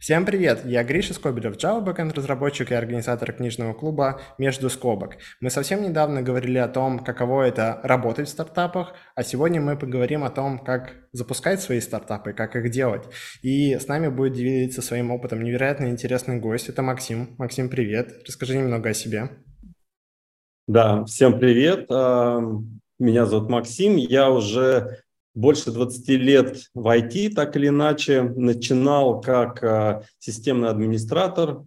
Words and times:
Всем 0.00 0.24
привет! 0.24 0.64
Я 0.64 0.82
Гриша 0.82 1.14
Скобелев, 1.14 1.56
Java 1.56 1.84
Backend 1.84 2.12
разработчик 2.14 2.72
и 2.72 2.74
организатор 2.74 3.32
книжного 3.32 3.74
клуба 3.74 4.20
«Между 4.36 4.70
скобок». 4.70 5.18
Мы 5.40 5.50
совсем 5.50 5.82
недавно 5.82 6.20
говорили 6.20 6.58
о 6.58 6.66
том, 6.66 6.98
каково 6.98 7.42
это 7.42 7.78
работать 7.84 8.26
в 8.26 8.30
стартапах, 8.30 8.94
а 9.14 9.22
сегодня 9.22 9.60
мы 9.60 9.76
поговорим 9.76 10.24
о 10.24 10.30
том, 10.30 10.58
как 10.58 10.94
запускать 11.12 11.60
свои 11.60 11.80
стартапы, 11.80 12.32
как 12.32 12.56
их 12.56 12.70
делать. 12.70 13.04
И 13.42 13.76
с 13.76 13.86
нами 13.86 14.08
будет 14.08 14.32
делиться 14.32 14.82
своим 14.82 15.12
опытом 15.12 15.42
невероятно 15.42 15.86
интересный 15.86 16.40
гость. 16.40 16.68
Это 16.68 16.82
Максим. 16.82 17.36
Максим, 17.38 17.68
привет. 17.68 18.22
Расскажи 18.26 18.56
немного 18.56 18.90
о 18.90 18.94
себе. 18.94 19.30
Да, 20.66 21.04
всем 21.04 21.38
привет. 21.38 21.86
А, 21.90 22.40
меня 22.98 23.26
зовут 23.26 23.48
Максим. 23.48 23.96
Я 23.96 24.30
уже 24.30 25.02
больше 25.38 25.70
20 25.70 26.08
лет 26.08 26.58
в 26.74 26.86
IT, 26.86 27.30
так 27.34 27.56
или 27.56 27.68
иначе. 27.68 28.22
Начинал 28.22 29.20
как 29.20 29.62
э, 29.62 30.02
системный 30.18 30.68
администратор, 30.68 31.62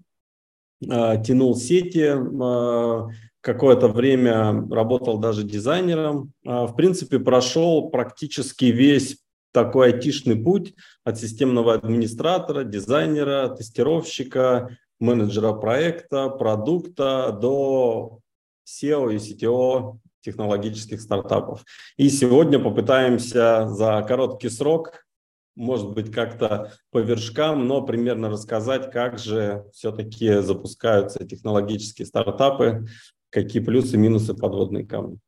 э, 0.81 1.23
тянул 1.25 1.55
сети, 1.55 2.11
э, 2.11 3.13
какое-то 3.39 3.87
время 3.87 4.67
работал 4.69 5.17
даже 5.17 5.43
дизайнером. 5.43 6.33
В 6.43 6.73
принципе, 6.75 7.17
прошел 7.17 7.89
практически 7.89 8.65
весь 8.65 9.17
такой 9.51 9.93
айтишный 9.93 10.35
путь 10.35 10.75
от 11.03 11.17
системного 11.17 11.73
администратора, 11.73 12.63
дизайнера, 12.63 13.49
тестировщика, 13.49 14.77
менеджера 14.99 15.53
проекта, 15.53 16.29
продукта 16.29 17.31
до 17.31 18.19
SEO 18.67 19.11
и 19.13 19.17
CTO 19.17 19.97
технологических 20.21 21.01
стартапов. 21.01 21.63
И 21.97 22.09
сегодня 22.09 22.59
попытаемся 22.59 23.67
за 23.67 24.03
короткий 24.07 24.49
срок, 24.49 25.05
может 25.55 25.91
быть, 25.91 26.11
как-то 26.11 26.71
по 26.91 26.99
вершкам, 26.99 27.67
но 27.67 27.81
примерно 27.81 28.29
рассказать, 28.29 28.91
как 28.91 29.19
же 29.19 29.65
все-таки 29.73 30.41
запускаются 30.41 31.25
технологические 31.25 32.05
стартапы, 32.05 32.87
какие 33.29 33.61
плюсы 33.61 33.97
минусы 33.97 34.33
подводные 34.33 34.85
камни. 34.85 35.19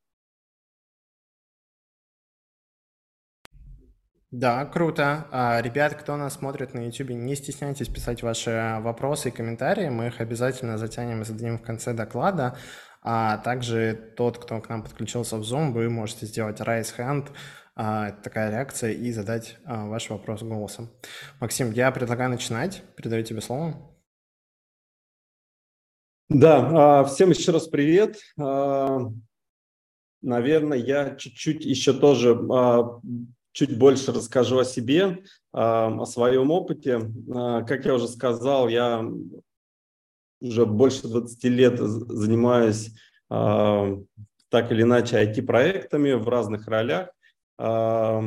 Да, 4.33 4.65
круто. 4.65 5.27
А, 5.31 5.61
ребят, 5.61 5.93
кто 5.93 6.15
нас 6.15 6.33
смотрит 6.33 6.73
на 6.73 6.87
YouTube, 6.87 7.11
не 7.11 7.35
стесняйтесь 7.35 7.87
писать 7.87 8.23
ваши 8.23 8.79
вопросы 8.81 9.29
и 9.29 9.31
комментарии. 9.31 9.89
Мы 9.89 10.07
их 10.07 10.21
обязательно 10.21 10.79
затянем 10.79 11.21
и 11.21 11.23
зададим 11.23 11.59
в 11.59 11.61
конце 11.61 11.93
доклада. 11.93 12.57
А 13.03 13.37
также 13.37 14.13
тот, 14.15 14.37
кто 14.37 14.61
к 14.61 14.69
нам 14.69 14.81
подключился 14.81 15.37
в 15.37 15.41
Zoom, 15.41 15.73
вы 15.73 15.89
можете 15.89 16.25
сделать 16.25 16.61
raise 16.61 16.97
hand, 16.97 17.27
а, 17.75 18.11
такая 18.11 18.49
реакция, 18.49 18.93
и 18.93 19.11
задать 19.11 19.57
а, 19.65 19.87
ваш 19.87 20.09
вопрос 20.09 20.41
голосом. 20.41 20.89
Максим, 21.41 21.71
я 21.71 21.91
предлагаю 21.91 22.29
начинать. 22.29 22.81
Передаю 22.95 23.23
тебе 23.23 23.41
слово. 23.41 23.75
Да, 26.29 27.01
а, 27.01 27.03
всем 27.03 27.31
еще 27.31 27.51
раз 27.51 27.67
привет. 27.67 28.19
Наверное, 30.21 30.77
я 30.77 31.15
чуть-чуть 31.17 31.65
еще 31.65 31.91
тоже 31.91 32.39
чуть 33.51 33.77
больше 33.77 34.13
расскажу 34.13 34.59
о 34.59 34.65
себе, 34.65 35.21
о 35.51 36.05
своем 36.05 36.49
опыте. 36.49 37.01
Как 37.67 37.85
я 37.85 37.95
уже 37.95 38.07
сказал, 38.07 38.69
я 38.69 39.05
уже 40.43 40.65
больше 40.65 41.07
20 41.07 41.43
лет 41.45 41.79
занимаюсь 41.79 42.91
э, 43.31 43.97
так 44.49 44.71
или 44.71 44.81
иначе 44.83 45.23
IT-проектами 45.23 46.13
в 46.13 46.27
разных 46.27 46.67
ролях. 46.67 47.09
Э, 47.57 48.21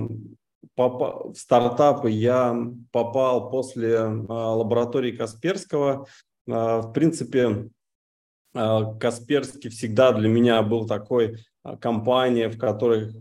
в 0.77 1.35
стартапы 1.35 2.11
я 2.11 2.57
попал 2.93 3.51
после 3.51 3.93
э, 3.93 4.07
лаборатории 4.09 5.13
Касперского. 5.13 6.07
Э, 6.47 6.81
в 6.81 6.93
принципе, 6.93 7.71
э, 8.55 8.81
Касперский 9.01 9.71
всегда 9.71 10.13
для 10.13 10.29
меня 10.29 10.63
был 10.63 10.87
такой 10.87 11.39
компания, 11.81 12.49
в 12.49 12.59
которой 12.59 13.13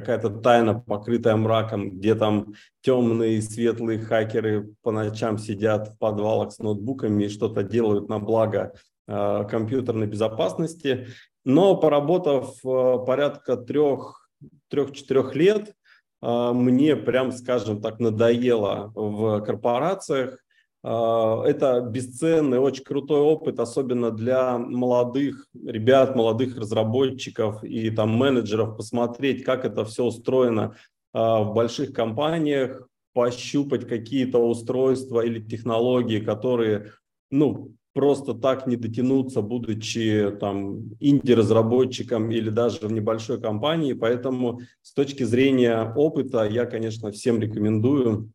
какая-то 0.00 0.28
тайна, 0.28 0.74
покрытая 0.80 1.36
мраком, 1.36 1.90
где 1.90 2.16
там 2.16 2.54
темные 2.82 3.40
светлые 3.40 4.00
хакеры 4.00 4.74
по 4.82 4.90
ночам 4.90 5.38
сидят 5.38 5.88
в 5.88 5.98
подвалах 5.98 6.50
с 6.52 6.58
ноутбуками 6.58 7.24
и 7.24 7.28
что-то 7.28 7.62
делают 7.62 8.08
на 8.08 8.18
благо 8.18 8.74
э, 9.06 9.44
компьютерной 9.48 10.08
безопасности. 10.08 11.06
Но 11.44 11.76
поработав 11.76 12.56
э, 12.64 12.98
порядка 13.06 13.56
трех, 13.56 14.28
трех-четырех 14.68 15.36
лет, 15.36 15.74
э, 16.22 16.52
мне 16.52 16.96
прям, 16.96 17.30
скажем 17.30 17.80
так, 17.80 18.00
надоело 18.00 18.90
в 18.96 19.42
корпорациях 19.42 20.43
это 20.84 21.80
бесценный, 21.80 22.58
очень 22.58 22.84
крутой 22.84 23.20
опыт, 23.20 23.58
особенно 23.58 24.10
для 24.10 24.58
молодых 24.58 25.46
ребят, 25.64 26.14
молодых 26.14 26.58
разработчиков 26.58 27.64
и 27.64 27.88
там 27.90 28.10
менеджеров, 28.10 28.76
посмотреть, 28.76 29.44
как 29.44 29.64
это 29.64 29.86
все 29.86 30.04
устроено 30.04 30.76
а, 31.14 31.42
в 31.42 31.54
больших 31.54 31.94
компаниях, 31.94 32.86
пощупать 33.14 33.88
какие-то 33.88 34.38
устройства 34.46 35.24
или 35.24 35.40
технологии, 35.40 36.20
которые, 36.20 36.92
ну, 37.30 37.72
просто 37.94 38.34
так 38.34 38.66
не 38.66 38.76
дотянуться, 38.76 39.40
будучи 39.40 40.36
там 40.38 40.90
инди-разработчиком 41.00 42.30
или 42.30 42.50
даже 42.50 42.80
в 42.88 42.92
небольшой 42.92 43.40
компании. 43.40 43.94
Поэтому 43.94 44.60
с 44.82 44.92
точки 44.92 45.22
зрения 45.22 45.90
опыта 45.96 46.44
я, 46.44 46.66
конечно, 46.66 47.10
всем 47.10 47.40
рекомендую 47.40 48.32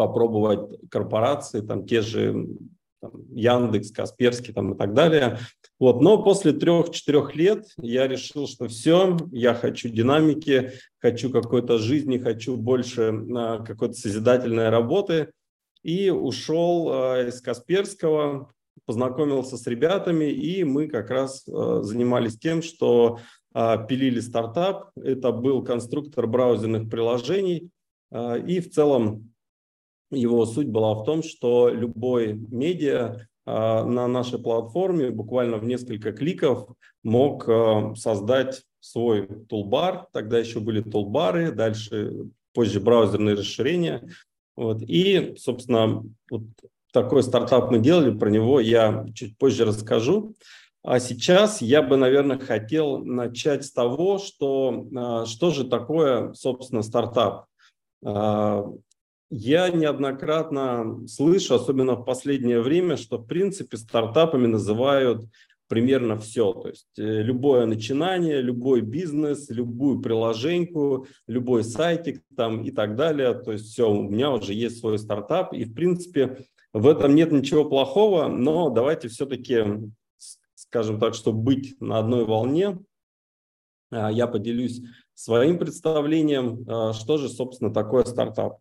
попробовать 0.00 0.78
корпорации, 0.90 1.60
там 1.60 1.84
те 1.84 2.00
же 2.00 2.46
там, 3.02 3.12
Яндекс, 3.34 3.90
Касперский 3.90 4.54
там, 4.54 4.72
и 4.72 4.78
так 4.78 4.94
далее. 4.94 5.38
Вот. 5.78 6.00
Но 6.00 6.22
после 6.22 6.54
трех-четырех 6.54 7.36
лет 7.36 7.66
я 7.76 8.08
решил, 8.08 8.46
что 8.46 8.66
все, 8.66 9.18
я 9.30 9.52
хочу 9.52 9.90
динамики, 9.90 10.72
хочу 10.98 11.28
какой-то 11.28 11.76
жизни, 11.76 12.16
хочу 12.16 12.56
больше 12.56 13.12
а, 13.36 13.58
какой-то 13.58 13.92
созидательной 13.92 14.70
работы. 14.70 15.32
И 15.82 16.08
ушел 16.08 16.88
а, 16.90 17.28
из 17.28 17.42
Касперского, 17.42 18.50
познакомился 18.86 19.58
с 19.58 19.66
ребятами, 19.66 20.30
и 20.30 20.64
мы 20.64 20.88
как 20.88 21.10
раз 21.10 21.46
а, 21.46 21.82
занимались 21.82 22.38
тем, 22.38 22.62
что 22.62 23.18
а, 23.52 23.76
пилили 23.76 24.20
стартап. 24.20 24.92
Это 24.96 25.30
был 25.30 25.62
конструктор 25.62 26.26
браузерных 26.26 26.88
приложений. 26.88 27.68
И 28.48 28.58
в 28.58 28.70
целом 28.72 29.29
его 30.10 30.44
суть 30.46 30.68
была 30.68 30.94
в 30.94 31.04
том, 31.04 31.22
что 31.22 31.68
любой 31.68 32.34
медиа 32.34 33.26
а, 33.46 33.84
на 33.84 34.06
нашей 34.06 34.38
платформе 34.38 35.10
буквально 35.10 35.56
в 35.56 35.64
несколько 35.64 36.12
кликов 36.12 36.68
мог 37.02 37.48
а, 37.48 37.94
создать 37.96 38.62
свой 38.80 39.26
тулбар. 39.48 40.06
Тогда 40.12 40.38
еще 40.38 40.60
были 40.60 40.82
тулбары, 40.82 41.52
дальше 41.52 42.28
позже 42.52 42.80
браузерные 42.80 43.36
расширения. 43.36 44.08
Вот. 44.56 44.82
И, 44.82 45.34
собственно, 45.38 46.04
вот 46.30 46.42
такой 46.92 47.22
стартап 47.22 47.70
мы 47.70 47.78
делали, 47.78 48.16
про 48.16 48.30
него 48.30 48.60
я 48.60 49.06
чуть 49.14 49.38
позже 49.38 49.64
расскажу. 49.64 50.34
А 50.82 50.98
сейчас 50.98 51.60
я 51.60 51.82
бы, 51.82 51.96
наверное, 51.96 52.38
хотел 52.38 52.98
начать 52.98 53.64
с 53.64 53.72
того, 53.72 54.18
что, 54.18 54.86
а, 54.96 55.26
что 55.26 55.50
же 55.50 55.64
такое, 55.64 56.32
собственно, 56.34 56.82
стартап. 56.82 57.46
Я 59.30 59.68
неоднократно 59.70 61.06
слышу, 61.06 61.54
особенно 61.54 61.94
в 61.94 62.04
последнее 62.04 62.60
время, 62.60 62.96
что 62.96 63.18
в 63.18 63.26
принципе 63.26 63.76
стартапами 63.76 64.48
называют 64.48 65.24
примерно 65.68 66.18
все. 66.18 66.52
То 66.52 66.68
есть 66.68 66.98
э, 66.98 67.22
любое 67.22 67.64
начинание, 67.66 68.42
любой 68.42 68.80
бизнес, 68.80 69.48
любую 69.48 70.00
приложеньку, 70.00 71.06
любой 71.28 71.62
сайтик 71.62 72.24
там 72.36 72.64
и 72.64 72.72
так 72.72 72.96
далее. 72.96 73.34
То 73.34 73.52
есть 73.52 73.66
все, 73.66 73.88
у 73.88 74.02
меня 74.02 74.32
уже 74.32 74.52
есть 74.52 74.80
свой 74.80 74.98
стартап. 74.98 75.52
И 75.52 75.64
в 75.64 75.74
принципе 75.74 76.44
в 76.72 76.88
этом 76.88 77.14
нет 77.14 77.30
ничего 77.30 77.64
плохого, 77.64 78.26
но 78.26 78.68
давайте 78.68 79.06
все-таки, 79.06 79.64
скажем 80.56 80.98
так, 80.98 81.14
чтобы 81.14 81.38
быть 81.38 81.80
на 81.80 82.00
одной 82.00 82.24
волне, 82.24 82.80
а, 83.92 84.10
я 84.10 84.26
поделюсь 84.26 84.82
своим 85.14 85.56
представлением, 85.56 86.64
а, 86.66 86.92
что 86.92 87.16
же, 87.16 87.28
собственно, 87.28 87.72
такое 87.72 88.04
стартап. 88.04 88.58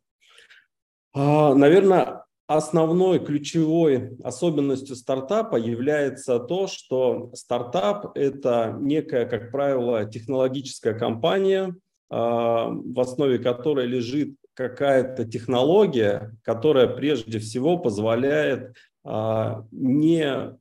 А, 1.14 1.54
наверное, 1.54 2.24
основной 2.48 3.24
ключевой 3.24 4.18
особенностью 4.24 4.96
стартапа 4.96 5.56
является 5.56 6.40
то, 6.40 6.68
что 6.68 7.32
стартап– 7.36 8.12
это 8.16 8.76
некая, 8.80 9.26
как 9.26 9.52
правило, 9.52 10.06
технологическая 10.06 10.94
компания, 10.94 11.76
а, 12.10 12.70
в 12.70 13.00
основе 13.00 13.38
которой 13.40 13.86
лежит 13.86 14.36
какая-то 14.56 15.26
технология, 15.26 16.36
которая 16.44 16.88
прежде 16.88 17.40
всего 17.40 17.78
позволяет 17.78 18.76
а, 19.04 19.66
не 19.72 20.58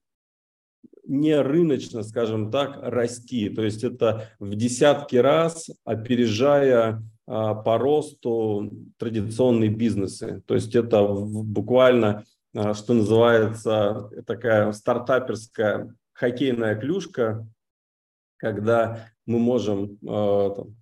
не 1.09 1.41
рыночно, 1.41 2.03
скажем 2.03 2.51
так, 2.51 2.79
расти. 2.83 3.49
То 3.49 3.63
есть 3.63 3.83
это 3.83 4.29
в 4.39 4.55
десятки 4.55 5.17
раз 5.17 5.71
опережая 5.85 7.03
по 7.29 7.77
росту 7.79 8.73
традиционные 8.97 9.69
бизнесы. 9.69 10.43
То 10.47 10.55
есть 10.55 10.75
это 10.75 11.07
буквально, 11.07 12.25
что 12.73 12.95
называется, 12.95 14.09
такая 14.27 14.73
стартаперская 14.73 15.95
хоккейная 16.15 16.75
клюшка, 16.77 17.47
когда 18.39 19.11
мы 19.27 19.39
можем 19.39 19.99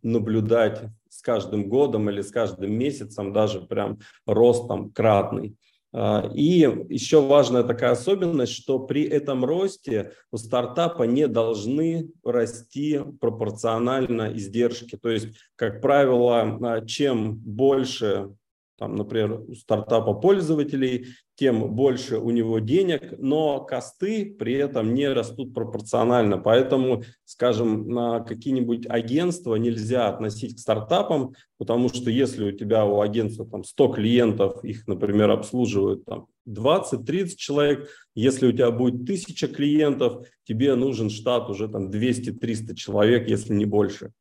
наблюдать 0.03 0.85
с 1.09 1.21
каждым 1.21 1.69
годом 1.69 2.09
или 2.11 2.21
с 2.21 2.31
каждым 2.31 2.73
месяцем 2.73 3.33
даже 3.33 3.63
прям 3.63 3.99
рост 4.25 4.69
там 4.69 4.91
кратный. 4.91 5.57
А, 5.93 6.31
и 6.35 6.69
еще 6.89 7.21
важная 7.21 7.63
такая 7.63 7.93
особенность, 7.93 8.53
что 8.53 8.79
при 8.79 9.05
этом 9.05 9.45
росте 9.45 10.13
у 10.31 10.37
стартапа 10.37 11.05
не 11.05 11.29
должны 11.29 12.11
расти 12.25 13.01
пропорционально 13.21 14.33
издержки. 14.35 14.97
То 14.97 15.11
есть, 15.11 15.29
как 15.57 15.81
правило, 15.81 16.59
а, 16.63 16.85
чем 16.85 17.37
больше 17.37 18.31
там, 18.79 18.95
например, 18.95 19.41
у 19.49 19.55
стартапа 19.55 20.13
пользователей, 20.13 21.07
тем 21.35 21.75
больше 21.75 22.19
у 22.19 22.31
него 22.31 22.59
денег, 22.59 23.15
но 23.19 23.61
косты 23.61 24.35
при 24.39 24.55
этом 24.55 24.95
не 24.95 25.09
растут 25.09 25.55
пропорционально. 25.55 26.39
Поэтому, 26.39 27.03
скажем, 27.25 27.89
на 27.89 28.21
какие-нибудь 28.21 28.87
агентства 28.89 29.55
нельзя 29.57 30.09
относить 30.09 30.57
к 30.57 30.59
стартапам, 30.59 31.35
потому 31.59 31.89
что 31.89 32.11
если 32.11 32.45
у 32.45 32.53
тебя 32.53 32.85
у 32.85 33.01
агентства 33.01 33.47
там 33.47 33.65
100 33.65 33.89
клиентов, 33.89 34.65
их, 34.65 34.87
например, 34.87 35.31
обслуживают 35.31 36.05
там 36.05 36.27
20-30 36.49 37.37
человек, 37.37 37.89
если 38.15 38.47
у 38.47 38.53
тебя 38.53 38.71
будет 38.71 39.03
1000 39.03 39.49
клиентов, 39.49 40.27
тебе 40.45 40.75
нужен 40.75 41.11
штат 41.11 41.51
уже 41.51 41.69
там 41.69 41.91
200-300 41.91 42.75
человек, 42.75 43.29
если 43.29 43.55
не 43.55 43.65
больше. 43.65 44.13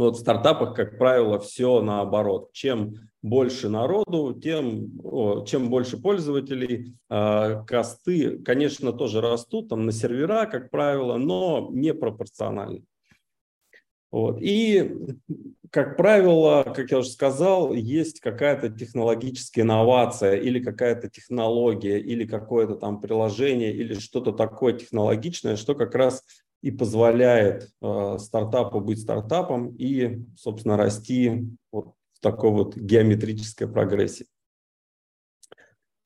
Вот 0.00 0.16
в 0.16 0.20
стартапах, 0.20 0.74
как 0.74 0.96
правило, 0.96 1.38
все 1.38 1.82
наоборот. 1.82 2.52
Чем 2.54 2.94
больше 3.20 3.68
народу, 3.68 4.32
тем, 4.32 5.44
чем 5.44 5.68
больше 5.68 5.98
пользователей, 5.98 6.94
э, 7.10 7.64
косты, 7.66 8.38
конечно, 8.38 8.94
тоже 8.94 9.20
растут 9.20 9.68
там 9.68 9.84
на 9.84 9.92
сервера, 9.92 10.46
как 10.46 10.70
правило, 10.70 11.18
но 11.18 11.68
не 11.70 11.92
пропорционально. 11.92 12.80
Вот. 14.10 14.40
И, 14.40 14.90
как 15.70 15.98
правило, 15.98 16.62
как 16.74 16.90
я 16.90 16.98
уже 17.00 17.10
сказал, 17.10 17.74
есть 17.74 18.20
какая-то 18.20 18.70
технологическая 18.70 19.60
инновация 19.60 20.36
или 20.36 20.60
какая-то 20.60 21.10
технология, 21.10 22.00
или 22.00 22.24
какое-то 22.24 22.74
там 22.74 23.02
приложение, 23.02 23.72
или 23.72 23.92
что-то 23.94 24.32
такое 24.32 24.72
технологичное, 24.72 25.56
что 25.56 25.74
как 25.74 25.94
раз 25.94 26.24
и 26.62 26.70
позволяет 26.70 27.70
э, 27.80 28.16
стартапу 28.18 28.80
быть 28.80 29.00
стартапом 29.00 29.74
и, 29.76 30.20
собственно, 30.36 30.76
расти 30.76 31.46
вот 31.72 31.94
в 32.12 32.20
такой 32.20 32.50
вот 32.50 32.76
геометрической 32.76 33.66
прогрессии. 33.66 34.26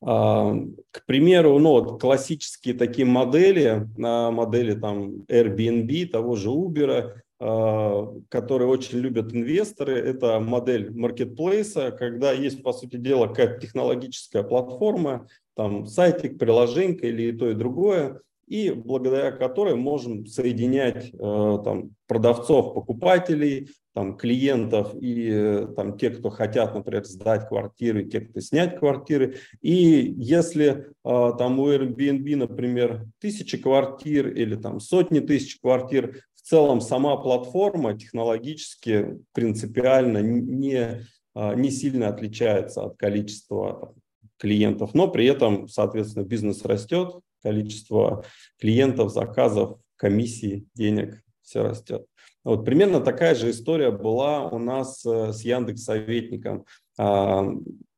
Э, 0.05 0.55
к 0.91 1.07
примеру, 1.07 1.59
ну 1.59 1.71
вот 1.71 2.01
классические 2.01 2.75
такие 2.75 3.07
модели, 3.07 3.89
э, 3.97 4.31
модели 4.31 4.75
там 4.75 5.25
Airbnb, 5.29 6.07
того 6.07 6.37
же 6.37 6.51
Uber, 6.51 7.15
э, 7.41 8.21
которые 8.29 8.69
очень 8.69 8.99
любят 8.99 9.35
инвесторы, 9.35 9.99
это 9.99 10.41
модель 10.41 10.93
маркетплейса, 10.97 11.91
когда 11.91 12.33
есть, 12.33 12.63
по 12.63 12.73
сути 12.73 12.97
дела, 12.97 13.29
какая-то 13.29 13.61
технологическая 13.61 14.43
платформа, 14.43 15.27
там 15.57 15.87
сайтик, 15.87 16.39
приложение 16.39 16.99
или 16.99 17.23
и 17.25 17.33
то, 17.33 17.49
и 17.49 17.55
другое, 17.55 18.21
и 18.47 18.71
благодаря 18.71 19.33
которой 19.33 19.75
можем 19.75 20.27
соединять 20.27 21.11
э, 21.13 21.59
там, 21.65 21.91
продавцов, 22.07 22.75
покупателей, 22.75 23.71
там, 23.93 24.17
клиентов 24.17 24.95
и 25.01 25.31
э, 25.31 25.69
там, 25.75 25.97
те, 25.97 26.11
кто 26.11 26.31
хотят, 26.31 26.75
например, 26.75 27.05
сдать 27.05 27.49
квартиры, 27.49 28.05
те, 28.05 28.21
кто 28.21 28.41
снять 28.41 28.79
квартиры. 28.79 29.37
И 29.63 30.15
если 30.17 30.87
э, 31.05 31.33
там 31.39 31.59
у 31.59 31.71
Airbnb, 31.73 32.37
например, 32.37 33.07
тысячи 33.19 33.57
квартир 33.57 34.29
или 34.29 34.57
там 34.57 34.81
сотни 34.81 35.21
тысяч 35.21 35.59
квартир, 35.61 36.21
в 36.35 36.43
целом 36.47 36.81
сама 36.81 37.17
платформа 37.17 37.99
технологически 37.99 39.19
принципиально 39.33 40.19
не, 40.19 41.01
не 41.35 41.71
сильно 41.71 42.09
отличается 42.09 42.83
от 42.83 42.99
количества 42.99 43.79
там, 43.81 43.95
клиентов, 44.39 44.93
но 44.93 45.09
при 45.09 45.27
этом, 45.27 45.69
соответственно, 45.69 46.25
бизнес 46.25 46.65
растет, 46.65 47.15
количество 47.45 48.25
клиентов, 48.59 49.13
заказов, 49.13 49.79
комиссий, 49.97 50.67
денег, 50.75 51.23
все 51.43 51.63
растет. 51.63 52.07
Вот 52.43 52.65
примерно 52.65 53.01
такая 53.01 53.35
же 53.35 53.51
история 53.51 53.91
была 53.91 54.49
у 54.49 54.59
нас 54.59 55.05
э, 55.07 55.33
с 55.33 55.43
Яндекс 55.43 55.85
Советником, 55.85 56.65
а, 56.99 57.47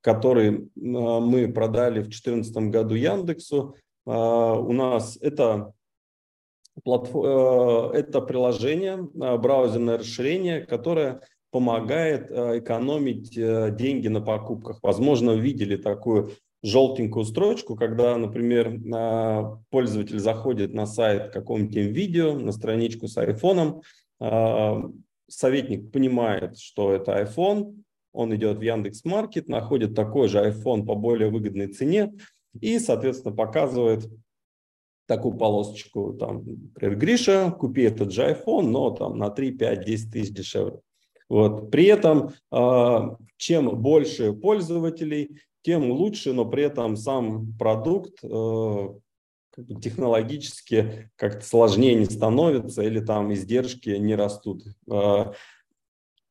который 0.00 0.48
а, 0.50 1.20
мы 1.20 1.52
продали 1.52 2.00
в 2.00 2.08
2014 2.08 2.56
году 2.70 2.94
Яндексу. 2.94 3.76
А, 4.06 4.54
у 4.54 4.72
нас 4.72 5.18
это 5.20 5.72
э, 6.84 6.90
это 7.94 8.20
приложение, 8.20 9.08
браузерное 9.14 9.98
расширение, 9.98 10.60
которое 10.60 11.22
помогает 11.50 12.30
экономить 12.30 13.36
э, 13.38 13.74
деньги 13.76 14.08
на 14.08 14.20
покупках. 14.20 14.80
Возможно, 14.82 15.30
видели 15.32 15.76
такую 15.76 16.32
желтенькую 16.66 17.24
строчку, 17.24 17.76
когда, 17.76 18.16
например, 18.16 18.80
пользователь 19.70 20.18
заходит 20.18 20.74
на 20.74 20.86
сайт 20.86 21.32
какого-нибудь 21.32 21.76
видео, 21.76 22.34
на 22.34 22.52
страничку 22.52 23.08
с 23.08 23.16
айфоном, 23.16 23.82
а, 24.20 24.82
советник 25.28 25.92
понимает, 25.92 26.58
что 26.58 26.92
это 26.92 27.22
iPhone, 27.22 27.82
он 28.12 28.34
идет 28.34 28.58
в 28.58 28.62
Яндекс 28.62 29.04
Маркет, 29.04 29.48
находит 29.48 29.94
такой 29.94 30.28
же 30.28 30.38
iPhone 30.38 30.84
по 30.84 30.94
более 30.94 31.30
выгодной 31.30 31.68
цене 31.68 32.14
и, 32.60 32.78
соответственно, 32.78 33.34
показывает 33.34 34.08
такую 35.06 35.36
полосочку, 35.36 36.14
там, 36.14 36.44
например, 36.74 36.96
Гриша, 36.98 37.50
купи 37.52 37.82
этот 37.82 38.12
же 38.12 38.22
iPhone, 38.22 38.68
но 38.68 38.90
там 38.90 39.18
на 39.18 39.30
3, 39.30 39.52
5, 39.52 39.84
10 39.84 40.12
тысяч 40.12 40.32
дешевле. 40.32 40.80
Вот. 41.28 41.70
При 41.70 41.84
этом, 41.86 42.32
а, 42.50 43.16
чем 43.36 43.80
больше 43.80 44.32
пользователей, 44.32 45.38
тем 45.66 45.90
лучше, 45.90 46.32
но 46.32 46.44
при 46.44 46.62
этом 46.62 46.96
сам 46.96 47.52
продукт 47.58 48.20
э, 48.22 48.88
технологически 49.82 51.10
как-то 51.16 51.44
сложнее 51.44 51.96
не 51.96 52.04
становится 52.04 52.82
или 52.82 53.00
там 53.00 53.34
издержки 53.34 53.90
не 53.90 54.14
растут. 54.14 54.62
Э, 54.88 55.32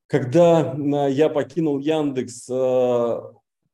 когда 0.07 0.73
э, 0.73 1.11
я 1.11 1.27
покинул 1.27 1.79
Яндекс, 1.79 2.49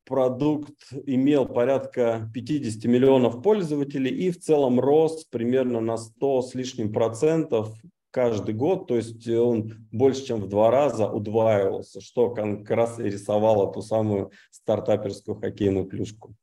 продукт 0.04 0.92
имел 1.06 1.46
порядка 1.46 2.28
50 2.34 2.84
миллионов 2.86 3.40
пользователей 3.40 4.10
и 4.10 4.32
в 4.32 4.40
целом 4.40 4.80
рос 4.80 5.26
примерно 5.26 5.78
на 5.78 5.96
100 5.96 6.42
с 6.42 6.54
лишним 6.56 6.92
процентов 6.92 7.72
каждый 8.12 8.54
год, 8.54 8.86
то 8.86 8.96
есть 8.96 9.26
он 9.28 9.88
больше, 9.90 10.26
чем 10.26 10.40
в 10.40 10.48
два 10.48 10.70
раза 10.70 11.08
удваивался, 11.10 12.00
что 12.00 12.30
как 12.30 12.70
раз 12.70 13.00
и 13.00 13.04
рисовало 13.04 13.72
ту 13.72 13.82
самую 13.82 14.30
стартаперскую 14.50 15.40
хоккейную 15.40 15.86
клюшку. 15.86 16.34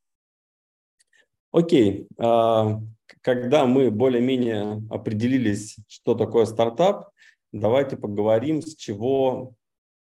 Окей, 1.52 2.08
а, 2.18 2.82
когда 3.22 3.66
мы 3.66 3.92
более-менее 3.92 4.84
определились, 4.90 5.78
что 5.88 6.16
такое 6.16 6.46
стартап, 6.46 7.10
давайте 7.52 7.98
поговорим, 7.98 8.62
с 8.62 8.76
чего 8.76 9.54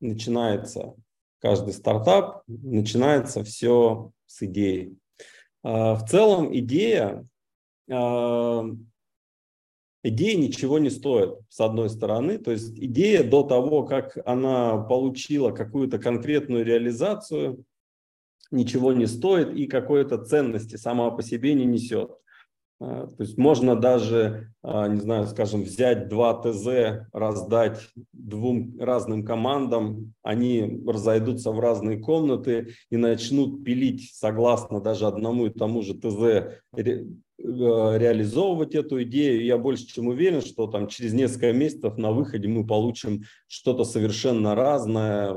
начинается 0.00 0.94
каждый 1.40 1.73
стартап. 1.73 2.42
Начинается 2.46 3.44
все 3.44 4.11
с 4.26 4.42
идеи. 4.42 4.96
А, 5.62 5.94
в 5.94 6.08
целом 6.08 6.54
идея 6.56 7.26
а, 7.90 8.64
идея 10.04 10.37
ничего 10.37 10.78
не 10.78 10.90
стоит, 10.90 11.38
с 11.49 11.61
одной 11.61 11.90
стороны. 11.90 12.38
То 12.38 12.52
есть 12.52 12.78
идея 12.78 13.25
до 13.25 13.42
того, 13.42 13.84
как 13.84 14.16
она 14.25 14.76
получила 14.76 15.50
какую-то 15.50 15.99
конкретную 15.99 16.64
реализацию, 16.64 17.64
ничего 18.50 18.92
не 18.92 19.06
стоит 19.06 19.56
и 19.56 19.66
какой-то 19.66 20.18
ценности 20.18 20.76
сама 20.76 21.11
по 21.11 21.23
себе 21.23 21.54
не 21.54 21.64
несет. 21.64 22.12
А, 22.84 23.06
то 23.06 23.22
есть 23.22 23.38
можно 23.38 23.76
даже, 23.76 24.52
а, 24.62 24.88
не 24.88 25.00
знаю, 25.00 25.26
скажем, 25.26 25.62
взять 25.62 26.08
два 26.08 26.34
ТЗ, 26.34 27.08
раздать 27.12 27.80
двум 28.12 28.78
разным 28.78 29.24
командам, 29.24 30.14
они 30.22 30.82
разойдутся 30.86 31.50
в 31.50 31.60
разные 31.60 31.98
комнаты 31.98 32.74
и 32.90 32.96
начнут 32.96 33.64
пилить 33.64 34.12
согласно 34.14 34.80
даже 34.80 35.06
одному 35.06 35.46
и 35.46 35.50
тому 35.50 35.82
же 35.82 35.94
ТЗ 35.94 36.60
Э, 37.36 37.98
реализовывать 37.98 38.74
эту 38.74 39.02
идею. 39.02 39.44
Я 39.44 39.58
больше 39.58 39.86
чем 39.86 40.06
уверен, 40.06 40.40
что 40.40 40.66
там 40.66 40.86
через 40.86 41.12
несколько 41.12 41.52
месяцев 41.52 41.96
на 41.98 42.12
выходе 42.12 42.48
мы 42.48 42.66
получим 42.66 43.24
что-то 43.48 43.84
совершенно 43.84 44.54
разное, 44.54 45.36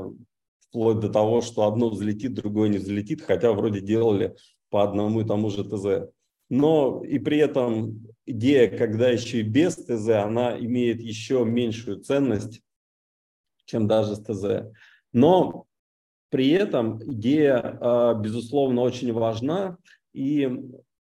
вплоть 0.68 1.00
до 1.00 1.08
того, 1.08 1.42
что 1.42 1.66
одно 1.66 1.90
взлетит, 1.90 2.34
другое 2.34 2.68
не 2.68 2.78
взлетит, 2.78 3.22
хотя 3.22 3.52
вроде 3.52 3.80
делали 3.80 4.36
по 4.70 4.84
одному 4.84 5.20
и 5.20 5.26
тому 5.26 5.50
же 5.50 5.64
ТЗ. 5.64 6.10
Но 6.50 7.02
и 7.04 7.18
при 7.18 7.38
этом 7.38 8.06
идея, 8.26 8.68
когда 8.68 9.10
еще 9.10 9.40
и 9.40 9.42
без 9.42 9.76
ТЗ, 9.76 10.08
она 10.08 10.58
имеет 10.58 11.00
еще 11.00 11.44
меньшую 11.44 12.00
ценность, 12.00 12.62
чем 13.66 13.86
даже 13.86 14.16
с 14.16 14.22
ТЗ. 14.22 14.72
Но 15.12 15.66
при 16.30 16.50
этом 16.50 17.02
идея, 17.02 17.78
а, 17.80 18.14
безусловно, 18.14 18.82
очень 18.82 19.12
важна, 19.12 19.76
и 20.12 20.50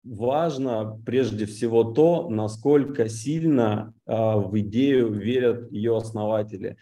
важно 0.02 1.00
прежде 1.04 1.46
всего 1.46 1.84
то, 1.84 2.28
насколько 2.28 3.08
сильно 3.08 3.94
а, 4.06 4.36
в 4.38 4.58
идею 4.60 5.12
верят 5.12 5.70
ее 5.70 5.96
основатели. 5.96 6.76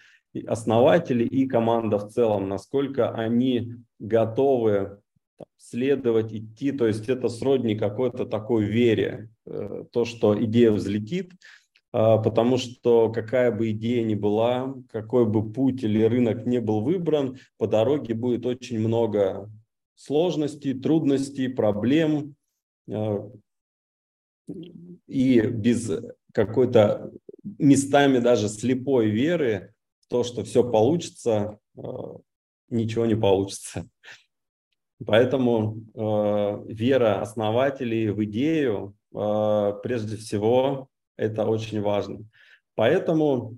Основатели 0.47 1.25
и 1.25 1.47
команда 1.47 1.99
в 1.99 2.09
целом, 2.09 2.49
насколько 2.49 3.11
они 3.11 3.75
готовы 3.99 5.02
следовать, 5.73 6.35
идти, 6.35 6.71
то 6.71 6.87
есть 6.87 7.09
это 7.09 7.29
сродни 7.29 7.75
какой-то 7.75 8.27
такой 8.27 8.65
вере, 8.65 9.31
э, 9.47 9.85
то, 9.91 10.05
что 10.05 10.39
идея 10.45 10.71
взлетит, 10.71 11.33
а, 11.93 12.19
потому 12.19 12.59
что 12.59 13.11
какая 13.11 13.51
бы 13.51 13.71
идея 13.71 14.05
ни 14.05 14.15
была, 14.15 14.75
какой 14.91 15.25
бы 15.25 15.51
путь 15.51 15.83
или 15.83 16.03
рынок 16.03 16.45
не 16.45 16.61
был 16.61 16.83
выбран, 16.83 17.39
по 17.57 17.67
дороге 17.67 18.13
будет 18.13 18.45
очень 18.45 18.79
много 18.79 19.51
сложностей, 19.95 20.79
трудностей, 20.79 21.49
проблем, 21.49 22.35
а, 22.91 23.31
и 25.07 25.41
без 25.41 25.91
какой-то 26.35 27.13
местами 27.59 28.19
даже 28.19 28.51
слепой 28.51 29.09
веры 29.09 29.73
в 30.01 30.09
то, 30.09 30.23
что 30.23 30.45
все 30.45 30.69
получится, 30.71 31.59
а, 31.79 32.19
ничего 32.69 33.07
не 33.07 33.15
получится. 33.15 33.89
Поэтому 35.07 35.79
э, 35.95 36.65
вера 36.69 37.21
основателей 37.21 38.11
в 38.11 38.23
идею, 38.25 38.95
э, 39.15 39.73
прежде 39.83 40.17
всего, 40.17 40.89
это 41.17 41.47
очень 41.47 41.81
важно. 41.81 42.25
Поэтому 42.75 43.57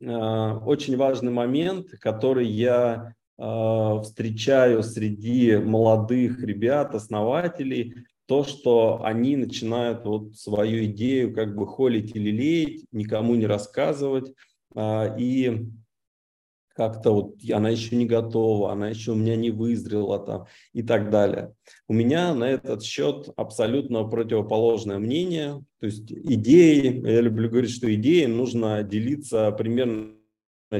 э, 0.00 0.06
очень 0.06 0.96
важный 0.96 1.32
момент, 1.32 1.90
который 2.00 2.46
я 2.46 3.14
э, 3.38 4.00
встречаю 4.02 4.82
среди 4.82 5.56
молодых 5.56 6.42
ребят, 6.42 6.94
основателей, 6.94 7.94
то, 8.26 8.44
что 8.44 9.00
они 9.04 9.36
начинают 9.36 10.04
вот 10.04 10.36
свою 10.36 10.84
идею 10.84 11.34
как 11.34 11.56
бы 11.56 11.66
холить 11.66 12.14
или 12.14 12.30
леять, 12.30 12.84
никому 12.92 13.34
не 13.34 13.46
рассказывать, 13.46 14.32
э, 14.74 15.18
и 15.18 15.66
как-то 16.78 17.10
вот 17.10 17.34
она 17.52 17.70
еще 17.70 17.96
не 17.96 18.06
готова, 18.06 18.70
она 18.70 18.88
еще 18.88 19.10
у 19.10 19.16
меня 19.16 19.34
не 19.34 19.50
вызрела 19.50 20.20
там 20.20 20.46
и 20.72 20.84
так 20.84 21.10
далее. 21.10 21.52
У 21.88 21.92
меня 21.92 22.32
на 22.36 22.44
этот 22.44 22.84
счет 22.84 23.30
абсолютно 23.34 24.04
противоположное 24.04 25.00
мнение. 25.00 25.60
То 25.80 25.86
есть 25.86 26.12
идеи, 26.12 27.04
я 27.04 27.20
люблю 27.20 27.50
говорить, 27.50 27.72
что 27.72 27.92
идеи 27.92 28.26
нужно 28.26 28.84
делиться 28.84 29.50
примерно 29.50 30.12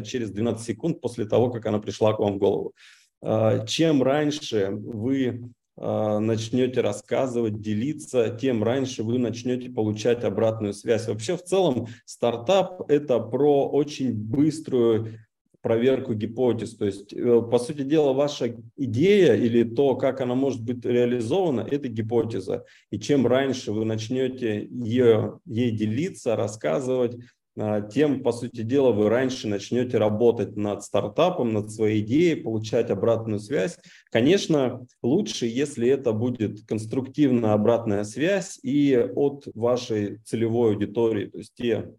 через 0.04 0.30
12 0.30 0.64
секунд 0.64 1.00
после 1.00 1.24
того, 1.24 1.50
как 1.50 1.66
она 1.66 1.80
пришла 1.80 2.12
к 2.12 2.20
вам 2.20 2.34
в 2.34 2.38
голову. 2.38 2.74
А, 3.20 3.66
чем 3.66 4.00
раньше 4.00 4.68
вы 4.70 5.50
а, 5.76 6.20
начнете 6.20 6.80
рассказывать, 6.80 7.60
делиться, 7.60 8.38
тем 8.40 8.62
раньше 8.62 9.02
вы 9.02 9.18
начнете 9.18 9.68
получать 9.68 10.22
обратную 10.22 10.74
связь. 10.74 11.08
Вообще 11.08 11.36
в 11.36 11.42
целом 11.42 11.88
стартап 12.04 12.88
это 12.88 13.18
про 13.18 13.68
очень 13.68 14.14
быструю 14.14 15.18
проверку 15.62 16.14
гипотез. 16.14 16.74
То 16.76 16.86
есть, 16.86 17.12
э, 17.12 17.42
по 17.42 17.58
сути 17.58 17.82
дела, 17.82 18.12
ваша 18.12 18.56
идея 18.76 19.34
или 19.34 19.62
то, 19.64 19.96
как 19.96 20.20
она 20.20 20.34
может 20.34 20.62
быть 20.62 20.84
реализована, 20.84 21.66
это 21.68 21.88
гипотеза. 21.88 22.64
И 22.90 22.98
чем 22.98 23.26
раньше 23.26 23.72
вы 23.72 23.84
начнете 23.84 24.66
ее, 24.70 25.40
ей 25.46 25.70
делиться, 25.70 26.36
рассказывать, 26.36 27.16
а, 27.60 27.80
тем, 27.80 28.22
по 28.22 28.30
сути 28.30 28.62
дела, 28.62 28.92
вы 28.92 29.08
раньше 29.08 29.48
начнете 29.48 29.98
работать 29.98 30.56
над 30.56 30.84
стартапом, 30.84 31.52
над 31.52 31.72
своей 31.72 32.02
идеей, 32.02 32.36
получать 32.36 32.88
обратную 32.90 33.40
связь. 33.40 33.76
Конечно, 34.12 34.86
лучше, 35.02 35.46
если 35.46 35.88
это 35.88 36.12
будет 36.12 36.64
конструктивная 36.66 37.54
обратная 37.54 38.04
связь 38.04 38.60
и 38.62 38.96
от 38.96 39.48
вашей 39.54 40.18
целевой 40.24 40.74
аудитории, 40.74 41.26
то 41.26 41.38
есть 41.38 41.54
те 41.56 41.90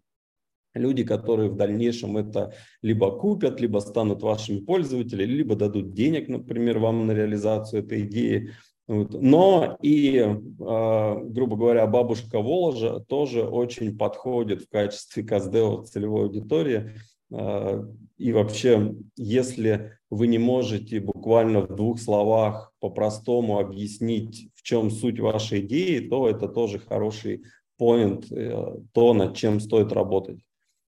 люди, 0.74 1.04
которые 1.04 1.50
в 1.50 1.56
дальнейшем 1.56 2.16
это 2.16 2.52
либо 2.82 3.10
купят, 3.10 3.60
либо 3.60 3.78
станут 3.78 4.22
вашими 4.22 4.60
пользователями, 4.60 5.30
либо 5.30 5.56
дадут 5.56 5.92
денег, 5.92 6.28
например, 6.28 6.78
вам 6.78 7.06
на 7.06 7.12
реализацию 7.12 7.82
этой 7.84 8.02
идеи. 8.02 8.50
Вот. 8.86 9.22
Но 9.22 9.78
и, 9.82 10.16
э, 10.18 10.34
грубо 10.58 11.56
говоря, 11.56 11.86
бабушка 11.86 12.40
Воложа 12.40 13.00
тоже 13.08 13.44
очень 13.44 13.96
подходит 13.96 14.62
в 14.62 14.68
качестве 14.68 15.22
КАЗДЕО 15.22 15.84
целевой 15.84 16.24
аудитории. 16.24 16.90
Э, 17.32 17.84
и 18.18 18.32
вообще, 18.32 18.94
если 19.16 19.92
вы 20.10 20.26
не 20.26 20.38
можете 20.38 20.98
буквально 21.00 21.60
в 21.60 21.76
двух 21.76 22.00
словах 22.00 22.72
по-простому 22.80 23.60
объяснить, 23.60 24.50
в 24.54 24.62
чем 24.62 24.90
суть 24.90 25.20
вашей 25.20 25.60
идеи, 25.60 26.00
то 26.00 26.28
это 26.28 26.48
тоже 26.48 26.80
хороший 26.80 27.44
поинт, 27.78 28.30
э, 28.32 28.74
то, 28.92 29.14
над 29.14 29.36
чем 29.36 29.60
стоит 29.60 29.92
работать. 29.92 30.40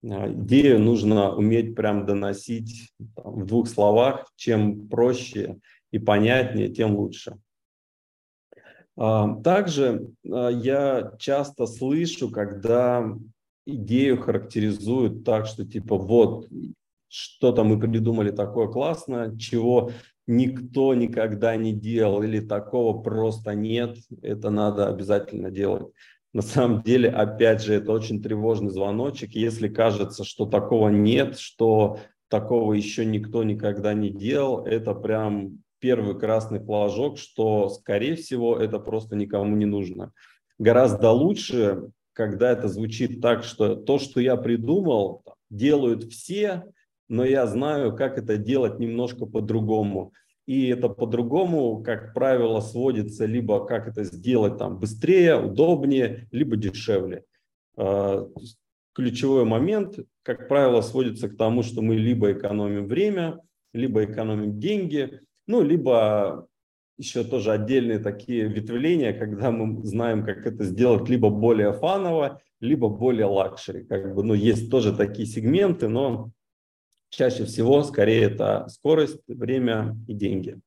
А, 0.03 0.33
идею 0.33 0.81
нужно 0.81 1.35
уметь 1.35 1.75
прям 1.75 2.07
доносить 2.07 2.93
в 3.17 3.45
двух 3.45 3.69
словах. 3.69 4.27
Чем 4.37 4.89
проще 4.89 5.59
и 5.91 5.99
понятнее, 5.99 6.69
тем 6.69 6.97
лучше. 6.97 7.39
А, 8.97 9.35
также 9.43 10.11
а, 10.25 10.49
я 10.49 11.13
часто 11.19 11.67
слышу, 11.67 12.31
когда 12.31 13.05
идею 13.67 14.21
характеризуют 14.21 15.25
так, 15.25 15.47
что 15.47 15.65
типа 15.65 15.97
вот 15.97 16.49
что-то 17.09 17.65
мы 17.65 17.79
придумали 17.79 18.31
такое 18.31 18.69
классное, 18.69 19.37
чего 19.37 19.91
никто 20.27 20.95
никогда 20.95 21.57
не 21.57 21.73
делал 21.73 22.23
или 22.23 22.41
такого 22.41 23.03
просто 23.03 23.55
нет, 23.55 23.99
это 24.23 24.51
надо 24.51 24.89
обязательно 24.89 25.51
делать. 25.51 25.93
На 26.33 26.43
самом 26.43 26.83
деле, 26.83 27.09
опять 27.09 27.63
же, 27.63 27.75
это 27.75 27.93
очень 27.93 28.23
тревожный 28.23 28.71
звоночек. 28.71 29.33
Если 29.33 29.69
кажется, 29.69 30.25
что 30.25 30.47
такого 30.47 30.89
нет, 30.89 31.39
что 31.39 31.99
такого 32.29 32.75
еще 32.75 33.05
никто 33.05 33.43
никогда 33.43 33.95
не 33.95 34.11
делал, 34.11 34.65
это 34.65 34.95
прям 34.95 35.63
первый 35.81 36.19
красный 36.19 36.61
флажок, 36.61 37.19
что, 37.19 37.69
скорее 37.69 38.15
всего, 38.15 38.57
это 38.57 38.79
просто 38.79 39.17
никому 39.17 39.57
не 39.57 39.67
нужно. 39.67 40.13
Гораздо 40.59 41.11
лучше, 41.11 41.91
когда 42.13 42.53
это 42.53 42.69
звучит 42.69 43.21
так, 43.21 43.43
что 43.43 43.75
то, 43.75 43.99
что 43.99 44.21
я 44.21 44.37
придумал, 44.37 45.25
делают 45.49 46.05
все, 46.05 46.65
но 47.09 47.25
я 47.25 47.47
знаю, 47.47 47.97
как 47.97 48.19
это 48.19 48.37
делать 48.37 48.79
немножко 48.79 49.27
по-другому. 49.27 50.13
И 50.51 50.67
это 50.67 50.89
по-другому, 50.89 51.81
как 51.81 52.13
правило, 52.13 52.59
сводится 52.59 53.25
либо 53.25 53.65
как 53.67 53.87
это 53.87 54.03
сделать 54.03 54.59
там 54.59 54.81
быстрее, 54.81 55.37
удобнее, 55.37 56.27
либо 56.33 56.57
дешевле. 56.57 57.23
А, 57.77 58.27
ключевой 58.93 59.45
момент, 59.45 60.01
как 60.25 60.49
правило, 60.49 60.81
сводится 60.81 61.29
к 61.29 61.37
тому, 61.37 61.63
что 61.63 61.83
мы 61.83 61.95
либо 61.95 62.33
экономим 62.33 62.87
время, 62.87 63.41
либо 63.73 64.05
экономим 64.05 64.59
деньги, 64.59 65.21
ну, 65.47 65.63
либо 65.63 66.49
еще 66.99 67.23
тоже 67.23 67.53
отдельные 67.53 68.01
такие 68.01 68.49
ветвления, 68.49 69.17
когда 69.17 69.53
мы 69.53 69.87
знаем, 69.87 70.25
как 70.25 70.45
это 70.47 70.65
сделать 70.65 71.09
либо 71.09 71.31
более 71.31 71.73
fun 71.75 72.03
ово, 72.03 72.41
либо 72.59 72.89
более 72.89 73.27
luxury. 73.27 73.85
Как 73.85 74.17
бы, 74.17 74.25
ну, 74.25 74.35
есть 74.35 74.69
тоже 74.69 74.97
такие 74.97 75.29
сегменты, 75.29 75.87
но 75.87 76.33
Чаще 77.11 77.45
всего, 77.45 77.83
скорее, 77.83 78.23
это 78.23 78.67
скорость, 78.69 79.21
время 79.27 79.97
и 80.07 80.15
деньги. 80.15 80.61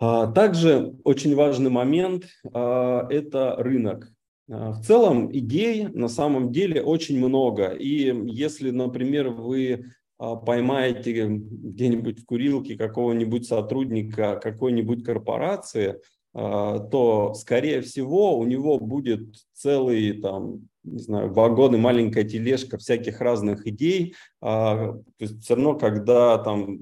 А, 0.00 0.26
также 0.26 0.96
очень 1.04 1.34
важный 1.36 1.70
момент 1.70 2.24
а,– 2.52 3.06
это 3.10 3.54
рынок. 3.56 4.12
А, 4.50 4.72
в 4.72 4.82
целом 4.82 5.34
идей 5.34 5.86
на 5.86 6.08
самом 6.08 6.50
деле 6.50 6.82
очень 6.82 7.18
много. 7.18 7.68
И 7.68 8.12
если, 8.26 8.70
например, 8.70 9.30
вы 9.30 9.92
поймаете 10.18 11.26
где-нибудь 11.28 12.20
в 12.20 12.24
курилке 12.24 12.76
какого-нибудь 12.76 13.46
сотрудника 13.46 14.38
какой-нибудь 14.42 15.04
корпорации, 15.04 16.00
то, 16.32 17.34
скорее 17.34 17.80
всего, 17.80 18.38
у 18.38 18.44
него 18.46 18.78
будет 18.78 19.34
целый 19.52 20.12
там 20.20 20.68
не 20.84 20.98
знаю, 20.98 21.32
вагон 21.32 21.74
и 21.74 21.78
маленькая 21.78 22.24
тележка 22.24 22.78
всяких 22.78 23.20
разных 23.20 23.66
идей. 23.66 24.14
А, 24.40 24.92
то 24.92 25.04
есть 25.18 25.42
все 25.42 25.54
равно, 25.54 25.74
когда 25.74 26.38
там 26.38 26.80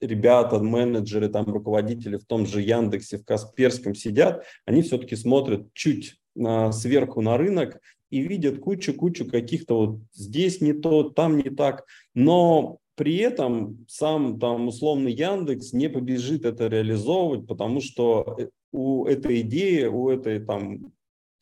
ребята, 0.00 0.58
менеджеры, 0.58 1.28
там 1.28 1.46
руководители 1.46 2.16
в 2.16 2.24
том 2.24 2.46
же 2.46 2.60
Яндексе, 2.60 3.18
в 3.18 3.24
Касперском 3.24 3.94
сидят, 3.94 4.44
они 4.66 4.82
все-таки 4.82 5.16
смотрят 5.16 5.72
чуть 5.72 6.16
на, 6.34 6.72
сверху 6.72 7.20
на 7.20 7.36
рынок 7.36 7.80
и 8.10 8.20
видят 8.20 8.60
кучу-кучу 8.60 9.28
каких-то 9.28 9.76
вот 9.76 10.00
здесь 10.12 10.60
не 10.60 10.72
то, 10.72 11.04
там 11.04 11.38
не 11.38 11.50
так. 11.50 11.84
Но 12.14 12.78
при 12.96 13.16
этом 13.16 13.84
сам 13.88 14.38
там 14.38 14.68
условный 14.68 15.12
Яндекс 15.12 15.72
не 15.72 15.88
побежит 15.88 16.44
это 16.44 16.68
реализовывать, 16.68 17.46
потому 17.46 17.80
что 17.80 18.36
э, 18.38 18.48
у 18.72 19.06
этой 19.06 19.40
идеи, 19.40 19.86
у 19.86 20.10
этой 20.10 20.38
там 20.38 20.92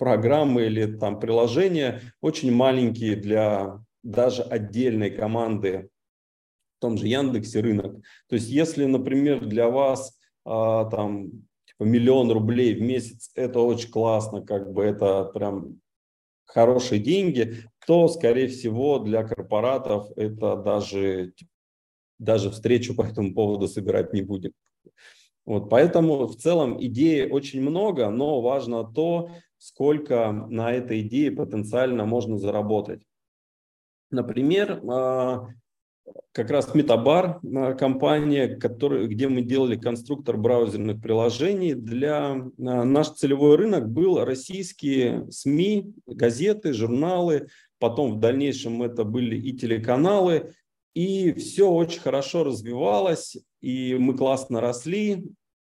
программы 0.02 0.66
или 0.66 0.87
там 0.97 1.21
приложения 1.21 2.00
очень 2.21 2.52
маленькие 2.52 3.14
для 3.14 3.78
даже 4.02 4.42
отдельной 4.42 5.12
команды 5.12 5.90
том 6.80 6.99
же 6.99 7.06
Яндексе 7.06 7.61
рынок. 7.61 8.02
То 8.28 8.35
есть 8.35 8.49
если, 8.49 8.85
например, 8.85 9.47
для 9.47 9.68
вас 9.68 10.18
а, 10.44 10.87
там 10.87 11.30
типа, 11.66 11.85
миллион 11.85 12.32
рублей 12.32 12.75
в 12.75 12.82
месяц, 12.82 13.30
это 13.37 13.61
очень 13.61 13.92
классно, 13.92 14.44
как 14.44 14.73
бы 14.73 14.82
это 14.82 15.26
прям 15.26 15.80
хорошие 16.47 17.00
деньги, 17.00 17.59
то, 17.87 18.09
скорее 18.09 18.49
всего, 18.49 18.99
для 18.99 19.23
корпоратов 19.23 20.11
это 20.16 20.56
даже, 20.56 21.32
даже 22.18 22.50
встречу 22.50 22.97
по 22.97 23.02
этому 23.02 23.32
поводу 23.35 23.68
собирать 23.68 24.12
не 24.12 24.23
будет. 24.23 24.52
Вот, 25.44 25.68
поэтому 25.70 26.26
в 26.26 26.37
целом 26.37 26.82
идей 26.82 27.28
очень 27.28 27.61
много, 27.61 28.11
но 28.11 28.40
важно 28.40 28.84
то, 28.84 29.30
сколько 29.58 30.30
на 30.32 30.72
этой 30.72 31.02
идее 31.02 31.32
потенциально 31.32 32.04
можно 32.04 32.38
заработать. 32.38 33.02
Например, 34.11 34.80
а, 34.88 35.49
как 36.32 36.50
раз 36.50 36.75
Метабар, 36.75 37.40
компания, 37.76 38.56
который, 38.56 39.06
где 39.08 39.28
мы 39.28 39.42
делали 39.42 39.76
конструктор 39.76 40.37
браузерных 40.37 41.00
приложений. 41.00 41.75
Для 41.75 42.32
а, 42.34 42.44
наш 42.56 43.11
целевой 43.11 43.56
рынок 43.56 43.88
был 43.88 44.25
российские 44.25 45.30
СМИ, 45.30 45.94
газеты, 46.06 46.72
журналы, 46.72 47.49
потом 47.78 48.12
в 48.12 48.20
дальнейшем 48.20 48.82
это 48.82 49.04
были 49.04 49.37
и 49.37 49.56
телеканалы, 49.56 50.52
и 50.94 51.32
все 51.32 51.68
очень 51.68 52.00
хорошо 52.00 52.44
развивалось, 52.44 53.38
и 53.62 53.97
мы 53.99 54.16
классно 54.16 54.61
росли, 54.61 55.25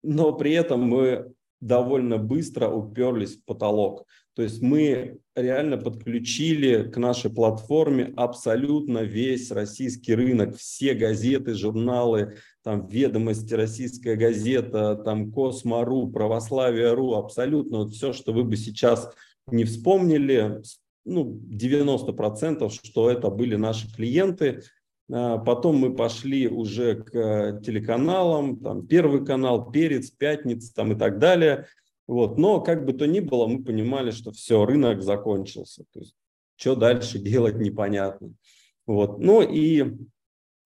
но 0.03 0.33
при 0.33 0.51
этом 0.51 0.81
мы 0.81 1.33
довольно 1.61 2.17
быстро 2.17 2.67
уперлись 2.67 3.37
в 3.37 3.45
потолок. 3.45 4.05
То 4.35 4.43
есть 4.43 4.61
мы 4.61 5.19
реально 5.35 5.77
подключили 5.77 6.89
к 6.89 6.97
нашей 6.97 7.31
платформе 7.31 8.13
абсолютно 8.17 8.99
весь 8.99 9.49
российский 9.51 10.13
рынок, 10.13 10.57
все 10.57 10.93
газеты, 10.93 11.53
журналы, 11.53 12.35
там 12.63 12.87
«Ведомости», 12.87 13.53
«Российская 13.53 14.15
газета», 14.15 14.95
там 14.95 15.31
«Космо.ру», 15.31 16.11
«Православие.ру», 16.11 17.13
абсолютно 17.13 17.79
вот 17.79 17.93
все, 17.93 18.11
что 18.11 18.33
вы 18.33 18.43
бы 18.43 18.57
сейчас 18.57 19.09
не 19.47 19.63
вспомнили, 19.63 20.61
ну, 21.05 21.39
90%, 21.49 22.69
что 22.69 23.09
это 23.09 23.29
были 23.29 23.55
наши 23.55 23.93
клиенты. 23.93 24.63
А, 25.11 25.37
потом 25.37 25.77
мы 25.77 25.95
пошли 25.95 26.47
уже 26.47 26.95
к 26.95 27.61
телеканалам, 27.63 28.57
там 28.57 28.87
Первый 28.87 29.25
канал, 29.25 29.71
Перец, 29.71 30.09
Пятница 30.11 30.73
там 30.73 30.93
и 30.93 30.95
так 30.95 31.19
далее– 31.19 31.67
вот. 32.07 32.37
Но 32.37 32.61
как 32.61 32.85
бы 32.85 32.93
то 32.93 33.07
ни 33.07 33.19
было, 33.19 33.47
мы 33.47 33.63
понимали, 33.63 34.11
что 34.11 34.31
все, 34.31 34.65
рынок 34.65 35.01
закончился. 35.01 35.83
То 35.91 35.99
есть, 35.99 36.15
что 36.55 36.75
дальше 36.75 37.19
делать 37.19 37.55
непонятно. 37.55 38.33
Вот. 38.85 39.19
Ну 39.19 39.41
и 39.41 39.83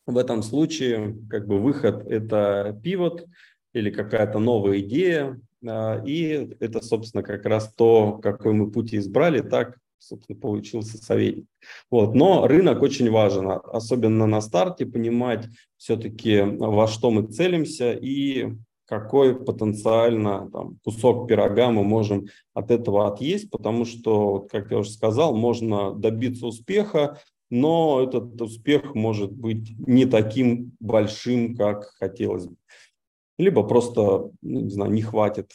в 0.07 0.17
этом 0.17 0.43
случае 0.43 1.17
как 1.29 1.47
бы 1.47 1.61
выход– 1.61 2.07
это 2.09 2.79
пивот 2.83 3.25
или 3.73 3.91
какая-то 3.91 4.39
новая 4.39 4.81
идея. 4.81 5.41
А, 5.67 6.03
и 6.05 6.57
это, 6.61 6.81
собственно, 6.81 7.23
как 7.23 7.45
раз 7.47 7.73
то, 7.75 8.19
какой 8.19 8.53
мы 8.53 8.71
путь 8.71 8.95
избрали, 8.95 9.41
так, 9.41 9.79
собственно, 9.99 10.39
получился 10.39 10.99
советник. 10.99 11.47
Вот. 11.91 12.15
Но 12.15 12.47
рынок 12.47 12.83
очень 12.83 13.11
важен, 13.11 13.51
особенно 13.51 14.27
на 14.27 14.41
старте, 14.41 14.87
понимать 14.87 15.47
все-таки, 15.77 16.41
во 16.43 16.87
что 16.87 17.11
мы 17.11 17.27
целимся 17.27 17.93
и 17.93 18.55
какой 18.87 19.39
потенциально 19.39 20.51
там, 20.51 20.79
кусок 20.83 21.29
пирога 21.29 21.71
мы 21.71 21.85
можем 21.85 22.29
от 22.55 22.71
этого 22.71 23.07
отъесть, 23.07 23.51
потому 23.51 23.85
что, 23.85 24.49
как 24.51 24.71
я 24.71 24.79
уже 24.79 24.91
сказал, 24.91 25.37
можно 25.37 25.93
добиться 25.93 26.47
успеха, 26.47 27.21
но 27.51 28.03
этот 28.03 28.41
успех 28.41 28.95
может 28.95 29.33
быть 29.33 29.75
не 29.87 30.07
таким 30.07 30.73
большим, 30.81 31.55
как 31.55 31.85
хотелось 31.99 32.47
бы. 32.47 32.57
Либо 33.37 33.63
просто, 33.63 34.31
ну, 34.41 34.61
не 34.61 34.71
знаю, 34.71 34.91
не 34.91 35.03
хватит, 35.03 35.53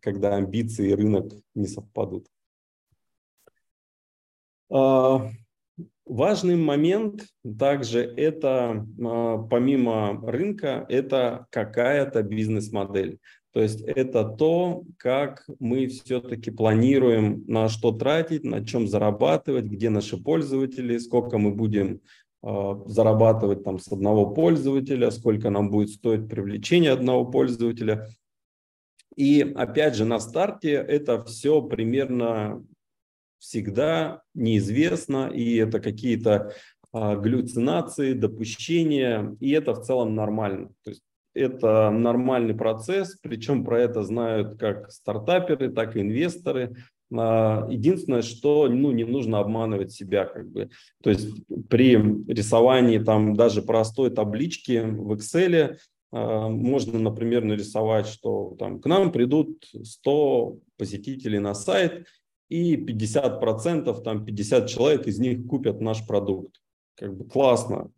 когда 0.00 0.34
амбиции 0.34 0.90
и 0.90 0.94
рынок 0.94 1.32
не 1.54 1.66
совпадут. 1.66 2.26
А, 4.70 5.30
Важный 6.10 6.56
момент 6.56 7.26
также 7.56 8.00
это, 8.00 8.84
а, 9.00 9.38
помимо 9.38 10.20
рынка, 10.28 10.84
это 10.88 11.46
какая-то 11.50 12.24
бизнес-модель. 12.24 13.20
То 13.52 13.62
есть 13.62 13.80
это 13.82 14.24
то, 14.24 14.82
как 14.96 15.44
мы 15.60 15.86
все-таки 15.86 16.50
планируем 16.50 17.44
на 17.46 17.68
что 17.68 17.92
тратить, 17.92 18.42
на 18.42 18.66
чем 18.66 18.88
зарабатывать, 18.88 19.66
где 19.66 19.88
наши 19.88 20.16
пользователи, 20.20 20.98
сколько 20.98 21.38
мы 21.38 21.52
будем 21.52 22.00
э, 22.42 22.74
зарабатывать 22.86 23.62
там 23.62 23.78
с 23.78 23.86
одного 23.92 24.34
пользователя, 24.34 25.12
сколько 25.12 25.48
нам 25.50 25.70
будет 25.70 25.90
стоить 25.90 26.28
привлечение 26.28 26.90
одного 26.90 27.24
пользователя. 27.24 28.08
И 29.14 29.42
опять 29.42 29.94
же 29.94 30.04
на 30.04 30.18
старте 30.18 30.72
это 30.72 31.22
все 31.22 31.62
примерно 31.62 32.64
всегда 33.40 34.22
неизвестно, 34.34 35.28
и 35.28 35.56
это 35.56 35.80
какие-то 35.80 36.54
а, 36.92 37.16
галлюцинации, 37.16 38.12
допущения, 38.12 39.36
и 39.40 39.50
это 39.50 39.74
в 39.74 39.82
целом 39.82 40.14
нормально. 40.14 40.70
То 40.84 40.90
есть 40.90 41.02
это 41.34 41.90
нормальный 41.90 42.54
процесс, 42.54 43.16
причем 43.22 43.64
про 43.64 43.80
это 43.80 44.02
знают 44.02 44.58
как 44.58 44.90
стартаперы, 44.90 45.70
так 45.70 45.96
и 45.96 46.00
инвесторы. 46.00 46.76
А, 47.12 47.66
единственное, 47.70 48.22
что 48.22 48.68
ну, 48.68 48.92
не 48.92 49.04
нужно 49.04 49.38
обманывать 49.38 49.92
себя. 49.92 50.24
Как 50.26 50.50
бы. 50.50 50.70
То 51.02 51.10
есть 51.10 51.28
при 51.68 51.96
рисовании 52.28 52.98
там 52.98 53.34
даже 53.34 53.62
простой 53.62 54.10
таблички 54.10 54.80
в 54.80 55.12
Excel 55.12 55.76
а, 56.12 56.48
можно, 56.48 56.98
например, 56.98 57.44
нарисовать, 57.44 58.06
что 58.06 58.56
там 58.58 58.80
к 58.80 58.86
нам 58.86 59.12
придут 59.12 59.64
100 59.82 60.58
посетителей 60.76 61.38
на 61.38 61.54
сайт, 61.54 62.06
и 62.50 62.76
50%, 62.76 64.02
там 64.02 64.24
50 64.24 64.68
человек 64.68 65.06
из 65.06 65.18
них 65.18 65.46
купят 65.46 65.80
наш 65.80 66.06
продукт. 66.06 66.60
Как 66.96 67.16
бы 67.16 67.24
классно, 67.24 67.90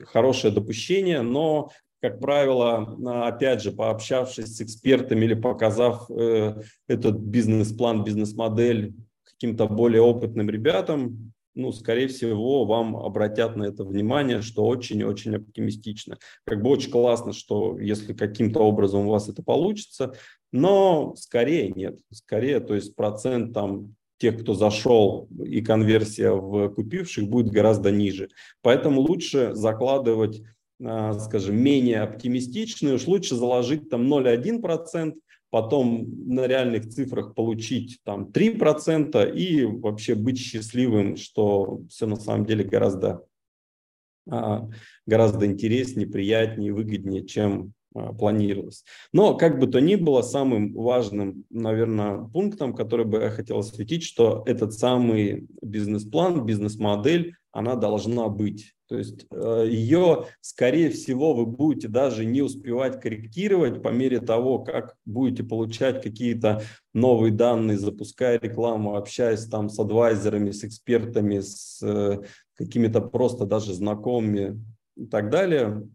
хорошее 0.00 0.52
допущение, 0.52 1.20
но, 1.22 1.70
как 2.00 2.18
правило, 2.18 2.96
опять 3.26 3.62
же, 3.62 3.70
пообщавшись 3.70 4.56
с 4.56 4.60
экспертами 4.62 5.26
или 5.26 5.34
показав 5.34 6.10
э, 6.10 6.62
этот 6.88 7.18
бизнес-план, 7.18 8.02
бизнес-модель 8.02 8.94
каким-то 9.22 9.66
более 9.66 10.00
опытным 10.00 10.48
ребятам, 10.48 11.32
ну, 11.56 11.72
скорее 11.72 12.06
всего, 12.08 12.66
вам 12.66 12.96
обратят 12.96 13.56
на 13.56 13.64
это 13.64 13.82
внимание, 13.82 14.42
что 14.42 14.66
очень-очень 14.66 15.36
оптимистично. 15.36 16.18
Как 16.44 16.62
бы 16.62 16.68
очень 16.68 16.90
классно, 16.90 17.32
что 17.32 17.78
если 17.78 18.12
каким-то 18.12 18.60
образом 18.60 19.06
у 19.06 19.10
вас 19.10 19.28
это 19.28 19.42
получится, 19.42 20.12
но 20.52 21.14
скорее 21.16 21.70
нет. 21.70 21.98
Скорее, 22.10 22.60
то 22.60 22.74
есть 22.74 22.94
процент 22.94 23.52
там 23.52 23.96
тех, 24.18 24.40
кто 24.40 24.54
зашел, 24.54 25.28
и 25.44 25.60
конверсия 25.60 26.30
в 26.30 26.70
купивших 26.70 27.28
будет 27.28 27.48
гораздо 27.48 27.90
ниже. 27.90 28.30
Поэтому 28.62 29.02
лучше 29.02 29.54
закладывать, 29.54 30.42
а, 30.82 31.12
скажем, 31.14 31.56
менее 31.56 32.00
оптимистичные, 32.00 32.94
уж 32.94 33.06
лучше 33.06 33.34
заложить 33.34 33.90
там 33.90 34.06
0,1%, 34.06 35.14
потом 35.50 36.06
на 36.26 36.46
реальных 36.46 36.88
цифрах 36.88 37.34
получить 37.34 37.98
там 38.04 38.30
3% 38.32 39.34
и 39.34 39.64
вообще 39.64 40.14
быть 40.14 40.38
счастливым, 40.38 41.16
что 41.16 41.82
все 41.90 42.06
на 42.06 42.16
самом 42.16 42.46
деле 42.46 42.64
гораздо, 42.64 43.22
а, 44.30 44.68
гораздо 45.04 45.46
интереснее, 45.46 46.06
приятнее, 46.06 46.72
выгоднее, 46.72 47.26
чем 47.26 47.74
планировалось. 48.18 48.84
Но, 49.12 49.36
как 49.36 49.58
бы 49.58 49.66
то 49.66 49.80
ни 49.80 49.94
было, 49.94 50.22
самым 50.22 50.74
важным, 50.74 51.44
наверное, 51.50 52.18
пунктом, 52.18 52.74
который 52.74 53.06
бы 53.06 53.18
я 53.18 53.30
хотел 53.30 53.58
осветить, 53.58 54.02
что 54.02 54.42
этот 54.46 54.72
самый 54.74 55.46
бизнес-план, 55.62 56.44
бизнес-модель, 56.44 57.34
она 57.52 57.74
должна 57.74 58.28
быть. 58.28 58.74
То 58.88 58.98
есть 58.98 59.26
э, 59.30 59.66
ее, 59.68 60.26
скорее 60.40 60.90
всего, 60.90 61.34
вы 61.34 61.46
будете 61.46 61.88
даже 61.88 62.24
не 62.24 62.42
успевать 62.42 63.00
корректировать 63.00 63.82
по 63.82 63.88
мере 63.88 64.20
того, 64.20 64.60
как 64.60 64.96
будете 65.04 65.42
получать 65.42 66.02
какие-то 66.02 66.62
новые 66.94 67.32
данные, 67.32 67.78
запуская 67.78 68.38
рекламу, 68.38 68.96
общаясь 68.96 69.46
там 69.46 69.70
с 69.70 69.78
адвайзерами, 69.78 70.52
с 70.52 70.64
экспертами, 70.64 71.40
с 71.40 71.82
э, 71.82 72.20
какими-то 72.54 73.00
просто 73.00 73.44
даже 73.44 73.74
знакомыми 73.74 74.62
и 74.96 75.06
так 75.06 75.30
далее. 75.30 75.88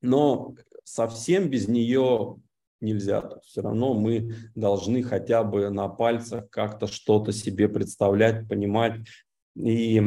Но 0.00 0.54
совсем 0.86 1.48
без 1.48 1.68
нее 1.68 2.36
нельзя. 2.80 3.40
Все 3.44 3.60
равно 3.60 3.94
мы 3.94 4.34
должны 4.54 5.02
хотя 5.02 5.42
бы 5.42 5.68
на 5.70 5.88
пальцах 5.88 6.48
как-то 6.48 6.86
что-то 6.86 7.32
себе 7.32 7.68
представлять, 7.68 8.48
понимать. 8.48 9.00
И 9.56 10.00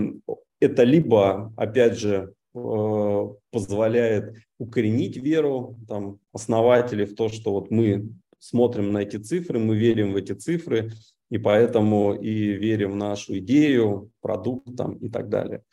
это 0.59 0.83
либо, 0.83 1.53
опять 1.57 1.97
же, 1.97 2.33
э, 2.53 3.27
позволяет 3.51 4.37
укоренить 4.57 5.17
веру 5.17 5.77
там, 5.87 6.19
основателей 6.31 7.05
в 7.05 7.15
то, 7.15 7.29
что 7.29 7.51
вот 7.51 7.71
мы 7.71 8.09
смотрим 8.39 8.93
на 8.93 8.99
эти 8.99 9.17
цифры, 9.17 9.59
мы 9.59 9.77
верим 9.77 10.13
в 10.13 10.15
эти 10.15 10.31
цифры, 10.31 10.91
и 11.29 11.37
поэтому 11.37 12.13
и 12.13 12.53
верим 12.53 12.93
в 12.93 12.95
нашу 12.95 13.37
идею, 13.39 14.11
продукт 14.21 14.75
там, 14.77 14.93
и 14.95 15.09
так 15.09 15.29
далее. 15.29 15.63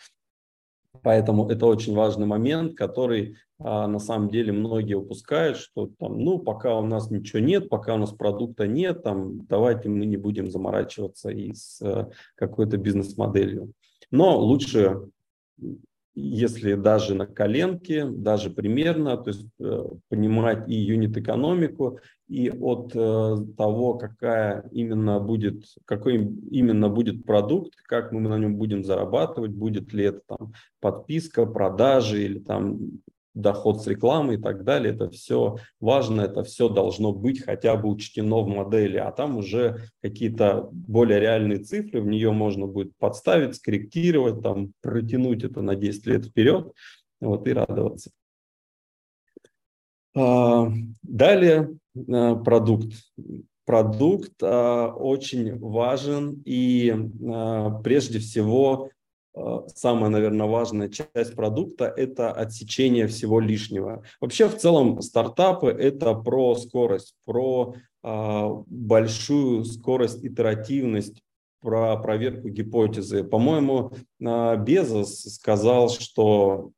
Поэтому 1.06 1.48
это 1.48 1.66
очень 1.66 1.94
важный 1.94 2.26
момент, 2.26 2.76
который 2.76 3.36
а, 3.60 3.86
на 3.86 4.00
самом 4.00 4.28
деле 4.28 4.52
многие 4.52 4.94
упускают, 4.94 5.56
что 5.56 5.88
там, 6.00 6.18
ну, 6.18 6.40
пока 6.40 6.76
у 6.76 6.84
нас 6.84 7.12
ничего 7.12 7.38
нет, 7.38 7.68
пока 7.68 7.94
у 7.94 7.96
нас 7.96 8.10
продукта 8.10 8.66
нет, 8.66 9.04
там, 9.04 9.46
давайте 9.46 9.88
мы 9.88 10.04
не 10.04 10.16
будем 10.16 10.50
заморачиваться 10.50 11.30
и 11.30 11.52
с 11.54 11.80
а, 11.80 12.10
какой-то 12.34 12.76
бизнес-моделью. 12.76 13.72
Но 14.10 14.36
лучше 14.36 15.02
если 16.16 16.74
даже 16.74 17.14
на 17.14 17.26
коленке, 17.26 18.06
даже 18.06 18.50
примерно, 18.50 19.18
то 19.18 19.28
есть 19.28 19.46
э, 19.60 19.84
понимать 20.08 20.66
и 20.66 20.74
юнит-экономику, 20.74 22.00
и 22.28 22.50
от 22.50 22.92
э, 22.94 23.36
того, 23.56 23.94
какая 23.94 24.68
именно 24.72 25.20
будет, 25.20 25.64
какой 25.84 26.16
именно 26.50 26.88
будет 26.88 27.24
продукт, 27.24 27.74
как 27.84 28.12
мы 28.12 28.20
на 28.20 28.38
нем 28.38 28.56
будем 28.56 28.84
зарабатывать, 28.84 29.52
будет 29.52 29.92
ли 29.92 30.06
это 30.06 30.20
там 30.26 30.52
подписка, 30.80 31.46
продажи 31.46 32.24
или 32.24 32.38
там 32.40 33.00
доход 33.36 33.82
с 33.82 33.86
рекламы 33.86 34.34
и 34.34 34.36
так 34.38 34.64
далее. 34.64 34.94
Это 34.94 35.08
все 35.10 35.56
важно, 35.78 36.22
это 36.22 36.42
все 36.42 36.68
должно 36.68 37.12
быть 37.12 37.44
хотя 37.44 37.76
бы 37.76 37.90
учтено 37.90 38.40
в 38.40 38.48
модели, 38.48 38.96
а 38.96 39.12
там 39.12 39.36
уже 39.36 39.82
какие-то 40.02 40.68
более 40.72 41.20
реальные 41.20 41.58
цифры, 41.58 42.00
в 42.00 42.06
нее 42.06 42.32
можно 42.32 42.66
будет 42.66 42.96
подставить, 42.98 43.54
скорректировать, 43.54 44.42
там, 44.42 44.72
протянуть 44.80 45.44
это 45.44 45.60
на 45.60 45.76
10 45.76 46.06
лет 46.06 46.26
вперед 46.26 46.72
вот, 47.20 47.46
и 47.46 47.52
радоваться. 47.52 48.10
А, 50.16 50.72
далее 51.02 51.76
а, 52.08 52.36
продукт. 52.36 52.92
Продукт 53.66 54.32
а, 54.42 54.88
очень 54.88 55.58
важен 55.58 56.42
и 56.44 56.94
прежде 57.82 58.18
всего 58.20 58.90
самая, 59.74 60.08
наверное, 60.08 60.46
важная 60.46 60.88
часть 60.88 61.34
продукта– 61.34 61.92
это 61.96 62.32
отсечение 62.32 63.06
всего 63.06 63.38
лишнего. 63.38 64.02
Вообще, 64.18 64.48
в 64.48 64.56
целом, 64.56 65.02
стартапы– 65.02 65.68
это 65.78 66.14
про 66.14 66.54
скорость, 66.54 67.14
про 67.26 67.74
э, 68.02 68.48
большую 68.66 69.66
скорость, 69.66 70.24
итеративность, 70.24 71.20
про 71.60 71.98
проверку 71.98 72.48
гипотезы. 72.48 73.24
По-моему, 73.24 73.92
э, 74.20 74.56
Безос 74.56 75.24
сказал, 75.34 75.90
что 75.90 76.70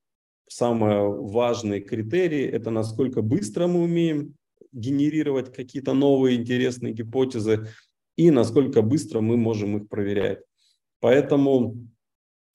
самый 0.49 1.09
важный 1.09 1.81
критерий– 1.81 2.45
это 2.47 2.71
насколько 2.71 3.23
быстро 3.23 3.67
мы 3.67 3.83
умеем 3.83 4.35
генерировать 4.73 5.53
какие-то 5.53 5.95
новые 5.95 6.37
интересные 6.37 6.93
гипотезы 6.93 7.69
и 8.17 8.31
насколько 8.31 8.83
быстро 8.83 9.21
мы 9.21 9.37
можем 9.37 9.79
их 9.79 9.89
проверять. 9.89 10.41
Поэтому 11.01 11.89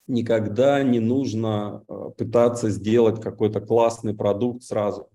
никогда 0.07 0.83
не 0.83 0.99
нужно 0.99 1.83
э, 1.87 2.09
пытаться 2.17 2.69
сделать 2.69 3.21
какой-то 3.21 3.61
классный 3.61 4.13
продукт 4.13 4.63
сразу. 4.63 5.09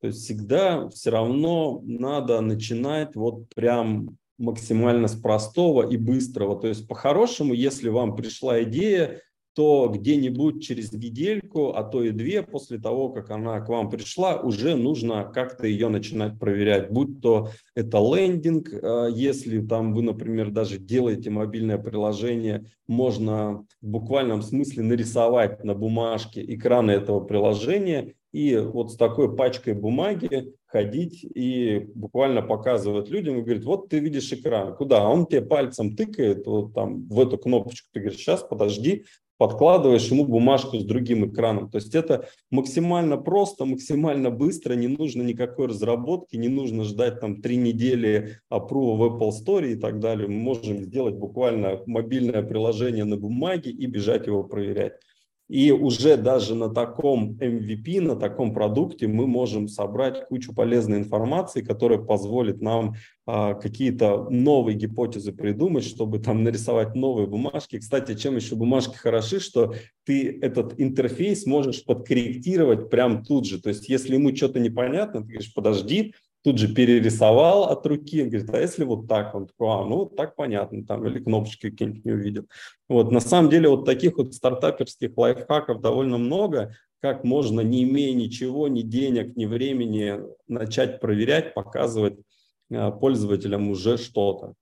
То 0.00 0.06
есть 0.06 0.20
всегда 0.24 0.88
все 0.90 1.10
равно 1.10 1.82
надо 1.84 2.40
начинать 2.40 3.16
вот 3.16 3.48
прям 3.54 4.16
максимально 4.38 5.08
с 5.08 5.16
простого 5.16 5.88
и 5.88 5.96
быстрого. 5.96 6.58
То 6.60 6.68
есть 6.68 6.86
по-хорошему, 6.86 7.52
если 7.52 7.88
вам 7.88 8.14
пришла 8.14 8.62
идея, 8.62 9.20
то 9.58 9.90
где-нибудь 9.92 10.62
через 10.62 10.92
недельку, 10.92 11.70
а 11.74 11.82
то 11.82 12.04
и 12.04 12.10
две 12.10 12.44
после 12.44 12.78
того, 12.78 13.08
как 13.08 13.30
она 13.30 13.60
к 13.60 13.68
вам 13.68 13.90
пришла, 13.90 14.36
уже 14.36 14.76
нужно 14.76 15.24
как-то 15.24 15.66
ее 15.66 15.88
начинать 15.88 16.38
проверять. 16.38 16.92
Будь 16.92 17.20
то 17.20 17.48
это 17.74 17.98
лендинг, 17.98 18.72
э, 18.72 19.08
если 19.12 19.60
там 19.60 19.94
вы, 19.94 20.02
например, 20.02 20.52
даже 20.52 20.78
делаете 20.78 21.30
мобильное 21.30 21.76
приложение, 21.76 22.66
можно 22.86 23.66
в 23.82 23.88
буквальном 23.88 24.42
смысле 24.42 24.84
нарисовать 24.84 25.64
на 25.64 25.74
бумажке 25.74 26.40
экраны 26.54 26.92
этого 26.92 27.18
приложения 27.18 28.14
и 28.30 28.56
вот 28.56 28.92
с 28.92 28.96
такой 28.96 29.34
пачкой 29.34 29.74
бумаги 29.74 30.52
ходить 30.66 31.24
и 31.24 31.90
буквально 31.96 32.42
показывать 32.42 33.08
людям 33.08 33.38
и 33.38 33.42
говорит, 33.42 33.64
вот 33.64 33.88
ты 33.88 33.98
видишь 33.98 34.32
экран, 34.32 34.76
куда? 34.76 35.08
Он 35.08 35.26
тебе 35.26 35.42
пальцем 35.42 35.96
тыкает 35.96 36.46
вот 36.46 36.74
там 36.74 37.08
в 37.08 37.18
эту 37.18 37.38
кнопочку, 37.38 37.88
ты 37.92 37.98
говоришь, 37.98 38.20
сейчас 38.20 38.44
подожди, 38.44 39.04
подкладываешь 39.38 40.08
ему 40.08 40.26
бумажку 40.26 40.78
с 40.78 40.84
другим 40.84 41.30
экраном. 41.30 41.70
То 41.70 41.78
есть 41.78 41.94
это 41.94 42.28
максимально 42.50 43.16
просто, 43.16 43.64
максимально 43.64 44.30
быстро, 44.30 44.74
не 44.74 44.88
нужно 44.88 45.22
никакой 45.22 45.68
разработки, 45.68 46.36
не 46.36 46.48
нужно 46.48 46.84
ждать 46.84 47.20
там 47.20 47.40
три 47.40 47.56
недели 47.56 48.38
опрува 48.48 48.96
в 48.96 49.16
Apple 49.16 49.30
Store 49.30 49.72
и 49.72 49.76
так 49.76 50.00
далее. 50.00 50.28
Мы 50.28 50.34
можем 50.34 50.82
сделать 50.82 51.14
буквально 51.14 51.80
мобильное 51.86 52.42
приложение 52.42 53.04
на 53.04 53.16
бумаге 53.16 53.70
и 53.70 53.86
бежать 53.86 54.26
его 54.26 54.44
проверять. 54.44 54.94
И 55.48 55.72
уже 55.72 56.18
даже 56.18 56.54
на 56.54 56.68
таком 56.68 57.38
MVP, 57.40 58.02
на 58.02 58.16
таком 58.16 58.52
продукте 58.52 59.08
мы 59.08 59.26
можем 59.26 59.66
собрать 59.66 60.26
кучу 60.26 60.54
полезной 60.54 60.98
информации, 60.98 61.62
которая 61.62 61.98
позволит 61.98 62.60
нам 62.60 62.96
а, 63.26 63.54
какие-то 63.54 64.28
новые 64.28 64.76
гипотезы 64.76 65.32
придумать, 65.32 65.84
чтобы 65.84 66.18
там 66.18 66.42
нарисовать 66.42 66.94
новые 66.94 67.26
бумажки. 67.26 67.78
Кстати, 67.78 68.14
чем 68.14 68.36
еще 68.36 68.56
бумажки 68.56 68.96
хороши, 68.96 69.40
что 69.40 69.74
ты 70.04 70.38
этот 70.42 70.78
интерфейс 70.78 71.46
можешь 71.46 71.82
подкорректировать 71.82 72.90
прямо 72.90 73.24
тут 73.24 73.46
же. 73.46 73.58
То 73.58 73.70
есть 73.70 73.88
если 73.88 74.14
ему 74.14 74.36
что-то 74.36 74.60
непонятно, 74.60 75.22
ты 75.22 75.28
говоришь, 75.28 75.54
подожди, 75.54 76.14
тут 76.42 76.58
же 76.58 76.72
перерисовал 76.72 77.64
от 77.64 77.84
руки, 77.86 78.24
говорит, 78.24 78.50
а 78.50 78.58
если 78.58 78.84
вот 78.84 79.08
так, 79.08 79.34
он 79.34 79.46
такой, 79.46 79.68
а, 79.68 79.84
ну 79.84 80.06
так 80.06 80.36
понятно, 80.36 80.84
там, 80.84 81.06
или 81.06 81.18
кнопочки 81.18 81.70
какие-нибудь 81.70 82.04
не 82.04 82.12
увидел. 82.12 82.46
Вот, 82.88 83.10
на 83.10 83.20
самом 83.20 83.50
деле 83.50 83.68
вот 83.68 83.84
таких 83.84 84.16
вот 84.16 84.34
стартаперских 84.34 85.16
лайфхаков 85.16 85.80
довольно 85.80 86.18
много, 86.18 86.74
как 87.00 87.24
можно, 87.24 87.60
не 87.60 87.84
имея 87.84 88.14
ничего, 88.14 88.68
ни 88.68 88.82
денег, 88.82 89.36
ни 89.36 89.46
времени, 89.46 90.20
начать 90.46 91.00
проверять, 91.00 91.54
показывать 91.54 92.18
э, 92.70 92.90
пользователям 92.92 93.70
уже 93.70 93.98
что-то. 93.98 94.54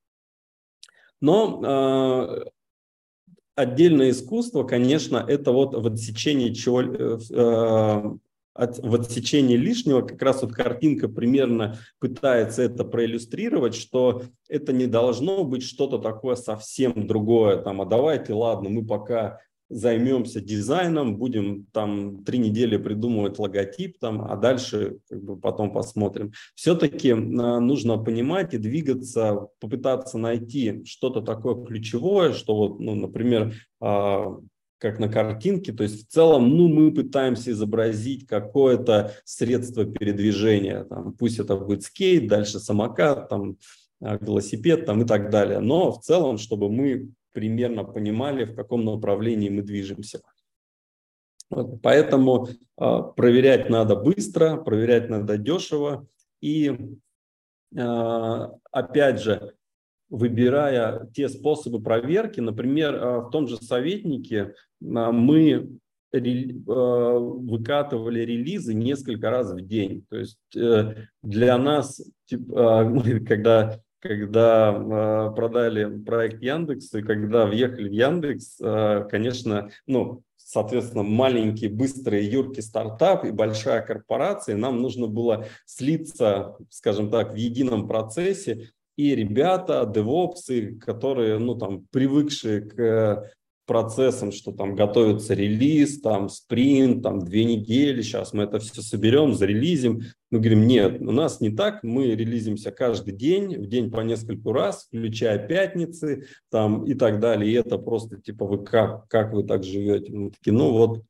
Но 1.20 1.62
э, 1.64 2.50
отдельное 3.54 4.10
искусство, 4.10 4.64
конечно, 4.64 5.16
это 5.16 5.52
вот 5.52 5.74
в 5.74 5.86
отсечении 5.86 6.52
чего, 6.52 6.82
э, 6.82 7.18
э 7.30 8.16
от, 8.56 8.78
в 8.78 8.94
отсечении 8.94 9.56
лишнего, 9.56 10.02
как 10.02 10.20
раз 10.22 10.42
вот 10.42 10.52
картинка 10.52 11.08
примерно 11.08 11.78
пытается 11.98 12.62
это 12.62 12.84
проиллюстрировать, 12.84 13.74
что 13.74 14.22
это 14.48 14.72
не 14.72 14.86
должно 14.86 15.44
быть 15.44 15.62
что-то 15.62 15.98
такое 15.98 16.36
совсем 16.36 17.06
другое, 17.06 17.62
там, 17.62 17.80
а 17.80 17.84
давайте, 17.84 18.32
ладно, 18.32 18.70
мы 18.70 18.84
пока 18.84 19.38
займемся 19.68 20.40
дизайном, 20.40 21.16
будем 21.16 21.66
там 21.72 22.22
три 22.24 22.38
недели 22.38 22.76
придумывать 22.76 23.38
логотип, 23.38 23.98
там, 23.98 24.22
а 24.22 24.36
дальше 24.36 24.98
как 25.08 25.22
бы, 25.22 25.36
потом 25.36 25.72
посмотрим. 25.72 26.32
Все-таки 26.54 27.10
а, 27.10 27.16
нужно 27.16 27.98
понимать 27.98 28.54
и 28.54 28.58
двигаться, 28.58 29.48
попытаться 29.60 30.18
найти 30.18 30.84
что-то 30.84 31.20
такое 31.20 31.64
ключевое, 31.64 32.32
что 32.32 32.56
вот, 32.56 32.80
ну, 32.80 32.94
например, 32.94 33.54
а, 33.80 34.36
как 34.78 34.98
на 34.98 35.08
картинке. 35.08 35.72
То 35.72 35.82
есть 35.82 36.06
в 36.06 36.12
целом, 36.12 36.56
ну, 36.56 36.68
мы 36.68 36.92
пытаемся 36.92 37.50
изобразить 37.50 38.26
какое-то 38.26 39.12
средство 39.24 39.84
передвижения. 39.84 40.84
Там, 40.84 41.12
пусть 41.12 41.38
это 41.38 41.56
будет 41.56 41.82
скейт, 41.82 42.28
дальше 42.28 42.58
самокат, 42.58 43.28
там, 43.28 43.56
а, 44.00 44.18
велосипед 44.18 44.86
там, 44.86 45.02
и 45.02 45.06
так 45.06 45.30
далее. 45.30 45.60
Но 45.60 45.92
в 45.92 46.00
целом, 46.00 46.38
чтобы 46.38 46.70
мы 46.70 47.10
примерно 47.32 47.84
понимали, 47.84 48.44
в 48.44 48.54
каком 48.54 48.84
направлении 48.84 49.48
мы 49.48 49.62
движемся. 49.62 50.22
Вот, 51.50 51.80
поэтому 51.80 52.48
э, 52.48 53.02
проверять 53.14 53.70
надо 53.70 53.94
быстро, 53.94 54.56
проверять 54.56 55.10
надо 55.10 55.38
дешево. 55.38 56.08
И 56.40 56.96
э, 57.76 58.48
опять 58.72 59.20
же, 59.20 59.54
выбирая 60.08 61.08
те 61.14 61.28
способы 61.28 61.82
проверки. 61.82 62.40
Например, 62.40 62.94
э, 62.94 63.20
в 63.20 63.30
том 63.30 63.48
же 63.48 63.56
советнике 63.56 64.36
э, 64.36 64.52
мы 64.80 65.78
э, 66.12 66.18
выкатывали 66.18 68.20
релизы 68.20 68.74
несколько 68.74 69.30
раз 69.30 69.52
в 69.52 69.60
день. 69.60 70.04
То 70.08 70.16
есть 70.16 70.38
для 70.52 71.58
нас, 71.58 72.00
когда, 72.30 73.80
когда 74.00 75.32
продали 75.36 76.02
проект 76.02 76.42
Яндекс 76.42 76.94
и 76.94 77.02
когда 77.02 77.46
въехали 77.46 77.88
в 77.88 77.92
Яндекс, 77.92 78.58
конечно, 79.10 79.70
ну, 79.86 80.22
соответственно, 80.36 81.02
маленький, 81.02 81.66
быстрый, 81.66 82.24
юркий 82.24 82.62
стартап 82.62 83.24
и 83.24 83.32
большая 83.32 83.82
корпорация, 83.82 84.56
нам 84.56 84.80
нужно 84.80 85.08
было 85.08 85.46
слиться, 85.66 86.56
скажем 86.70 87.10
так, 87.10 87.32
в 87.32 87.36
едином 87.36 87.88
процессе 87.88 88.70
и 88.96 89.14
ребята, 89.14 89.90
девопсы, 89.92 90.76
которые, 90.76 91.38
ну, 91.38 91.54
там, 91.54 91.86
привыкшие 91.90 92.62
к 92.62 93.30
процессам, 93.66 94.30
что 94.32 94.52
там 94.52 94.76
готовится 94.76 95.34
релиз, 95.34 96.00
там 96.00 96.28
спринт, 96.28 97.02
там 97.02 97.18
две 97.18 97.44
недели, 97.44 98.00
сейчас 98.00 98.32
мы 98.32 98.44
это 98.44 98.60
все 98.60 98.80
соберем, 98.80 99.34
зарелизим. 99.34 100.02
Мы 100.30 100.38
говорим, 100.38 100.66
нет, 100.66 101.00
у 101.00 101.10
нас 101.10 101.40
не 101.40 101.50
так, 101.50 101.82
мы 101.82 102.14
релизимся 102.14 102.70
каждый 102.70 103.12
день, 103.12 103.58
в 103.58 103.66
день 103.66 103.90
по 103.90 104.00
нескольку 104.00 104.52
раз, 104.52 104.86
включая 104.86 105.44
пятницы 105.46 106.26
там 106.48 106.84
и 106.84 106.94
так 106.94 107.18
далее. 107.18 107.50
И 107.50 107.54
это 107.54 107.76
просто 107.76 108.20
типа 108.20 108.46
вы 108.46 108.64
как, 108.64 109.08
как 109.08 109.32
вы 109.32 109.42
так 109.42 109.64
живете? 109.64 110.12
Мы 110.12 110.30
такие, 110.30 110.52
ну 110.52 110.70
вот 110.70 111.02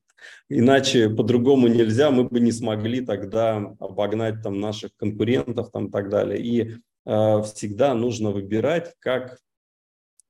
Иначе 0.49 1.11
по-другому 1.11 1.68
нельзя, 1.68 2.11
мы 2.11 2.25
бы 2.25 2.40
не 2.40 2.53
смогли 2.53 3.01
тогда 3.05 3.57
обогнать 3.79 4.42
там 4.42 4.61
наших 4.61 4.90
конкурентов 4.96 5.70
там 5.70 5.87
и 5.87 5.90
так 5.90 6.09
далее. 6.09 6.40
И 6.40 6.61
э, 6.62 6.75
всегда 7.07 7.95
нужно 7.95 8.33
выбирать, 8.33 8.95
как, 8.99 9.38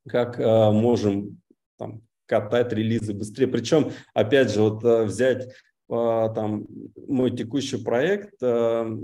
как 0.06 0.38
э, 0.38 0.70
можем 0.70 1.40
там, 1.78 2.02
катать 2.26 2.72
релизы 2.72 3.14
быстрее. 3.14 3.46
Причем, 3.46 3.92
опять 4.12 4.52
же, 4.52 4.62
вот 4.62 4.84
э, 4.84 5.04
взять 5.04 5.46
э, 5.46 5.48
там 5.88 6.66
мой 7.08 7.30
текущий 7.30 7.82
проект 7.82 8.34
э, 8.42 8.96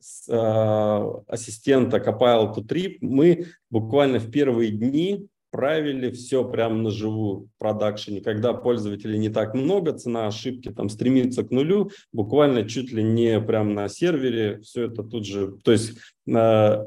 с, 0.00 0.28
э, 0.28 1.32
ассистента 1.32 1.98
Copilot 1.98 2.56
to 2.56 2.66
Trip, 2.66 2.98
мы 3.00 3.46
буквально 3.70 4.18
в 4.18 4.30
первые 4.30 4.70
дни 4.70 5.28
правили 5.54 6.10
все 6.10 6.44
прямо 6.44 6.74
на 6.74 6.90
живую 6.90 7.42
в 7.42 7.48
продакшене. 7.60 8.20
Когда 8.20 8.54
пользователей 8.54 9.20
не 9.20 9.28
так 9.28 9.54
много, 9.54 9.92
цена 9.92 10.26
ошибки 10.26 10.72
там 10.72 10.88
стремится 10.88 11.44
к 11.44 11.52
нулю, 11.52 11.92
буквально 12.12 12.68
чуть 12.68 12.90
ли 12.90 13.04
не 13.04 13.40
прямо 13.40 13.70
на 13.70 13.88
сервере, 13.88 14.58
все 14.62 14.86
это 14.86 15.04
тут 15.04 15.24
же, 15.24 15.56
то 15.62 15.70
есть 15.70 15.92
э, 16.26 16.84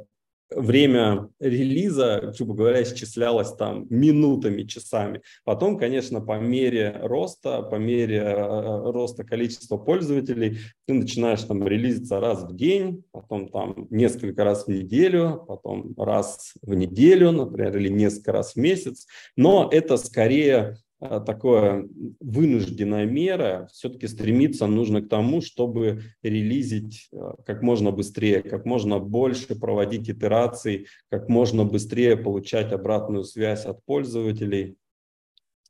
время 0.49 1.29
релиза, 1.39 2.33
грубо 2.37 2.53
говоря, 2.53 2.83
исчислялось 2.83 3.53
там 3.53 3.85
минутами, 3.89 4.63
часами. 4.63 5.21
Потом, 5.43 5.77
конечно, 5.77 6.21
по 6.21 6.39
мере 6.39 6.99
роста, 7.03 7.61
по 7.61 7.75
мере 7.75 8.17
э, 8.17 8.91
роста 8.91 9.23
количества 9.23 9.77
пользователей, 9.77 10.59
ты 10.85 10.93
начинаешь 10.93 11.43
там 11.43 11.67
релизиться 11.67 12.19
раз 12.19 12.43
в 12.43 12.55
день, 12.55 13.03
потом 13.11 13.49
там 13.49 13.87
несколько 13.89 14.43
раз 14.43 14.65
в 14.65 14.69
неделю, 14.69 15.43
потом 15.47 15.93
раз 15.97 16.53
в 16.61 16.73
неделю, 16.73 17.31
например, 17.31 17.75
или 17.77 17.89
несколько 17.89 18.31
раз 18.31 18.53
в 18.53 18.57
месяц. 18.57 19.07
Но 19.35 19.69
это 19.71 19.97
скорее 19.97 20.77
такое 20.99 21.87
вынужденная 22.19 23.05
мера, 23.05 23.67
все-таки 23.71 24.07
стремиться 24.07 24.65
нужно 24.65 25.01
к 25.01 25.09
тому, 25.09 25.41
чтобы 25.41 26.01
релизить 26.23 27.07
э, 27.11 27.33
как 27.45 27.61
можно 27.61 27.91
быстрее, 27.91 28.41
как 28.41 28.65
можно 28.65 28.97
больше 28.99 29.55
проводить 29.55 30.09
итерации, 30.09 30.87
как 31.09 31.29
можно 31.29 31.65
быстрее 31.65 32.17
получать 32.17 32.71
обратную 32.71 33.23
связь 33.25 33.65
от 33.65 33.83
пользователей 33.85 34.77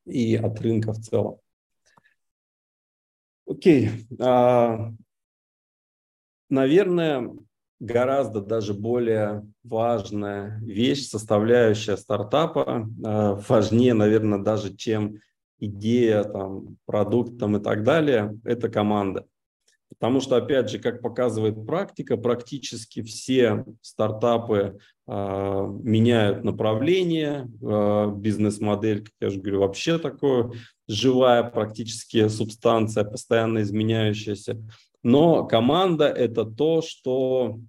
и 0.05 0.35
от 0.35 0.61
рынка 0.61 0.93
в 0.93 0.99
целом. 0.99 1.39
Окей. 3.45 3.89
А, 4.19 4.93
наверное, 6.49 7.35
гораздо 7.79 8.41
даже 8.41 8.73
более 8.73 9.45
важная 9.63 10.59
вещь, 10.61 11.07
составляющая 11.07 11.97
стартапа, 11.97 12.87
э, 12.87 13.39
важнее, 13.47 13.93
наверное, 13.93 14.39
даже 14.39 14.75
чем 14.75 15.17
идея, 15.59 16.23
там, 16.23 16.77
продукт 16.85 17.39
там, 17.39 17.57
и 17.57 17.59
так 17.63 17.83
далее, 17.83 18.39
это 18.43 18.69
команда. 18.69 19.25
Потому 19.89 20.19
что, 20.19 20.35
опять 20.35 20.69
же, 20.69 20.79
как 20.79 21.01
показывает 21.01 21.65
практика, 21.65 22.17
практически 22.17 23.01
все 23.01 23.65
стартапы 23.81 24.79
э, 25.07 25.11
меняют 25.83 26.43
направление, 26.43 27.49
э, 27.61 28.11
бизнес-модель, 28.15 29.03
как 29.03 29.13
я 29.21 29.29
же 29.29 29.39
говорю, 29.39 29.61
вообще 29.61 29.97
такое 29.97 30.51
живая 30.87 31.43
практически 31.43 32.27
субстанция, 32.27 33.05
постоянно 33.05 33.61
изменяющаяся. 33.61 34.61
Но 35.07 35.45
команда– 35.45 36.05
это 36.25 36.43
то, 36.43 36.81
что 36.81 37.61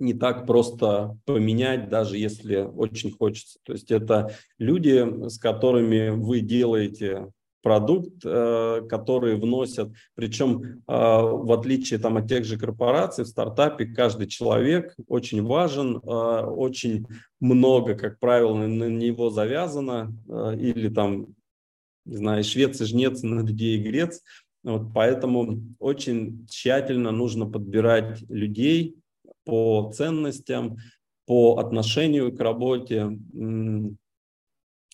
не 0.00 0.14
так 0.14 0.48
просто 0.48 1.16
поменять, 1.24 1.88
даже 1.88 2.18
если 2.18 2.56
очень 2.56 3.12
хочется. 3.12 3.60
То 3.62 3.74
есть 3.74 3.92
это 3.92 4.34
люди, 4.58 5.28
с 5.28 5.38
которыми 5.38 6.08
вы 6.08 6.40
делаете 6.40 7.28
продукт, 7.62 8.14
э, 8.24 8.82
который 8.88 9.36
вносят, 9.36 9.92
причем 10.16 10.60
э, 10.64 10.72
в 10.88 11.52
отличие 11.52 12.00
там, 12.00 12.16
от 12.16 12.26
тех 12.26 12.44
же 12.44 12.58
корпораций, 12.58 13.22
в 13.22 13.28
стартапе 13.28 13.86
каждый 13.86 14.26
человек 14.26 14.96
очень 15.06 15.44
важен, 15.44 15.98
э, 15.98 16.00
очень 16.00 17.06
много, 17.38 17.94
как 17.94 18.18
правило, 18.18 18.56
на 18.56 18.88
него 18.88 19.30
завязано, 19.30 20.12
или 20.58 20.88
там, 20.88 21.28
не 22.06 22.16
знаю, 22.16 22.42
швец 22.42 22.80
и 22.80 22.86
жнец 22.86 23.22
на 23.22 23.46
людей 23.46 23.78
и 23.78 23.82
грец, 23.82 24.20
вот 24.62 24.92
поэтому 24.94 25.62
очень 25.78 26.46
тщательно 26.48 27.12
нужно 27.12 27.46
подбирать 27.46 28.20
людей 28.28 28.96
по 29.44 29.90
ценностям, 29.94 30.76
по 31.26 31.58
отношению 31.58 32.36
к 32.36 32.40
работе. 32.40 33.18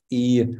И 0.09 0.57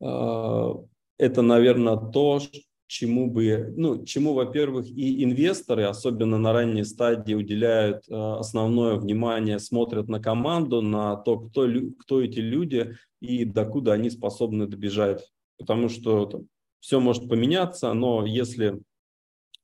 э, 0.00 0.74
это, 1.18 1.42
наверное, 1.42 1.96
то, 1.96 2.40
чему 2.86 3.30
бы, 3.30 3.74
ну, 3.76 4.04
чему, 4.04 4.32
во-первых, 4.32 4.86
и 4.86 5.22
инвесторы, 5.22 5.84
особенно 5.84 6.38
на 6.38 6.52
ранней 6.52 6.84
стадии, 6.84 7.34
уделяют 7.34 8.08
э, 8.08 8.14
основное 8.14 8.94
внимание, 8.94 9.58
смотрят 9.58 10.08
на 10.08 10.20
команду, 10.20 10.80
на 10.80 11.16
то, 11.16 11.40
кто, 11.40 11.68
кто 11.98 12.22
эти 12.22 12.38
люди 12.38 12.96
и 13.20 13.44
докуда 13.44 13.92
они 13.92 14.08
способны 14.08 14.66
добежать. 14.66 15.30
Потому 15.58 15.88
что 15.88 16.44
все 16.86 17.00
может 17.00 17.28
поменяться, 17.28 17.92
но 17.94 18.24
если 18.24 18.80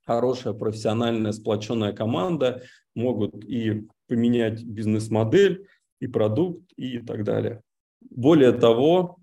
хорошая 0.04 0.54
профессиональная 0.54 1.30
сплоченная 1.30 1.92
команда, 1.92 2.64
могут 2.96 3.44
и 3.44 3.86
поменять 4.08 4.64
бизнес-модель, 4.64 5.68
и 6.00 6.08
продукт, 6.08 6.72
и 6.76 6.98
так 6.98 7.22
далее. 7.22 7.62
Более 8.10 8.50
того, 8.50 9.18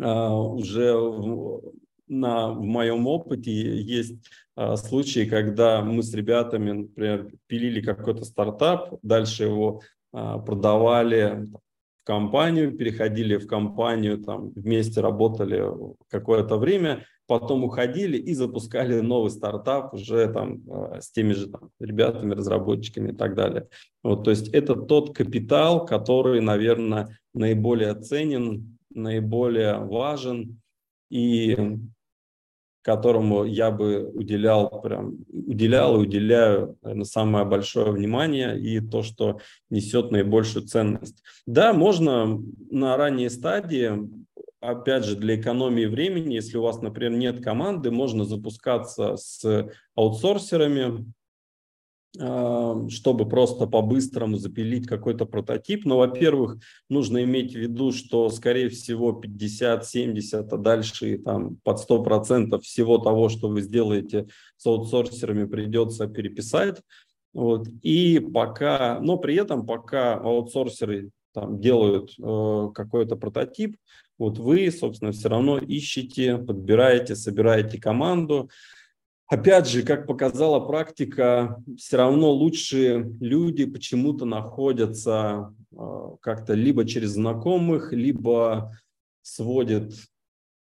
а, 0.00 0.32
уже 0.32 0.92
на, 2.06 2.50
в 2.52 2.62
моем 2.62 3.08
опыте 3.08 3.50
есть 3.52 4.14
а, 4.54 4.76
случаи, 4.76 5.28
когда 5.28 5.82
мы 5.82 6.04
с 6.04 6.14
ребятами, 6.14 6.70
например, 6.70 7.32
пилили 7.48 7.80
какой-то 7.80 8.24
стартап, 8.24 8.96
дальше 9.02 9.42
его 9.42 9.82
а, 10.12 10.38
продавали 10.38 11.48
компанию, 12.08 12.72
переходили 12.72 13.36
в 13.36 13.46
компанию, 13.46 14.16
там 14.16 14.50
вместе 14.56 15.02
работали 15.02 15.62
какое-то 16.08 16.56
время, 16.56 17.04
потом 17.26 17.64
уходили 17.64 18.16
и 18.16 18.32
запускали 18.32 19.00
новый 19.00 19.30
стартап 19.30 19.92
уже 19.92 20.26
там 20.32 20.62
э, 20.66 21.02
с 21.02 21.10
теми 21.12 21.34
же 21.34 21.48
там, 21.48 21.68
ребятами, 21.78 22.32
разработчиками 22.32 23.12
и 23.12 23.14
так 23.14 23.34
далее. 23.34 23.68
Вот, 24.02 24.24
то 24.24 24.30
есть 24.30 24.48
это 24.54 24.74
тот 24.74 25.14
капитал, 25.14 25.84
который, 25.84 26.40
наверное, 26.40 27.18
наиболее 27.34 27.94
ценен, 27.94 28.78
наиболее 28.94 29.76
важен 29.76 30.62
и 31.10 31.58
которому 32.88 33.44
я 33.44 33.70
бы 33.70 34.10
уделял 34.14 34.80
прям 34.80 35.18
уделял 35.30 35.96
и 35.96 35.98
уделяю 36.06 36.78
наверное, 36.80 37.04
самое 37.04 37.44
большое 37.44 37.92
внимание 37.92 38.58
и 38.58 38.80
то, 38.80 39.02
что 39.02 39.40
несет 39.68 40.10
наибольшую 40.10 40.66
ценность. 40.66 41.22
Да, 41.44 41.74
можно 41.74 42.42
на 42.70 42.96
ранней 42.96 43.28
стадии, 43.28 44.08
опять 44.60 45.04
же, 45.04 45.16
для 45.16 45.38
экономии 45.38 45.84
времени, 45.84 46.32
если 46.32 46.56
у 46.56 46.62
вас, 46.62 46.80
например, 46.80 47.18
нет 47.18 47.44
команды, 47.44 47.90
можно 47.90 48.24
запускаться 48.24 49.16
с 49.16 49.68
аутсорсерами, 49.94 51.12
чтобы 52.14 53.28
просто 53.28 53.66
по-быстрому 53.66 54.36
запилить 54.36 54.86
какой-то 54.86 55.26
прототип. 55.26 55.84
Но, 55.84 55.98
во-первых, 55.98 56.58
нужно 56.88 57.22
иметь 57.24 57.52
в 57.52 57.58
виду, 57.58 57.92
что, 57.92 58.30
скорее 58.30 58.70
всего, 58.70 59.12
50, 59.12 59.86
70, 59.86 60.52
а 60.52 60.56
дальше 60.56 61.18
там, 61.18 61.56
под 61.62 61.78
100% 61.88 62.58
всего 62.60 62.98
того, 62.98 63.28
что 63.28 63.48
вы 63.48 63.60
сделаете 63.60 64.26
с 64.56 64.66
аутсорсерами, 64.66 65.44
придется 65.44 66.06
переписать. 66.06 66.80
Вот. 67.34 67.68
И 67.82 68.18
пока, 68.20 68.98
но 69.00 69.18
при 69.18 69.36
этом, 69.36 69.66
пока 69.66 70.14
аутсорсеры 70.14 71.10
там, 71.32 71.60
делают 71.60 72.14
э, 72.18 72.68
какой-то 72.74 73.16
прототип, 73.16 73.76
вот 74.18 74.38
вы, 74.38 74.70
собственно, 74.72 75.12
все 75.12 75.28
равно 75.28 75.58
ищете, 75.58 76.38
подбираете, 76.38 77.14
собираете 77.14 77.80
команду, 77.80 78.50
Опять 79.28 79.68
же, 79.68 79.82
как 79.82 80.06
показала 80.06 80.58
практика, 80.58 81.62
все 81.76 81.98
равно 81.98 82.30
лучшие 82.30 83.14
люди 83.20 83.66
почему-то 83.66 84.24
находятся 84.24 85.54
а, 85.76 86.16
как-то 86.22 86.54
либо 86.54 86.86
через 86.86 87.10
знакомых, 87.10 87.92
либо 87.92 88.72
сводит 89.20 89.92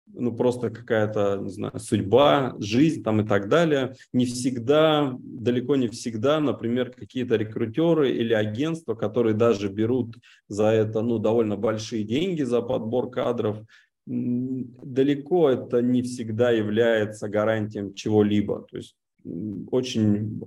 ну, 0.07 0.33
просто 0.33 0.71
какая-то, 0.71 1.39
не 1.43 1.51
знаю, 1.51 1.79
судьба, 1.79 2.55
жизнь 2.59 3.03
там 3.03 3.21
и 3.21 3.27
так 3.27 3.49
далее. 3.49 3.97
Не 4.13 4.27
всегда, 4.27 5.13
далеко 5.19 5.75
не 5.77 5.89
всегда, 5.89 6.39
например, 6.39 6.93
какие-то 6.93 7.37
рекрутеры 7.37 8.13
или 8.13 8.33
агентства, 8.33 8.95
которые 8.95 9.35
даже 9.35 9.69
берут 9.69 10.17
за 10.49 10.67
это, 10.67 11.01
ну, 11.03 11.19
довольно 11.19 11.57
большие 11.57 12.05
деньги 12.05 12.43
за 12.43 12.63
подбор 12.63 13.11
кадров, 13.11 13.59
далеко 14.07 15.51
это 15.51 15.81
не 15.81 16.03
всегда 16.03 16.51
является 16.51 17.29
гарантием 17.29 17.95
чего-либо. 17.95 18.67
То 18.71 18.77
есть 18.79 18.97
очень 19.71 20.43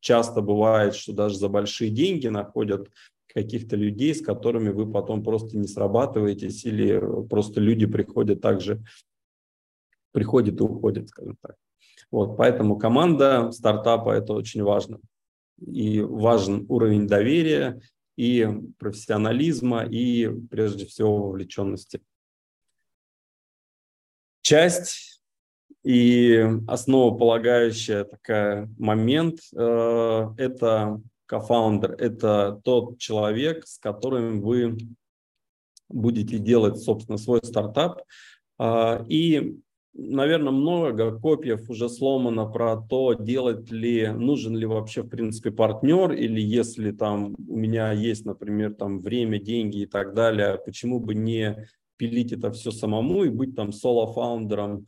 часто 0.00 0.40
бывает, 0.40 0.94
что 0.94 1.12
даже 1.12 1.36
за 1.36 1.48
большие 1.48 1.90
деньги 1.90 2.28
находят 2.28 2.88
каких-то 3.26 3.76
людей, 3.76 4.14
с 4.14 4.22
которыми 4.22 4.70
вы 4.70 4.90
потом 4.90 5.22
просто 5.22 5.56
не 5.56 5.66
срабатываетесь, 5.66 6.64
или 6.64 7.00
просто 7.28 7.60
люди 7.60 7.86
приходят 7.86 8.40
также, 8.40 8.82
приходят 10.12 10.60
и 10.60 10.62
уходят, 10.62 11.08
скажем 11.08 11.36
так. 11.40 11.56
Вот, 12.10 12.36
поэтому 12.36 12.76
команда 12.76 13.52
стартапа– 13.52 14.10
это 14.16 14.32
очень 14.32 14.62
важно. 14.62 14.98
И 15.64 16.00
важен 16.00 16.66
уровень 16.68 17.06
доверия, 17.06 17.80
и 18.16 18.48
профессионализма, 18.78 19.84
и 19.84 20.28
прежде 20.50 20.86
всего 20.86 21.28
вовлеченности. 21.28 22.00
Часть 24.50 25.22
и 25.84 26.44
основополагающая 26.66 28.02
такая 28.02 28.68
момент 28.80 29.38
э,– 29.56 30.26
это 30.38 31.00
кофаундер, 31.26 31.92
это 31.92 32.60
тот 32.64 32.98
человек, 32.98 33.64
с 33.68 33.78
которым 33.78 34.40
вы 34.40 34.76
будете 35.88 36.40
делать, 36.40 36.78
собственно, 36.78 37.16
свой 37.16 37.38
стартап. 37.44 38.02
Э, 38.58 39.04
и 39.08 39.60
наверное, 39.94 40.50
много 40.50 41.16
копьев 41.16 41.70
уже 41.70 41.88
сломано 41.88 42.44
про 42.46 42.76
то, 42.76 43.14
делать 43.14 43.70
ли, 43.70 44.08
нужен 44.08 44.56
ли 44.56 44.66
вообще, 44.66 45.02
в 45.02 45.08
принципе, 45.08 45.52
партнер, 45.52 46.10
или 46.10 46.40
если 46.40 46.90
там 46.90 47.36
у 47.46 47.56
меня 47.56 47.92
есть, 47.92 48.24
например, 48.24 48.74
там 48.74 49.00
время, 49.00 49.38
деньги 49.38 49.82
и 49.82 49.86
так 49.86 50.12
далее, 50.12 50.60
почему 50.64 50.98
бы 50.98 51.14
не 51.14 51.68
пилить 52.00 52.32
это 52.32 52.50
все 52.50 52.70
самому 52.70 53.24
и 53.24 53.28
быть 53.28 53.54
там 53.54 53.72
соло-фаундером. 53.72 54.86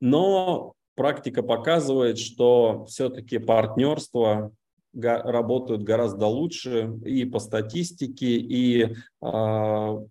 Но 0.00 0.72
практика 0.94 1.42
показывает, 1.42 2.18
что 2.18 2.86
все-таки 2.86 3.36
партнерства 3.36 4.50
работают 4.94 5.82
гораздо 5.82 6.26
лучше 6.26 6.98
и 7.04 7.26
по 7.26 7.38
статистике, 7.38 8.36
и 8.36 8.84
э, 8.84 8.94
по 9.20 10.06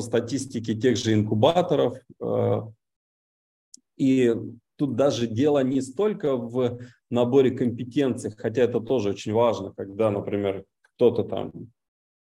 статистике 0.00 0.74
тех 0.74 0.98
же 0.98 1.14
инкубаторов, 1.14 1.96
э, 2.20 2.60
и 3.96 4.34
тут 4.76 4.96
даже 4.96 5.26
дело 5.26 5.62
не 5.62 5.80
столько 5.80 6.36
в 6.36 6.80
наборе 7.08 7.52
компетенций, 7.52 8.32
хотя 8.36 8.62
это 8.62 8.80
тоже 8.80 9.10
очень 9.10 9.32
важно, 9.32 9.72
когда, 9.72 10.10
например, 10.10 10.64
кто-то 10.82 11.22
там 11.22 11.52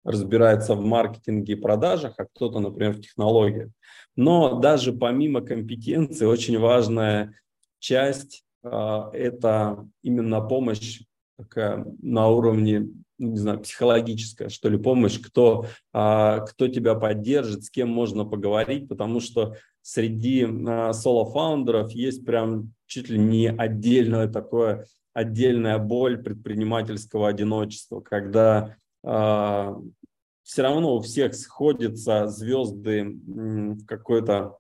разбирается 0.04 0.74
в 0.74 0.84
маркетинге 0.84 1.54
и 1.54 1.56
продажах, 1.56 2.14
а 2.18 2.24
кто-то, 2.24 2.60
например, 2.60 2.94
в 2.94 3.00
технологиях. 3.00 3.70
Но 4.16 4.58
даже 4.58 4.92
помимо 4.92 5.40
компетенции 5.40 6.24
очень 6.24 6.58
важная 6.58 7.34
часть 7.78 8.44
э, 8.62 9.00
это 9.12 9.86
именно 10.02 10.40
помощь 10.40 11.02
такая 11.36 11.86
на 12.02 12.28
уровне 12.28 12.88
не 13.18 13.36
знаю, 13.36 13.60
психологическая, 13.60 14.48
что 14.48 14.68
ли, 14.68 14.78
помощь, 14.78 15.20
кто, 15.20 15.66
а, 15.92 16.40
кто 16.40 16.68
тебя 16.68 16.94
поддержит, 16.94 17.64
с 17.64 17.70
кем 17.70 17.88
можно 17.88 18.24
поговорить, 18.24 18.88
потому 18.88 19.20
что 19.20 19.56
среди 19.82 20.46
а, 20.46 20.92
соло-фаундеров 20.92 21.90
есть 21.92 22.24
прям 22.24 22.72
чуть 22.86 23.08
ли 23.08 23.18
не 23.18 23.50
отдельное 23.50 24.28
такое, 24.28 24.86
отдельная 25.14 25.78
боль 25.78 26.22
предпринимательского 26.22 27.28
одиночества, 27.28 28.00
когда 28.00 28.58
а, 28.58 28.76
все 29.02 30.62
равно 30.62 30.96
у 30.96 31.00
всех 31.00 31.34
сходятся 31.34 32.26
звезды 32.26 33.04
в 33.26 33.84
какой-то 33.86 34.58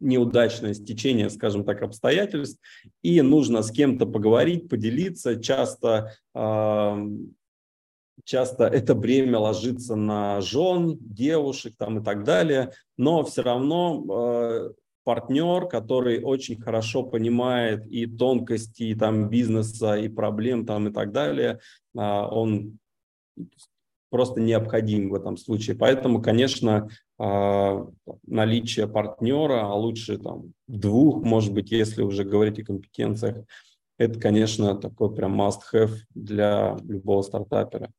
неудачное 0.00 0.74
стечение, 0.74 1.30
скажем 1.30 1.64
так, 1.64 1.82
обстоятельств, 1.82 2.60
и 3.02 3.22
нужно 3.22 3.62
с 3.62 3.70
кем-то 3.70 4.06
поговорить, 4.06 4.68
поделиться. 4.68 5.40
Часто 5.40 6.16
часто 8.24 8.64
это 8.64 8.94
бремя 8.94 9.38
ложится 9.38 9.96
на 9.96 10.40
жен, 10.40 10.98
девушек 11.00 11.74
там 11.76 11.98
и 11.98 12.04
так 12.04 12.24
далее, 12.24 12.70
но 12.96 13.24
все 13.24 13.42
равно 13.42 14.04
э, 14.08 14.70
партнер, 15.04 15.66
который 15.66 16.22
очень 16.22 16.60
хорошо 16.60 17.02
понимает 17.02 17.86
и 17.86 18.06
тонкости 18.06 18.84
и 18.84 18.94
там 18.94 19.28
бизнеса, 19.28 19.96
и 19.96 20.08
проблем 20.08 20.64
там 20.64 20.88
и 20.88 20.92
так 20.92 21.12
далее, 21.12 21.60
он 21.94 22.78
просто 24.10 24.40
необходим 24.40 25.10
в 25.10 25.14
этом 25.14 25.36
случае. 25.36 25.76
Поэтому, 25.76 26.22
конечно, 26.22 26.88
э, 27.18 27.86
наличие 28.26 28.86
партнера, 28.86 29.62
а 29.62 29.74
лучше 29.74 30.18
там 30.18 30.52
двух, 30.68 31.22
может 31.22 31.52
быть, 31.52 31.72
если 31.72 32.02
уже 32.02 32.24
говорить 32.24 32.60
о 32.60 32.64
компетенциях, 32.64 33.44
это, 33.98 34.20
конечно, 34.20 34.76
такой 34.76 35.14
прям 35.14 35.40
must-have 35.40 35.94
для 36.14 36.76
любого 36.86 37.22
стартапера. 37.22 37.90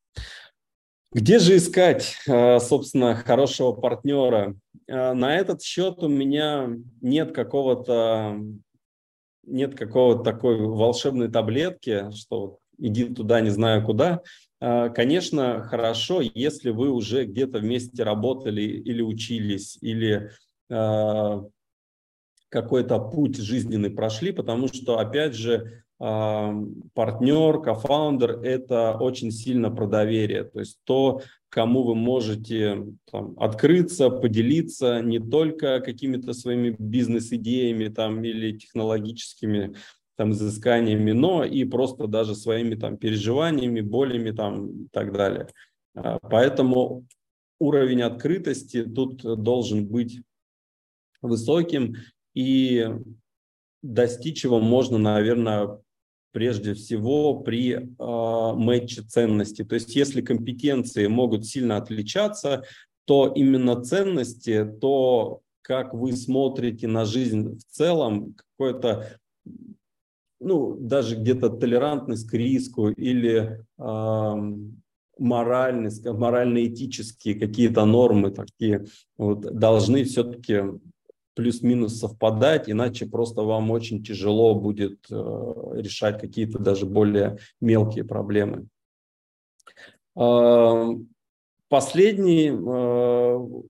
Где 1.12 1.38
же 1.38 1.56
искать, 1.56 2.16
э, 2.26 2.60
собственно, 2.60 3.14
хорошего 3.14 3.72
партнера? 3.72 4.54
Э, 4.86 5.12
на 5.12 5.36
этот 5.36 5.62
счет 5.62 6.02
у 6.02 6.08
меня 6.08 6.70
нет 7.00 7.32
какого-то 7.32 8.40
нет 9.46 9.76
какого-то 9.76 10.24
такой 10.24 10.58
волшебной 10.58 11.28
таблетки, 11.28 12.10
что 12.10 12.58
иди 12.78 13.04
туда, 13.04 13.40
не 13.40 13.50
знаю 13.50 13.84
куда. 13.84 14.22
Э, 14.60 14.90
конечно, 14.90 15.62
хорошо, 15.62 16.20
если 16.20 16.70
вы 16.70 16.90
уже 16.90 17.24
где-то 17.24 17.58
вместе 17.58 18.02
работали 18.02 18.62
или 18.62 19.02
учились, 19.02 19.78
или 19.80 20.30
какой-то 22.48 22.98
путь 22.98 23.36
жизненный 23.36 23.90
прошли, 23.90 24.32
потому 24.32 24.66
что, 24.66 24.98
опять 24.98 25.34
же, 25.34 25.84
партнер, 25.98 27.60
кофаундер– 27.62 28.40
это 28.42 28.96
очень 28.98 29.30
сильно 29.30 29.70
про 29.70 29.86
доверие. 29.86 30.44
То 30.44 30.60
есть 30.60 30.78
то, 30.84 31.22
кому 31.48 31.84
вы 31.84 31.94
можете 31.94 32.84
там, 33.10 33.34
открыться, 33.38 34.10
поделиться 34.10 35.00
не 35.00 35.18
только 35.18 35.80
какими-то 35.80 36.34
своими 36.34 36.76
бизнес-идеями 36.78 37.88
там, 37.88 38.22
или 38.22 38.58
технологическими 38.58 39.74
там, 40.16 40.32
изысканиями, 40.32 41.12
но 41.12 41.44
и 41.44 41.64
просто 41.64 42.06
даже 42.06 42.34
своими 42.34 42.74
там, 42.74 42.96
переживаниями, 42.96 43.80
болями 43.80 44.30
там, 44.30 44.84
и 44.84 44.88
так 44.88 45.12
далее. 45.12 45.48
А, 45.94 46.18
поэтому 46.18 47.06
уровень 47.58 48.02
открытости 48.02 48.84
тут 48.84 49.22
должен 49.22 49.86
быть 49.86 50.22
высоким, 51.22 51.96
и 52.34 52.86
достичь 53.82 54.44
его 54.44 54.60
можно, 54.60 54.98
наверное, 54.98 55.78
прежде 56.32 56.74
всего 56.74 57.40
при 57.40 57.72
э, 57.72 57.82
матче 57.98 59.00
ценностей. 59.00 59.64
То 59.64 59.74
есть 59.74 59.96
если 59.96 60.20
компетенции 60.20 61.06
могут 61.06 61.46
сильно 61.46 61.78
отличаться, 61.78 62.64
то 63.06 63.32
именно 63.34 63.82
ценности, 63.82 64.70
то, 64.80 65.40
как 65.62 65.94
вы 65.94 66.12
смотрите 66.12 66.88
на 66.88 67.06
жизнь 67.06 67.56
в 67.56 67.62
целом, 67.74 68.34
какое-то, 68.34 69.18
ну, 70.40 70.76
даже 70.78 71.16
где-то 71.16 71.50
толерантность 71.50 72.28
к 72.28 72.34
риску 72.34 72.88
или 72.88 73.64
э, 73.78 74.34
моральность, 75.18 76.04
морально-этические 76.04 77.38
какие-то 77.38 77.84
нормы 77.84 78.30
такие 78.30 78.86
вот, 79.16 79.40
должны 79.40 80.04
все-таки 80.04 80.62
плюс-минус 81.34 81.98
совпадать, 81.98 82.68
иначе 82.68 83.06
просто 83.06 83.42
вам 83.42 83.70
очень 83.70 84.02
тяжело 84.02 84.54
будет 84.54 85.06
э, 85.10 85.14
решать 85.74 86.20
какие-то 86.20 86.58
даже 86.58 86.86
более 86.86 87.38
мелкие 87.60 88.04
проблемы. 88.04 88.68
Э, 90.18 90.94
последний, 91.68 92.48
э, 92.48 93.62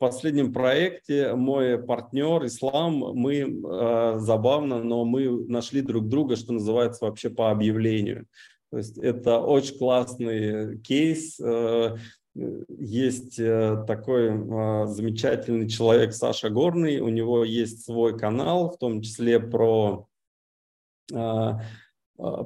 последнем 0.00 0.52
проекте 0.52 1.34
мой 1.34 1.78
партнер 1.78 2.44
Ислам, 2.46 2.94
мы 3.14 3.36
э, 3.36 4.18
забавно, 4.18 4.82
но 4.82 5.04
мы 5.04 5.46
нашли 5.46 5.82
друг 5.82 6.08
друга, 6.08 6.34
что 6.34 6.52
называется, 6.52 7.04
вообще 7.04 7.30
по 7.30 7.52
объявлению. 7.52 8.26
То 8.70 8.78
есть 8.78 8.98
это 8.98 9.40
очень 9.40 9.78
классный 9.78 10.78
кейс. 10.78 11.38
Э, 11.38 11.96
есть 12.34 13.38
э, 13.38 13.84
такой 13.86 14.30
а, 14.30 14.86
замечательный 14.86 15.68
человек 15.68 16.12
Саша 16.12 16.48
Горный, 16.48 17.00
у 17.00 17.08
него 17.08 17.44
есть 17.44 17.84
свой 17.84 18.16
канал, 18.16 18.70
в 18.70 18.78
том 18.78 19.02
числе 19.02 19.40
про, 19.40 20.06
а, 21.12 21.60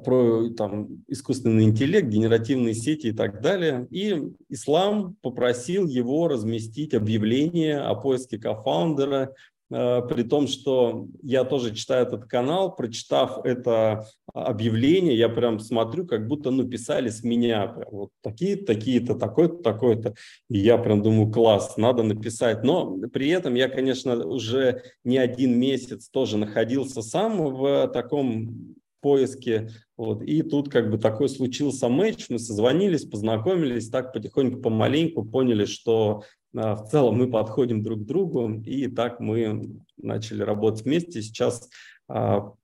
про 0.04 0.50
там, 0.50 1.04
искусственный 1.08 1.64
интеллект, 1.64 2.08
генеративные 2.08 2.74
сети 2.74 3.08
и 3.08 3.12
так 3.12 3.40
далее. 3.40 3.86
И 3.90 4.22
Ислам 4.48 5.16
попросил 5.22 5.86
его 5.86 6.28
разместить 6.28 6.94
объявление 6.94 7.80
о 7.80 7.94
поиске 7.94 8.38
кофаундера 8.38 9.32
Э, 9.74 10.02
при 10.08 10.22
том, 10.22 10.46
что 10.46 11.08
я 11.22 11.44
тоже 11.44 11.74
читаю 11.74 12.06
этот 12.06 12.26
канал, 12.26 12.74
прочитав 12.74 13.44
это 13.44 14.06
объявление, 14.32 15.16
я 15.16 15.28
прям 15.28 15.58
смотрю, 15.58 16.06
как 16.06 16.28
будто 16.28 16.50
ну, 16.50 16.68
писали 16.68 17.08
с 17.08 17.24
меня, 17.24 17.66
прям, 17.68 17.88
вот 17.90 18.10
такие-то, 18.22 18.66
такие-то, 18.66 19.14
такой-то, 19.14 19.62
такой-то, 19.62 20.14
и 20.50 20.58
я 20.58 20.76
прям 20.78 21.02
думаю, 21.02 21.32
класс, 21.32 21.76
надо 21.76 22.02
написать, 22.02 22.62
но 22.62 22.98
при 23.12 23.30
этом 23.30 23.54
я, 23.54 23.68
конечно, 23.68 24.24
уже 24.26 24.82
не 25.02 25.18
один 25.18 25.58
месяц 25.58 26.08
тоже 26.08 26.36
находился 26.36 27.02
сам 27.02 27.54
в 27.54 27.88
таком 27.88 28.76
поиске, 29.04 29.68
вот, 29.98 30.22
и 30.22 30.42
тут 30.42 30.70
как 30.70 30.90
бы 30.90 30.96
такой 30.96 31.28
случился 31.28 31.90
матч, 31.90 32.30
мы 32.30 32.38
созвонились, 32.38 33.04
познакомились, 33.04 33.90
так 33.90 34.14
потихоньку, 34.14 34.62
помаленьку 34.62 35.26
поняли, 35.26 35.66
что 35.66 36.24
а, 36.56 36.74
в 36.74 36.88
целом 36.88 37.18
мы 37.18 37.30
подходим 37.30 37.82
друг 37.82 38.00
к 38.00 38.06
другу, 38.06 38.50
и 38.64 38.88
так 38.88 39.20
мы 39.20 39.82
начали 39.98 40.42
работать 40.42 40.86
вместе. 40.86 41.20
Сейчас 41.20 41.68
а, 42.08 42.54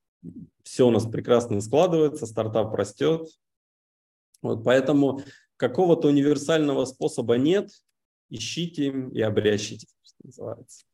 все 0.62 0.88
у 0.88 0.90
нас 0.90 1.04
прекрасно 1.04 1.60
складывается, 1.60 2.24
стартап 2.24 2.72
растет. 2.74 3.28
Вот 4.40 4.64
поэтому 4.64 5.20
какого-то 5.58 6.08
универсального 6.08 6.86
способа 6.86 7.36
нет, 7.36 7.68
ищите 8.30 8.94
и 9.12 9.20
обрящите, 9.20 9.88
что 10.02 10.16
называется. 10.24 10.84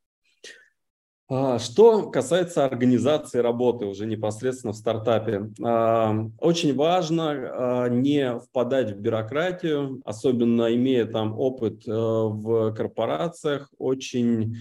А, 1.29 1.59
что 1.59 2.09
касается 2.11 2.65
организации 2.65 3.39
работы 3.39 3.85
уже 3.85 4.07
непосредственно 4.07 4.73
в 4.73 4.77
стартапе, 4.77 5.51
а, 5.61 6.15
очень 6.39 6.75
важно 6.75 7.31
а, 7.31 7.89
не 7.89 8.39
впадать 8.39 8.93
в 8.93 9.01
бюрократию, 9.01 10.01
особенно 10.05 10.73
имея 10.75 11.05
там 11.07 11.37
опыт 11.39 11.87
э, 11.87 11.91
в 11.91 12.73
корпорациях, 12.75 13.71
очень 13.79 14.57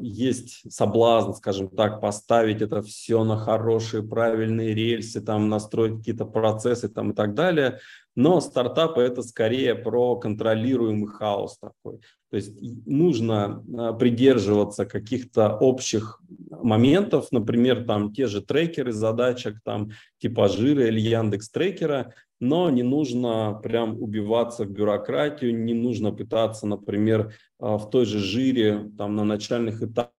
есть 0.00 0.72
соблазн, 0.72 1.32
скажем 1.32 1.68
так, 1.68 2.00
поставить 2.00 2.62
это 2.62 2.80
все 2.82 3.24
на 3.24 3.36
хорошие, 3.36 4.02
правильные 4.02 4.74
рельсы, 4.74 5.20
там 5.20 5.50
настроить 5.50 5.98
какие-то 5.98 6.24
процессы 6.24 6.88
там 6.88 7.10
и 7.10 7.14
так 7.14 7.34
далее. 7.34 7.78
Но 8.16 8.40
стартапы 8.40 9.02
это 9.02 9.22
скорее 9.22 9.74
про 9.74 10.16
контролируемый 10.16 11.08
хаос 11.08 11.58
такой. 11.58 12.00
То 12.30 12.36
есть 12.36 12.52
нужно 12.86 13.64
а, 13.76 13.92
придерживаться 13.92 14.86
каких-то 14.86 15.56
общих 15.56 16.20
моментов, 16.50 17.28
например, 17.30 17.84
там 17.84 18.12
те 18.12 18.26
же 18.26 18.42
трекеры 18.42 18.92
задачек, 18.92 19.60
там 19.64 19.90
типа 20.18 20.48
Жира 20.48 20.88
или 20.88 21.00
Яндекс 21.00 21.50
трекера, 21.50 22.12
но 22.40 22.70
не 22.70 22.82
нужно 22.82 23.58
прям 23.62 24.00
убиваться 24.00 24.64
в 24.64 24.70
бюрократию, 24.70 25.56
не 25.56 25.74
нужно 25.74 26.12
пытаться, 26.12 26.66
например, 26.66 27.34
а, 27.58 27.78
в 27.78 27.90
той 27.90 28.04
же 28.04 28.18
Жире 28.18 28.90
там 28.96 29.16
на 29.16 29.24
начальных 29.24 29.82
этапах 29.82 30.12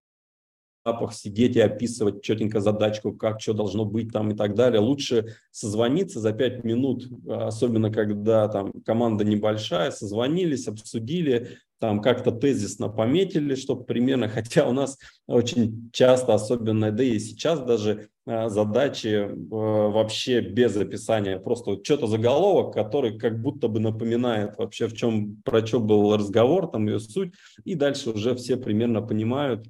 сидеть 1.14 1.56
и 1.56 1.62
описывать 1.62 2.22
четенько 2.22 2.60
задачку, 2.60 3.14
как 3.14 3.40
что 3.42 3.54
должно 3.54 3.86
быть 3.86 4.12
там 4.12 4.32
и 4.32 4.36
так 4.36 4.56
далее. 4.56 4.80
Лучше 4.80 5.36
созвониться 5.52 6.20
за 6.20 6.34
5 6.34 6.64
минут, 6.64 7.08
особенно 7.28 7.92
когда 7.92 8.48
там 8.48 8.74
команда 8.86 9.24
небольшая, 9.24 9.92
созвонились, 9.92 10.68
обсудили, 10.68 11.60
там 11.80 12.02
как-то 12.02 12.32
тезисно 12.32 12.90
пометили, 12.90 13.56
чтобы 13.56 13.86
примерно, 13.86 14.28
хотя 14.30 14.68
у 14.68 14.74
нас 14.74 14.98
очень 15.28 15.90
часто, 15.94 16.34
особенно, 16.34 16.92
да 16.92 17.04
и 17.04 17.18
сейчас 17.20 17.62
даже 17.62 18.10
а, 18.19 18.19
задачи 18.48 19.08
э, 19.08 19.30
вообще 19.50 20.42
без 20.42 20.78
описания, 20.78 21.40
просто 21.40 21.72
вот 21.72 21.86
что-то 21.86 22.08
заголовок, 22.08 22.74
который 22.74 23.18
как 23.18 23.42
будто 23.42 23.68
бы 23.68 23.80
напоминает 23.80 24.58
вообще, 24.58 24.88
в 24.88 24.94
чем, 24.94 25.42
про 25.44 25.66
что 25.66 25.80
был 25.80 26.16
разговор, 26.16 26.68
там 26.68 26.88
ее 26.88 27.00
суть, 27.00 27.34
и 27.64 27.76
дальше 27.76 28.12
уже 28.12 28.36
все 28.36 28.58
примерно 28.58 29.02
понимают, 29.02 29.68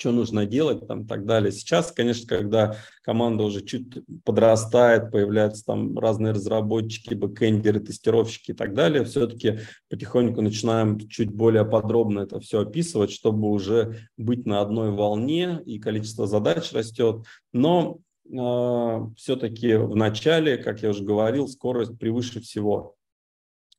что 0.00 0.12
нужно 0.12 0.46
делать 0.46 0.86
там 0.86 1.02
и 1.02 1.06
так 1.06 1.26
далее. 1.26 1.52
Сейчас, 1.52 1.92
конечно, 1.92 2.26
когда 2.26 2.76
команда 3.02 3.44
уже 3.44 3.60
чуть 3.60 3.98
подрастает, 4.24 5.12
появляются 5.12 5.64
там 5.66 5.98
разные 5.98 6.32
разработчики, 6.32 7.12
бэкэндеры, 7.12 7.80
тестировщики 7.80 8.52
и 8.52 8.54
так 8.54 8.74
далее, 8.74 9.04
все-таки 9.04 9.58
потихоньку 9.90 10.40
начинаем 10.40 10.98
чуть 11.08 11.30
более 11.30 11.66
подробно 11.66 12.20
это 12.20 12.40
все 12.40 12.62
описывать, 12.62 13.10
чтобы 13.10 13.50
уже 13.50 14.08
быть 14.16 14.46
на 14.46 14.62
одной 14.62 14.90
волне 14.90 15.60
и 15.66 15.78
количество 15.78 16.26
задач 16.26 16.72
растет. 16.72 17.26
Но 17.52 17.98
э, 18.24 19.06
все-таки 19.16 19.74
в 19.74 19.94
начале, 19.94 20.56
как 20.56 20.82
я 20.82 20.90
уже 20.90 21.04
говорил, 21.04 21.46
скорость 21.46 21.98
превыше 21.98 22.40
всего. 22.40 22.94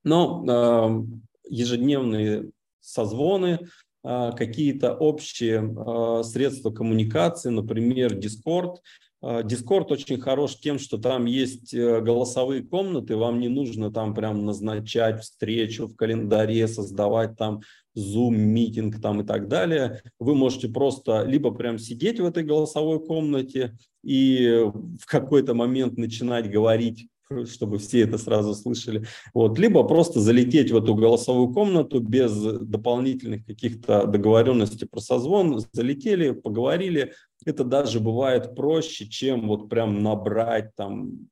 Но 0.03 0.45
э, 0.47 1.03
ежедневные 1.49 2.51
созвоны, 2.79 3.59
а, 3.59 3.65
какие-то 4.03 4.93
общие 4.93 5.75
а, 5.77 6.23
средства 6.23 6.71
коммуникации, 6.71 7.49
например, 7.49 8.17
Discord. 8.17 8.77
А, 9.21 9.43
Discord 9.43 9.87
очень 9.89 10.19
хорош 10.19 10.55
тем, 10.55 10.79
что 10.79 10.97
там 10.97 11.25
есть 11.25 11.73
э, 11.73 12.01
голосовые 12.01 12.63
комнаты, 12.63 13.15
вам 13.15 13.39
не 13.39 13.47
нужно 13.47 13.91
там 13.91 14.15
прям 14.15 14.45
назначать 14.45 15.21
встречу 15.21 15.87
в 15.87 15.95
календаре, 15.95 16.67
создавать 16.67 17.37
там 17.37 17.61
Zoom, 17.95 18.31
митинг 18.31 18.99
там 19.01 19.21
и 19.21 19.23
так 19.23 19.47
далее. 19.47 20.01
Вы 20.19 20.33
можете 20.33 20.69
просто 20.69 21.23
либо 21.23 21.51
прям 21.51 21.77
сидеть 21.77 22.19
в 22.19 22.25
этой 22.25 22.43
голосовой 22.43 23.05
комнате 23.05 23.77
и 24.03 24.65
в 24.99 25.05
какой-то 25.05 25.53
момент 25.53 25.97
начинать 25.97 26.49
говорить 26.49 27.07
чтобы 27.49 27.77
все 27.77 28.01
это 28.01 28.17
сразу 28.17 28.53
слышали. 28.53 29.05
Вот. 29.33 29.57
Либо 29.59 29.83
просто 29.83 30.19
залететь 30.19 30.71
в 30.71 30.77
эту 30.77 30.95
голосовую 30.95 31.53
комнату 31.53 31.99
без 31.99 32.33
дополнительных 32.33 33.45
каких-то 33.45 34.05
договоренностей 34.05 34.85
про 34.85 34.99
созвон, 34.99 35.63
залетели, 35.71 36.31
поговорили. 36.31 37.13
Это 37.45 37.63
даже 37.63 37.99
бывает 37.99 38.55
проще, 38.55 39.07
чем 39.07 39.47
вот 39.47 39.69
прям 39.69 40.03
набрать 40.03 40.75
там 40.75 41.27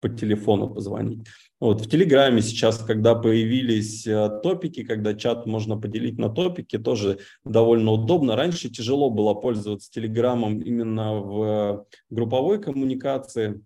по 0.00 0.08
телефону 0.08 0.68
позвонить. 0.68 1.26
Вот 1.60 1.80
в 1.80 1.88
Телеграме 1.88 2.42
сейчас, 2.42 2.76
когда 2.76 3.14
появились 3.14 4.06
э, 4.06 4.28
топики, 4.42 4.84
когда 4.84 5.14
чат 5.14 5.46
можно 5.46 5.80
поделить 5.80 6.18
на 6.18 6.28
топики, 6.28 6.76
тоже 6.76 7.20
довольно 7.42 7.92
удобно. 7.92 8.36
Раньше 8.36 8.68
тяжело 8.68 9.08
было 9.08 9.32
пользоваться 9.32 9.90
Телеграмом 9.90 10.60
именно 10.60 11.14
в 11.14 11.86
групповой 12.10 12.60
коммуникации. 12.60 13.62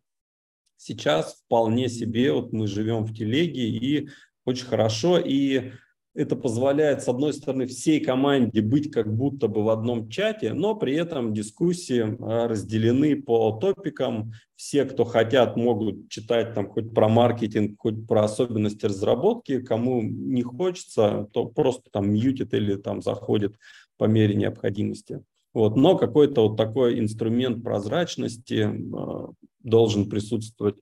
Сейчас 0.79 1.43
вполне 1.45 1.89
себе, 1.89 2.33
вот 2.33 2.53
мы 2.53 2.67
живем 2.69 3.05
в 3.05 3.13
телеге 3.13 3.69
и 3.69 4.09
очень 4.45 4.65
хорошо, 4.65 5.19
и 5.19 5.73
это 6.15 6.35
позволяет, 6.35 7.03
с 7.03 7.09
одной 7.09 7.33
стороны, 7.33 7.67
всей 7.67 8.01
команде 8.01 8.61
быть 8.61 8.91
как 8.91 9.15
будто 9.15 9.47
бы 9.47 9.63
в 9.63 9.69
одном 9.69 10.09
чате, 10.09 10.53
но 10.53 10.75
при 10.75 10.95
этом 10.95 11.35
дискуссии 11.35 12.17
а, 12.21 12.49
разделены 12.49 13.21
по 13.21 13.53
топикам. 13.53 14.33
Все, 14.57 14.85
кто 14.85 15.05
хотят, 15.05 15.57
могут 15.57 16.09
читать 16.09 16.55
там 16.55 16.69
хоть 16.69 16.93
про 16.93 17.09
маркетинг, 17.09 17.77
хоть 17.79 18.07
про 18.07 18.25
особенности 18.25 18.87
разработки. 18.87 19.61
Кому 19.61 20.03
не 20.03 20.43
хочется, 20.43 21.29
то 21.33 21.45
просто 21.45 21.91
там 21.93 22.11
мьютит 22.11 22.55
или 22.55 22.75
там 22.75 23.03
заходит 23.03 23.57
по 23.97 24.05
мере 24.05 24.35
необходимости. 24.35 25.23
Вот. 25.55 25.77
Но 25.77 25.97
какой-то 25.97 26.49
вот 26.49 26.57
такой 26.57 26.99
инструмент 26.99 27.63
прозрачности 27.63 28.69
а, 28.95 29.31
должен 29.61 30.09
присутствовать. 30.09 30.77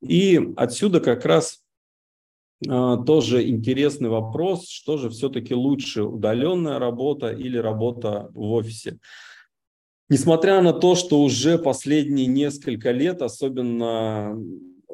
И 0.00 0.40
отсюда 0.56 1.00
как 1.00 1.24
раз 1.24 1.62
а, 2.66 2.96
тоже 2.96 3.48
интересный 3.48 4.08
вопрос, 4.08 4.68
что 4.68 4.96
же 4.96 5.10
все-таки 5.10 5.54
лучше, 5.54 6.02
удаленная 6.02 6.78
работа 6.78 7.30
или 7.30 7.58
работа 7.58 8.30
в 8.34 8.52
офисе. 8.52 8.98
Несмотря 10.10 10.62
на 10.62 10.72
то, 10.72 10.94
что 10.94 11.22
уже 11.22 11.58
последние 11.58 12.26
несколько 12.26 12.92
лет, 12.92 13.20
особенно 13.20 14.38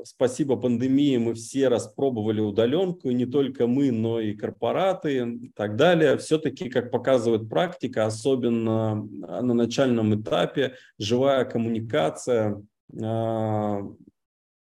спасибо 0.05 0.57
пандемии, 0.57 1.16
мы 1.16 1.34
все 1.34 1.68
распробовали 1.68 2.40
удаленку, 2.40 3.11
не 3.11 3.26
только 3.26 3.66
мы, 3.66 3.90
но 3.90 4.20
и 4.20 4.34
корпораты 4.34 5.18
и 5.18 5.48
так 5.50 5.76
далее. 5.76 6.16
Все-таки, 6.18 6.68
как 6.68 6.90
показывает 6.90 7.48
практика, 7.48 8.07
особенно 8.07 8.94
на 8.94 9.55
начальном 9.55 10.20
этапе, 10.20 10.74
живая 10.98 11.44
коммуникация 11.44 12.62
а, 13.02 13.80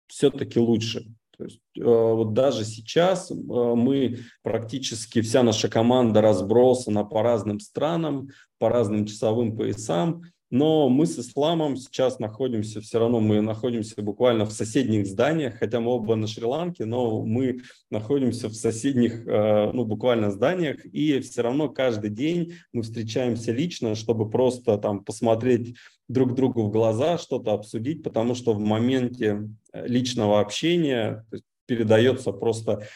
все-таки 0.06 0.58
лучше. 0.58 1.04
То 1.36 1.44
есть, 1.44 1.60
э, 1.76 1.82
вот 1.82 2.32
даже 2.32 2.64
сейчас 2.64 3.30
э, 3.30 3.34
мы 3.34 4.18
практически 4.42 5.20
вся 5.20 5.42
наша 5.42 5.68
команда 5.68 6.20
разбросана 6.20 7.04
по 7.04 7.22
разным 7.22 7.58
странам, 7.58 8.28
по 8.58 8.68
разным 8.68 9.06
часовым 9.06 9.56
поясам, 9.56 10.22
но 10.50 10.88
мы 10.88 11.06
с 11.06 11.18
Исламом 11.18 11.76
сейчас 11.76 12.18
находимся, 12.18 12.80
все 12.80 12.98
равно 12.98 13.20
мы 13.20 13.40
находимся 13.40 14.00
буквально 14.02 14.44
в 14.44 14.52
соседних 14.52 15.06
зданиях, 15.06 15.58
хотя 15.58 15.80
мы 15.80 15.90
оба 15.90 16.14
на 16.16 16.26
Шри-Ланке, 16.26 16.84
но 16.84 17.24
мы 17.24 17.62
находимся 17.90 18.48
в 18.48 18.54
соседних, 18.54 19.26
э, 19.26 19.72
ну, 19.72 19.84
буквально 19.84 20.30
зданиях, 20.30 20.84
и 20.86 21.20
все 21.20 21.42
равно 21.42 21.68
каждый 21.68 22.10
день 22.10 22.54
мы 22.72 22.82
встречаемся 22.82 23.52
лично, 23.52 23.94
чтобы 23.94 24.30
просто 24.30 24.78
там 24.78 25.04
посмотреть 25.04 25.76
друг 26.08 26.34
другу 26.34 26.64
в 26.64 26.70
глаза, 26.70 27.18
что-то 27.18 27.52
обсудить, 27.52 28.02
потому 28.02 28.34
что 28.34 28.52
в 28.52 28.60
моменте 28.60 29.48
э, 29.72 29.86
личного 29.86 30.40
общения 30.40 31.24
передается 31.66 32.32
просто 32.32 32.86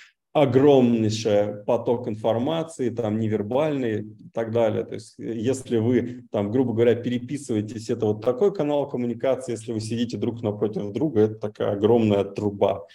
огромнейший 0.43 1.65
поток 1.65 2.09
информации, 2.09 2.91
там 2.91 3.19
невербальный 3.19 4.03
и 4.03 4.29
так 4.33 4.53
далее. 4.53 4.85
То 4.85 4.95
есть 4.95 5.15
если 5.19 5.79
вы, 5.79 6.25
там, 6.31 6.51
грубо 6.51 6.73
говоря, 6.73 6.95
переписываетесь, 6.95 7.91
это 7.91 8.07
вот 8.07 8.25
такой 8.25 8.55
канал 8.55 8.89
коммуникации, 8.89 9.53
если 9.53 9.73
вы 9.73 9.81
сидите 9.81 10.17
друг 10.17 10.43
напротив 10.43 10.93
друга, 10.93 11.23
это 11.23 11.35
такая 11.35 11.73
огромная 11.73 12.25
труба. 12.25 12.87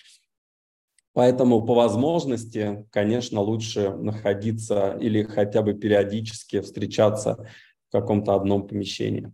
Поэтому 1.14 1.64
по 1.64 1.76
возможности, 1.76 2.86
конечно, 2.92 3.40
лучше 3.40 3.92
находиться 3.92 4.98
или 5.00 5.24
хотя 5.24 5.62
бы 5.62 5.74
периодически 5.76 6.60
встречаться 6.60 7.48
в 7.90 7.92
каком-то 7.92 8.34
одном 8.34 8.68
помещении. 8.68 9.32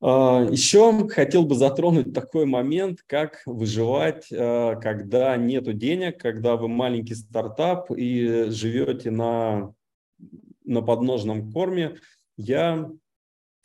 А, 0.00 0.46
Еще 0.50 1.08
хотел 1.08 1.44
бы 1.44 1.54
затронуть 1.54 2.12
такой 2.12 2.46
момент, 2.46 3.00
как 3.06 3.42
выживать, 3.46 4.28
а, 4.32 4.76
когда 4.76 5.36
нет 5.36 5.64
денег, 5.78 6.20
когда 6.20 6.56
вы 6.56 6.68
маленький 6.68 7.14
стартап 7.14 7.90
и 7.90 8.46
живете 8.48 9.10
на, 9.10 9.72
на 10.64 10.82
подножном 10.82 11.52
корме. 11.52 11.96
Я 12.36 12.90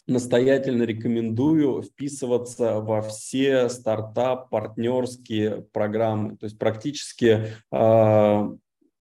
настоятельно 0.07 0.83
рекомендую 0.83 1.83
вписываться 1.83 2.79
во 2.79 3.01
все 3.01 3.69
стартап-партнерские 3.69 5.63
программы. 5.71 6.37
То 6.37 6.45
есть 6.45 6.57
практически 6.57 7.47
э, 7.71 8.49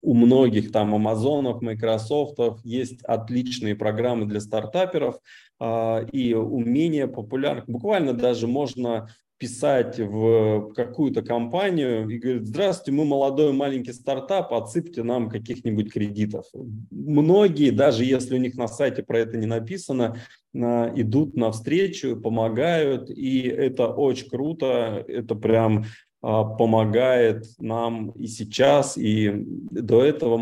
у 0.03 0.15
многих 0.15 0.73
там 0.73 0.95
Амазонов, 0.95 1.63
Майкрософтов 1.63 2.61
есть 2.65 3.03
отличные 3.03 3.75
программы 3.75 4.27
для 4.27 4.41
стартаперов 4.41 5.19
э, 5.61 6.07
и 6.13 6.35
умения 6.35 7.07
популярных. 7.07 7.67
Буквально 7.69 8.15
даже 8.15 8.47
можно 8.47 9.09
писать 9.41 9.99
в 9.99 10.75
какую-то 10.75 11.23
компанию 11.23 12.07
и 12.11 12.19
говорит, 12.19 12.47
здравствуйте, 12.47 12.93
мы 12.93 13.07
молодой 13.07 13.55
маленький 13.55 13.95
стартап, 13.95 14.53
отсыпьте 14.53 15.03
нам 15.03 15.31
каких-нибудь 15.31 15.91
кредитов. 15.91 16.45
Многие, 16.91 17.71
даже 17.71 18.05
если 18.05 18.35
у 18.35 18.39
них 18.39 18.57
на 18.57 18.69
сайте 18.69 19.03
про 19.03 19.21
это 19.21 19.39
не 19.39 19.47
написано, 19.47 20.19
идут 20.53 21.37
навстречу, 21.37 22.21
помогают, 22.21 23.09
и 23.09 23.41
это 23.41 23.89
очень 23.89 24.29
круто, 24.29 25.03
это 25.09 25.35
прям 25.35 25.85
а, 25.85 25.87
помогает 26.21 27.47
нам 27.59 28.11
и 28.11 28.27
сейчас, 28.27 28.99
и 28.99 29.33
до 29.71 30.05
этого, 30.05 30.37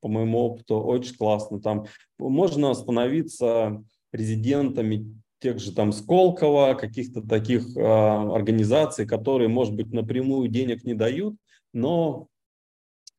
по 0.00 0.08
моему 0.08 0.38
опыту, 0.38 0.80
очень 0.80 1.16
классно. 1.16 1.60
Там 1.60 1.86
можно 2.18 2.74
становиться 2.74 3.82
резидентами 4.12 5.22
тех 5.42 5.58
же 5.58 5.72
там 5.72 5.92
Сколково, 5.92 6.74
каких-то 6.74 7.20
таких 7.20 7.76
э, 7.76 7.80
организаций, 7.80 9.06
которые, 9.06 9.48
может 9.48 9.74
быть, 9.74 9.92
напрямую 9.92 10.48
денег 10.48 10.84
не 10.84 10.94
дают, 10.94 11.34
но 11.72 12.28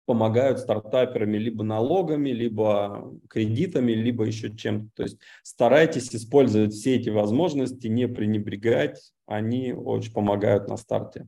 помогают 0.05 0.59
стартаперами 0.59 1.37
либо 1.37 1.63
налогами, 1.63 2.29
либо 2.29 3.13
кредитами, 3.29 3.91
либо 3.91 4.25
еще 4.25 4.55
чем-то. 4.55 4.89
То 4.95 5.03
есть 5.03 5.17
старайтесь 5.43 6.13
использовать 6.13 6.73
все 6.73 6.95
эти 6.95 7.09
возможности, 7.09 7.87
не 7.87 8.07
пренебрегать, 8.07 9.13
они 9.25 9.73
очень 9.73 10.13
помогают 10.13 10.67
на 10.67 10.77
старте. 10.77 11.27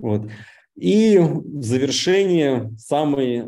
Вот. 0.00 0.30
И 0.76 1.18
в 1.18 1.62
завершение 1.62 2.72
самый, 2.78 3.42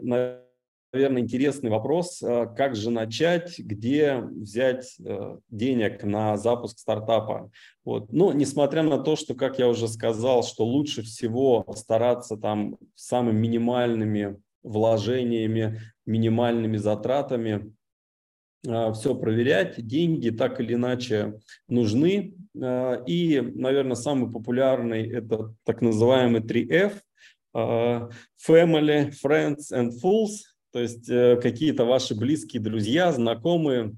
наверное, 0.93 1.23
интересный 1.23 1.71
вопрос, 1.71 2.23
э, 2.23 2.47
как 2.57 2.77
же 2.77 2.91
начать, 2.91 3.59
где 3.59 4.17
взять 4.17 4.97
э, 5.01 5.39
денег 5.49 6.05
на 6.05 6.37
запуск 6.37 6.79
стартапа. 6.79 7.51
Вот. 7.85 8.13
Но 8.13 8.33
несмотря 8.33 8.83
на 8.83 8.99
то, 8.99 9.17
что, 9.17 9.35
как 9.35 9.59
я 9.59 9.69
уже 9.69 9.89
сказал, 9.89 10.43
что 10.43 10.65
лучше 10.65 11.03
всего 11.03 11.65
стараться 11.75 12.37
там 12.37 12.77
самыми 12.95 13.39
минимальными 13.39 14.37
вложениями, 14.63 15.81
минимальными 16.05 16.77
затратами, 16.77 17.75
э, 18.67 18.93
все 18.93 19.15
проверять, 19.15 19.85
деньги 19.87 20.31
так 20.31 20.61
или 20.61 20.75
иначе 20.75 21.41
нужны. 21.69 22.35
И, 22.55 23.53
наверное, 23.55 23.97
самый 23.97 24.31
популярный 24.31 25.09
это 25.09 25.55
так 25.65 25.81
называемый 25.81 26.41
3F, 26.43 26.95
Family, 27.55 29.13
Friends 29.23 29.73
and 29.73 29.91
Fools– 30.03 30.41
то 30.73 30.81
есть 30.81 31.09
э, 31.09 31.39
какие-то 31.41 31.85
ваши 31.85 32.15
близкие 32.15 32.63
друзья, 32.63 33.13
знакомые, 33.13 33.95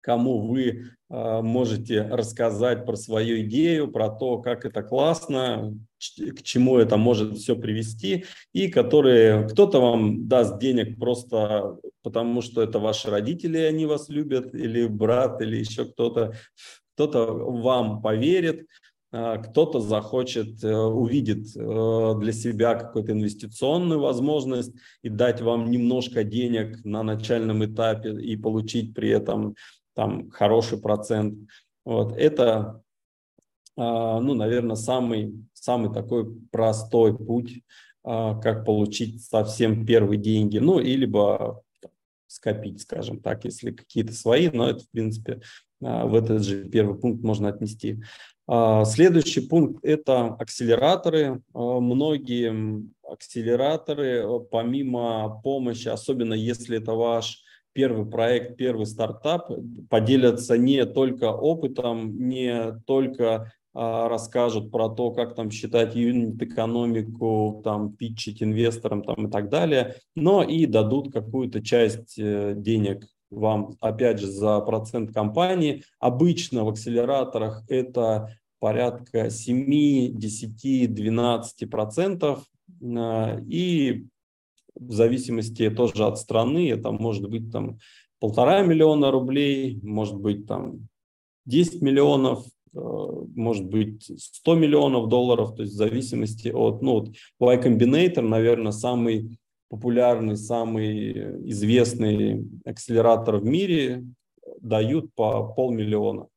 кому 0.00 0.40
вы 0.48 0.90
э, 1.08 1.40
можете 1.40 2.02
рассказать 2.02 2.84
про 2.84 2.96
свою 2.96 3.42
идею, 3.42 3.88
про 3.92 4.08
то, 4.08 4.38
как 4.38 4.64
это 4.64 4.82
классно, 4.82 5.78
к 5.98 6.42
чему 6.42 6.78
это 6.78 6.96
может 6.96 7.38
все 7.38 7.54
привести, 7.54 8.24
и 8.52 8.66
которые 8.68 9.48
кто-то 9.48 9.80
вам 9.80 10.26
даст 10.26 10.58
денег 10.58 10.98
просто 10.98 11.78
потому, 12.02 12.42
что 12.42 12.62
это 12.62 12.80
ваши 12.80 13.08
родители, 13.08 13.58
они 13.58 13.86
вас 13.86 14.08
любят, 14.08 14.56
или 14.56 14.88
брат, 14.88 15.40
или 15.40 15.56
еще 15.56 15.84
кто-то, 15.84 16.34
кто-то 16.96 17.26
вам 17.26 18.00
поверит, 18.00 18.66
а, 19.12 19.36
кто-то 19.36 19.80
захочет, 19.80 20.64
э, 20.64 20.74
увидит 20.74 21.54
э, 21.54 22.14
для 22.18 22.32
себя 22.32 22.74
какую-то 22.74 23.12
инвестиционную 23.12 24.00
возможность 24.00 24.72
и 25.02 25.10
дать 25.10 25.42
вам 25.42 25.70
немножко 25.70 26.24
денег 26.24 26.82
на 26.84 27.02
начальном 27.02 27.64
этапе 27.64 28.18
и 28.20 28.34
получить 28.36 28.94
при 28.94 29.10
этом 29.10 29.54
там 29.94 30.30
хороший 30.30 30.78
процент. 30.78 31.38
Вот. 31.84 32.16
Это, 32.16 32.82
а, 33.76 34.18
ну, 34.18 34.34
наверное, 34.34 34.76
самый, 34.76 35.34
самый 35.52 35.92
такой 35.92 36.34
простой 36.50 37.16
путь, 37.16 37.60
а, 38.04 38.40
как 38.40 38.64
получить 38.64 39.22
совсем 39.22 39.84
первые 39.84 40.18
деньги. 40.18 40.58
Ну, 40.58 40.78
и 40.78 40.96
скопить, 42.26 42.82
скажем 42.82 43.20
так, 43.20 43.44
если 43.44 43.70
какие-то 43.70 44.12
свои, 44.12 44.50
но 44.50 44.70
это, 44.70 44.80
в 44.80 44.90
принципе, 44.90 45.40
в 45.80 46.14
этот 46.14 46.42
же 46.42 46.64
первый 46.64 46.98
пункт 46.98 47.22
можно 47.22 47.48
отнести. 47.48 48.00
А, 48.48 48.84
следующий 48.84 49.40
пункт– 49.40 49.80
это 49.84 50.26
акселераторы. 50.26 51.42
А, 51.52 51.80
многие 51.80 52.88
акселераторы, 53.02 54.22
а, 54.22 54.38
помимо 54.38 55.40
помощи, 55.42 55.88
особенно 55.88 56.34
если 56.34 56.78
это 56.78 56.92
ваш 56.92 57.42
первый 57.72 58.06
проект, 58.06 58.56
первый 58.56 58.86
стартап, 58.86 59.50
поделятся 59.90 60.56
не 60.56 60.86
только 60.86 61.32
опытом, 61.32 62.28
не 62.28 62.80
только 62.86 63.52
расскажут 63.76 64.70
про 64.70 64.88
то, 64.88 65.10
как 65.10 65.34
там 65.34 65.50
считать 65.50 65.94
юнит-экономику, 65.94 67.60
там, 67.62 67.92
питчить 67.92 68.42
инвесторам 68.42 69.02
там, 69.02 69.26
и 69.26 69.30
так 69.30 69.50
далее, 69.50 69.96
но 70.14 70.42
и 70.42 70.64
дадут 70.64 71.12
какую-то 71.12 71.62
часть 71.62 72.18
э, 72.18 72.54
денег 72.56 73.06
вам, 73.30 73.76
опять 73.80 74.18
же, 74.18 74.28
за 74.28 74.60
процент 74.60 75.12
компании. 75.12 75.82
Обычно 75.98 76.64
в 76.64 76.68
акселераторах 76.68 77.64
это 77.68 78.34
порядка 78.60 79.30
7, 79.30 80.16
10, 80.16 80.94
12 80.94 81.70
процентов. 81.70 82.44
И 82.80 84.06
в 84.74 84.92
зависимости 84.92 85.70
тоже 85.70 86.04
от 86.04 86.18
страны, 86.18 86.70
это 86.70 86.92
может 86.92 87.28
быть 87.28 87.50
там 87.50 87.78
полтора 88.20 88.62
миллиона 88.62 89.10
рублей, 89.10 89.78
может 89.82 90.16
быть 90.16 90.46
там 90.46 90.88
10 91.46 91.82
миллионов, 91.82 92.46
может 92.76 93.66
быть 93.66 94.04
100 94.04 94.54
миллионов 94.54 95.08
долларов, 95.08 95.54
то 95.54 95.62
есть 95.62 95.74
в 95.74 95.76
зависимости 95.76 96.48
от, 96.48 96.82
ну 96.82 97.00
вот 97.00 97.08
Y 97.40 97.62
Combinator, 97.62 98.22
наверное, 98.22 98.72
самый 98.72 99.38
популярный, 99.68 100.36
самый 100.36 101.48
известный 101.50 102.46
акселератор 102.64 103.38
в 103.38 103.44
мире 103.44 104.04
дают 104.60 105.14
по 105.14 105.44
полмиллиона 105.54 106.28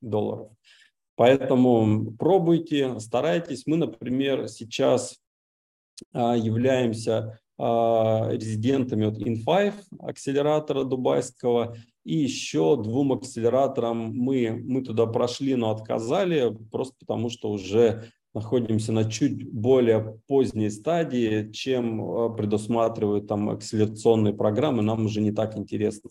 долларов. 0.00 0.50
Поэтому 1.16 2.12
пробуйте, 2.12 3.00
старайтесь. 3.00 3.66
Мы, 3.66 3.76
например, 3.76 4.48
сейчас 4.48 5.18
а, 6.12 6.36
являемся 6.36 7.40
резидентами 7.58 9.06
от 9.06 9.18
In5, 9.18 9.72
акселератора 10.00 10.84
дубайского, 10.84 11.76
и 12.04 12.18
еще 12.18 12.80
двум 12.80 13.12
акселераторам 13.12 14.12
мы, 14.14 14.62
мы 14.64 14.82
туда 14.82 15.06
прошли, 15.06 15.54
но 15.56 15.70
отказали, 15.70 16.56
просто 16.70 16.94
потому 17.00 17.30
что 17.30 17.50
уже 17.50 18.10
находимся 18.36 18.92
на 18.92 19.10
чуть 19.10 19.50
более 19.50 20.20
поздней 20.28 20.68
стадии, 20.68 21.50
чем 21.52 22.02
а, 22.02 22.28
предусматривают 22.28 23.26
там 23.26 23.48
акселерационные 23.48 24.34
программы, 24.34 24.82
нам 24.82 25.06
уже 25.06 25.22
не 25.22 25.32
так 25.32 25.56
интересно. 25.56 26.10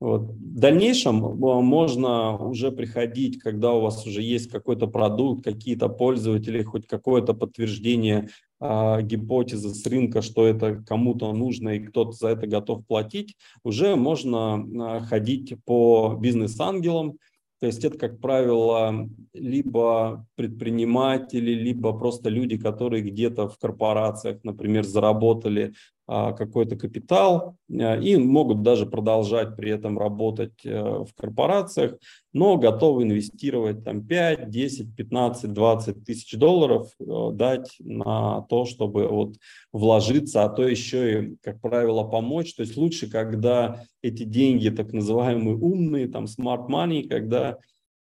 Вот. 0.00 0.30
В 0.30 0.58
дальнейшем 0.58 1.24
а, 1.24 1.60
можно 1.60 2.36
уже 2.36 2.70
приходить, 2.70 3.40
когда 3.40 3.72
у 3.72 3.80
вас 3.80 4.06
уже 4.06 4.22
есть 4.22 4.48
какой-то 4.48 4.86
продукт, 4.86 5.44
какие-то 5.44 5.88
пользователи, 5.88 6.62
хоть 6.62 6.86
какое-то 6.86 7.34
подтверждение 7.34 8.28
э, 8.60 9.02
гипотезы 9.02 9.70
с 9.74 9.84
рынка, 9.86 10.22
что 10.22 10.46
это 10.46 10.76
кому-то 10.86 11.32
нужно 11.32 11.70
и 11.70 11.80
кто-то 11.80 12.12
за 12.12 12.28
это 12.28 12.46
готов 12.46 12.86
платить, 12.86 13.36
уже 13.64 13.96
можно 13.96 14.64
э, 14.64 15.00
ходить 15.00 15.56
по 15.64 16.16
бизнес-ангелам, 16.20 17.18
то 17.60 17.66
есть 17.66 17.84
это, 17.84 17.98
как 17.98 18.20
правило, 18.20 19.08
либо 19.32 20.24
предприниматели, 20.36 21.50
либо 21.50 21.92
просто 21.92 22.28
люди, 22.28 22.56
которые 22.56 23.02
где-то 23.02 23.48
в 23.48 23.58
корпорациях, 23.58 24.44
например, 24.44 24.84
заработали 24.84 25.74
какой-то 26.08 26.76
капитал 26.76 27.56
а, 27.70 27.96
и 27.96 28.16
могут 28.16 28.62
даже 28.62 28.86
продолжать 28.86 29.56
при 29.56 29.70
этом 29.70 29.98
работать 29.98 30.64
э, 30.64 30.80
в 30.80 31.08
корпорациях, 31.14 31.98
но 32.32 32.56
готовы 32.56 33.02
инвестировать 33.02 33.84
там 33.84 34.02
5, 34.06 34.48
10, 34.48 34.96
15, 34.96 35.52
20 35.52 36.04
тысяч 36.04 36.32
долларов, 36.38 36.90
э, 36.98 37.30
дать 37.34 37.76
на 37.80 38.40
то, 38.48 38.64
чтобы 38.64 39.06
вот 39.06 39.36
вложиться, 39.70 40.44
а 40.44 40.48
то 40.48 40.66
еще 40.66 41.22
и, 41.22 41.36
как 41.42 41.60
правило, 41.60 42.04
помочь. 42.04 42.54
То 42.54 42.62
есть 42.62 42.78
лучше, 42.78 43.10
когда 43.10 43.84
эти 44.00 44.22
деньги, 44.22 44.70
так 44.70 44.94
называемые 44.94 45.56
умные, 45.56 46.08
там 46.08 46.24
smart 46.24 46.68
money, 46.68 47.06
когда 47.06 47.58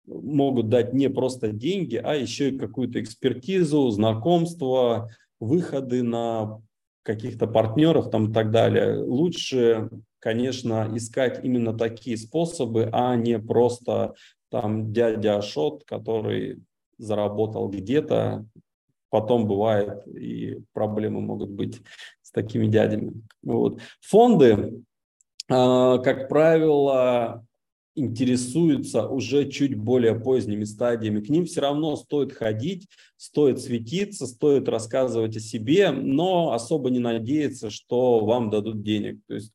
могут 0.06 0.68
дать 0.68 0.92
не 0.92 1.08
просто 1.08 1.52
деньги, 1.52 2.00
а 2.02 2.16
еще 2.16 2.50
и 2.50 2.58
какую-то 2.58 3.00
экспертизу, 3.00 3.88
знакомство, 3.90 5.08
выходы 5.38 6.02
на 6.02 6.60
каких-то 7.02 7.46
партнеров 7.46 8.10
там 8.10 8.30
и 8.30 8.32
так 8.32 8.50
далее, 8.50 8.98
лучше, 8.98 9.90
конечно, 10.18 10.88
искать 10.94 11.44
именно 11.44 11.76
такие 11.76 12.16
способы, 12.16 12.88
а 12.92 13.16
не 13.16 13.38
просто 13.38 14.14
там 14.50 14.92
дядя 14.92 15.38
Ашот, 15.38 15.84
который 15.84 16.62
заработал 16.98 17.68
где-то, 17.68 18.46
потом 19.10 19.46
бывает 19.46 20.06
и 20.06 20.58
проблемы 20.72 21.20
могут 21.20 21.50
быть 21.50 21.82
с 22.22 22.30
такими 22.30 22.66
дядями. 22.66 23.12
Вот. 23.42 23.80
Фонды, 24.00 24.82
а, 25.50 25.98
как 25.98 26.28
правило, 26.28 27.44
интересуются 27.94 29.06
уже 29.06 29.48
чуть 29.50 29.74
более 29.76 30.18
поздними 30.18 30.64
стадиями. 30.64 31.20
К 31.20 31.28
ним 31.28 31.44
все 31.44 31.60
равно 31.60 31.96
стоит 31.96 32.32
ходить, 32.32 32.88
стоит 33.16 33.60
светиться, 33.60 34.26
стоит 34.26 34.68
рассказывать 34.68 35.36
о 35.36 35.40
себе, 35.40 35.90
но 35.90 36.52
особо 36.52 36.90
не 36.90 36.98
надеяться, 36.98 37.70
что 37.70 38.24
вам 38.24 38.50
дадут 38.50 38.82
денег. 38.82 39.20
То 39.26 39.34
есть 39.34 39.52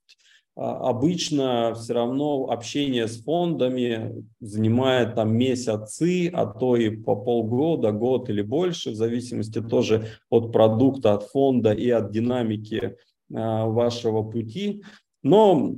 а, 0.55 0.89
обычно 0.89 1.73
все 1.75 1.93
равно 1.93 2.49
общение 2.49 3.07
с 3.07 3.23
фондами 3.23 4.25
занимает 4.39 5.15
там 5.15 5.35
месяцы, 5.35 6.29
а 6.33 6.45
то 6.45 6.75
и 6.75 6.89
по 6.89 7.15
полгода, 7.15 7.91
год 7.91 8.29
или 8.29 8.41
больше, 8.41 8.91
в 8.91 8.95
зависимости 8.95 9.61
тоже 9.61 10.07
от 10.29 10.51
продукта, 10.51 11.13
от 11.13 11.23
фонда 11.23 11.73
и 11.73 11.89
от 11.89 12.11
динамики 12.11 12.95
а, 13.33 13.65
вашего 13.65 14.23
пути. 14.23 14.83
Но 15.21 15.75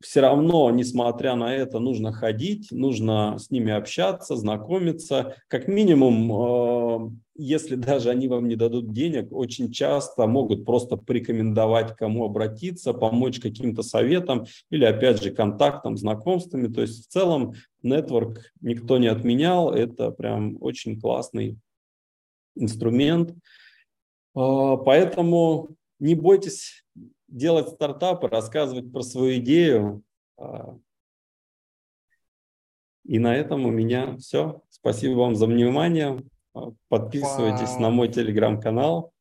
все 0.00 0.20
равно, 0.20 0.70
несмотря 0.70 1.34
на 1.34 1.52
это, 1.52 1.80
нужно 1.80 2.12
ходить, 2.12 2.70
нужно 2.70 3.36
с 3.38 3.50
ними 3.50 3.72
общаться, 3.72 4.36
знакомиться. 4.36 5.34
Как 5.48 5.66
минимум, 5.66 6.32
э, 6.32 7.10
если 7.34 7.74
даже 7.74 8.10
они 8.10 8.28
вам 8.28 8.46
не 8.46 8.54
дадут 8.54 8.92
денег, 8.92 9.32
очень 9.32 9.72
часто 9.72 10.28
могут 10.28 10.64
просто 10.64 10.96
порекомендовать, 10.96 11.96
кому 11.96 12.24
обратиться, 12.24 12.92
помочь 12.92 13.40
каким-то 13.40 13.82
советам 13.82 14.46
или, 14.70 14.84
опять 14.84 15.20
же, 15.20 15.32
контактам, 15.32 15.96
знакомствами. 15.96 16.68
То 16.72 16.82
есть 16.82 17.06
в 17.06 17.08
целом 17.08 17.54
нетворк 17.82 18.52
никто 18.60 18.98
не 18.98 19.08
отменял. 19.08 19.72
Это 19.72 20.12
прям 20.12 20.58
очень 20.60 21.00
классный 21.00 21.58
инструмент. 22.54 23.34
Э, 24.36 24.76
поэтому 24.84 25.70
не 25.98 26.14
бойтесь 26.14 26.84
делать 27.28 27.68
стартапы, 27.68 28.28
рассказывать 28.28 28.92
про 28.92 29.02
свою 29.02 29.38
идею. 29.38 30.02
А, 30.36 30.76
и 33.04 33.18
на 33.18 33.34
этом 33.34 33.66
у 33.66 33.70
меня 33.70 34.16
все. 34.16 34.62
Спасибо 34.70 35.18
вам 35.20 35.36
за 35.36 35.46
внимание. 35.46 36.22
Подписывайтесь 36.88 37.72
Вау. 37.72 37.80
на 37.80 37.90
мой 37.90 38.08
телеграм-канал. 38.08 39.12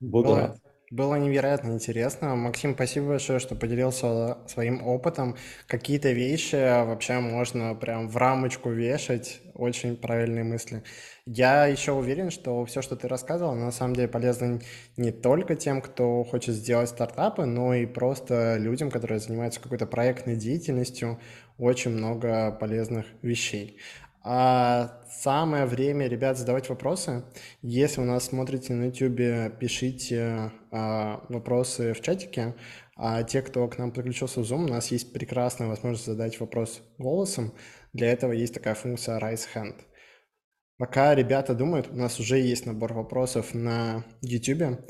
Буду 0.00 0.34
рад. 0.34 0.60
Было 0.90 1.16
невероятно 1.16 1.72
интересно. 1.72 2.34
Максим, 2.34 2.72
спасибо 2.72 3.08
большое, 3.08 3.40
что 3.40 3.54
поделился 3.54 4.38
своим 4.46 4.82
опытом. 4.86 5.36
Какие-то 5.66 6.12
вещи 6.12 6.54
вообще 6.54 7.18
можно 7.18 7.74
прям 7.74 8.08
в 8.08 8.16
рамочку 8.16 8.70
вешать. 8.70 9.42
Очень 9.52 9.98
правильные 9.98 10.44
мысли. 10.44 10.82
Я 11.26 11.66
еще 11.66 11.92
уверен, 11.92 12.30
что 12.30 12.64
все, 12.64 12.80
что 12.80 12.96
ты 12.96 13.06
рассказывал, 13.06 13.54
на 13.54 13.70
самом 13.70 13.94
деле 13.96 14.08
полезно 14.08 14.60
не 14.96 15.10
только 15.12 15.56
тем, 15.56 15.82
кто 15.82 16.24
хочет 16.24 16.54
сделать 16.54 16.88
стартапы, 16.88 17.44
но 17.44 17.74
и 17.74 17.84
просто 17.84 18.56
людям, 18.56 18.90
которые 18.90 19.18
занимаются 19.18 19.60
какой-то 19.60 19.84
проектной 19.84 20.36
деятельностью. 20.36 21.20
Очень 21.58 21.90
много 21.90 22.50
полезных 22.52 23.04
вещей. 23.20 23.78
А 24.22 25.00
самое 25.10 25.64
время, 25.66 26.06
ребят, 26.06 26.36
задавать 26.36 26.68
вопросы. 26.68 27.24
Если 27.62 28.00
вы 28.00 28.06
нас 28.06 28.24
смотрите 28.24 28.72
на 28.74 28.86
YouTube, 28.86 29.58
пишите 29.58 30.52
а, 30.70 31.24
вопросы 31.28 31.92
в 31.94 32.00
чатике. 32.00 32.54
А 32.96 33.22
те, 33.22 33.42
кто 33.42 33.68
к 33.68 33.78
нам 33.78 33.92
подключился 33.92 34.40
в 34.40 34.42
Zoom, 34.42 34.64
у 34.64 34.68
нас 34.68 34.90
есть 34.90 35.12
прекрасная 35.12 35.68
возможность 35.68 36.06
задать 36.06 36.40
вопрос 36.40 36.82
голосом. 36.98 37.54
Для 37.92 38.10
этого 38.10 38.32
есть 38.32 38.54
такая 38.54 38.74
функция 38.74 39.20
Raise 39.20 39.46
Hand. 39.54 39.76
Пока 40.78 41.14
ребята 41.14 41.54
думают, 41.54 41.88
у 41.90 41.96
нас 41.96 42.18
уже 42.18 42.38
есть 42.38 42.66
набор 42.66 42.92
вопросов 42.94 43.54
на 43.54 44.04
YouTube. 44.20 44.80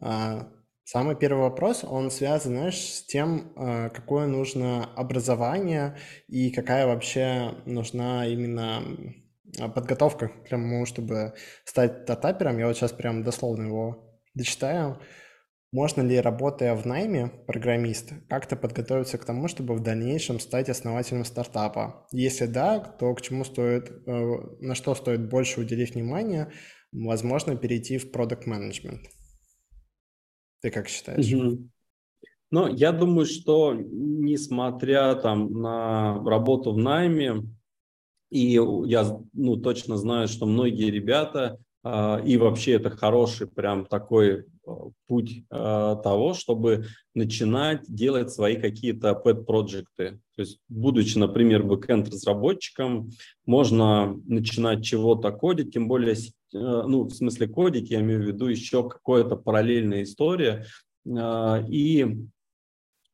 А, 0.00 0.50
самый 0.88 1.16
первый 1.16 1.42
вопрос, 1.42 1.84
он 1.84 2.10
связан, 2.10 2.52
знаешь, 2.52 2.78
с 2.78 3.04
тем, 3.04 3.52
а, 3.56 3.90
какое 3.90 4.26
нужно 4.26 4.86
образование 4.96 5.98
и 6.28 6.50
какая 6.50 6.86
вообще 6.86 7.54
нужна 7.66 8.26
именно 8.26 8.82
подготовка 9.74 10.28
к 10.28 10.48
тому, 10.48 10.86
чтобы 10.86 11.34
стать 11.64 12.04
стартапером. 12.04 12.58
Я 12.58 12.68
вот 12.68 12.76
сейчас 12.76 12.92
прям 12.92 13.22
дословно 13.22 13.66
его 13.66 14.18
дочитаю. 14.34 14.98
Можно 15.72 16.00
ли, 16.00 16.18
работая 16.18 16.74
в 16.74 16.86
найме 16.86 17.28
программиста, 17.46 18.22
как-то 18.30 18.56
подготовиться 18.56 19.18
к 19.18 19.26
тому, 19.26 19.48
чтобы 19.48 19.74
в 19.74 19.82
дальнейшем 19.82 20.40
стать 20.40 20.70
основателем 20.70 21.26
стартапа? 21.26 22.06
Если 22.12 22.46
да, 22.46 22.80
то 22.80 23.14
к 23.14 23.20
чему 23.20 23.44
стоит, 23.44 23.90
э, 23.90 24.36
на 24.60 24.74
что 24.74 24.94
стоит 24.94 25.28
больше 25.28 25.60
уделить 25.60 25.94
внимание? 25.94 26.50
Возможно, 26.92 27.56
перейти 27.56 27.98
в 27.98 28.10
продукт 28.10 28.46
менеджмент. 28.46 29.02
Ты 30.60 30.70
как 30.70 30.88
считаешь? 30.88 31.32
Угу. 31.32 31.68
Ну, 32.50 32.66
я 32.74 32.92
думаю, 32.92 33.26
что 33.26 33.74
несмотря 33.74 35.14
там 35.14 35.52
на 35.52 36.22
работу 36.24 36.72
в 36.72 36.78
найме, 36.78 37.42
и 38.30 38.58
я 38.86 39.20
ну, 39.32 39.56
точно 39.56 39.96
знаю, 39.96 40.28
что 40.28 40.46
многие 40.46 40.90
ребята, 40.90 41.58
э, 41.84 42.24
и 42.24 42.36
вообще 42.36 42.72
это 42.72 42.90
хороший 42.90 43.46
прям 43.46 43.84
такой 43.86 44.46
путь 45.06 45.44
э, 45.50 45.96
того, 46.02 46.34
чтобы 46.34 46.86
начинать 47.14 47.82
делать 47.88 48.30
свои 48.30 48.56
какие-то 48.56 49.20
pet-проекты. 49.24 50.20
То 50.36 50.42
есть, 50.42 50.58
будучи, 50.68 51.18
например, 51.18 51.64
бэкэнд-разработчиком, 51.64 53.10
можно 53.46 54.20
начинать 54.26 54.84
чего-то 54.84 55.32
кодить, 55.32 55.72
тем 55.72 55.88
более, 55.88 56.14
э, 56.14 56.18
ну, 56.52 57.04
в 57.04 57.10
смысле 57.10 57.48
кодить, 57.48 57.90
я 57.90 58.00
имею 58.00 58.22
в 58.22 58.26
виду 58.26 58.46
еще 58.46 58.88
какая-то 58.88 59.36
параллельная 59.36 60.02
история, 60.02 60.66
э, 61.04 61.64
и 61.68 62.16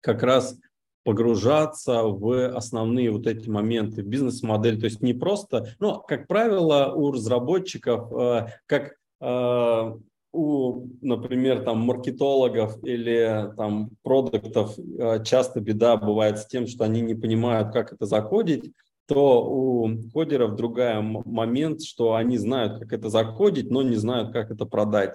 как 0.00 0.22
раз 0.22 0.58
погружаться 1.04 2.02
в 2.02 2.56
основные 2.56 3.10
вот 3.10 3.26
эти 3.26 3.48
моменты, 3.48 4.02
бизнес-модель. 4.02 4.80
То 4.80 4.86
есть 4.86 5.02
не 5.02 5.12
просто, 5.12 5.74
ну, 5.78 6.00
как 6.00 6.26
правило, 6.26 6.92
у 6.94 7.12
разработчиков, 7.12 8.10
э, 8.12 8.46
как 8.66 8.96
э, 9.20 9.94
у, 10.34 10.88
например, 11.00 11.62
там 11.62 11.78
маркетологов 11.78 12.82
или 12.82 13.52
там 13.56 13.90
продуктов 14.02 14.76
э, 14.78 15.22
часто 15.24 15.60
беда 15.60 15.96
бывает 15.96 16.38
с 16.38 16.46
тем, 16.46 16.66
что 16.66 16.84
они 16.84 17.00
не 17.00 17.14
понимают, 17.14 17.72
как 17.72 17.92
это 17.92 18.04
закодить, 18.04 18.72
то 19.06 19.44
у 19.44 19.88
кодеров 20.12 20.56
другая 20.56 21.00
момент, 21.00 21.82
что 21.82 22.14
они 22.14 22.36
знают, 22.36 22.80
как 22.80 22.92
это 22.92 23.10
закодить, 23.10 23.70
но 23.70 23.82
не 23.82 23.96
знают, 23.96 24.32
как 24.32 24.50
это 24.50 24.66
продать. 24.66 25.14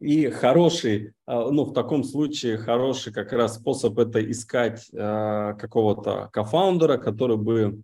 И 0.00 0.28
хороший, 0.28 1.06
э, 1.06 1.10
ну, 1.26 1.64
в 1.64 1.72
таком 1.72 2.02
случае 2.02 2.58
хороший 2.58 3.12
как 3.12 3.32
раз 3.32 3.56
способ 3.56 3.96
это 3.98 4.18
искать 4.28 4.88
э, 4.92 5.54
какого-то 5.58 6.30
кофаундера, 6.32 6.98
который 6.98 7.36
бы 7.36 7.82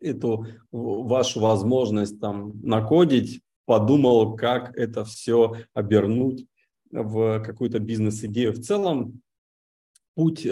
эту 0.00 0.46
вашу 0.70 1.40
возможность 1.40 2.20
там 2.20 2.52
накодить 2.62 3.42
подумал, 3.70 4.34
как 4.34 4.76
это 4.76 5.04
все 5.04 5.54
обернуть 5.74 6.44
в 6.90 7.38
какую-то 7.38 7.78
бизнес-идею. 7.78 8.52
В 8.52 8.58
целом, 8.58 9.20
путь, 10.16 10.44
э, 10.44 10.50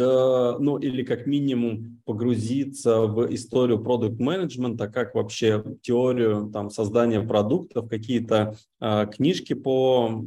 ну 0.61 0.79
или 0.79 1.03
как 1.03 1.27
минимум 1.27 2.01
погрузиться 2.05 3.01
в 3.01 3.35
историю 3.35 3.83
продукт 3.83 4.21
менеджмента, 4.21 4.87
как 4.87 5.16
вообще 5.16 5.64
теорию 5.83 6.49
там, 6.53 6.71
создания 6.71 7.21
продуктов, 7.21 7.89
какие-то 7.89 8.55
э, 8.81 9.07
книжки 9.12 9.55
по, 9.55 10.25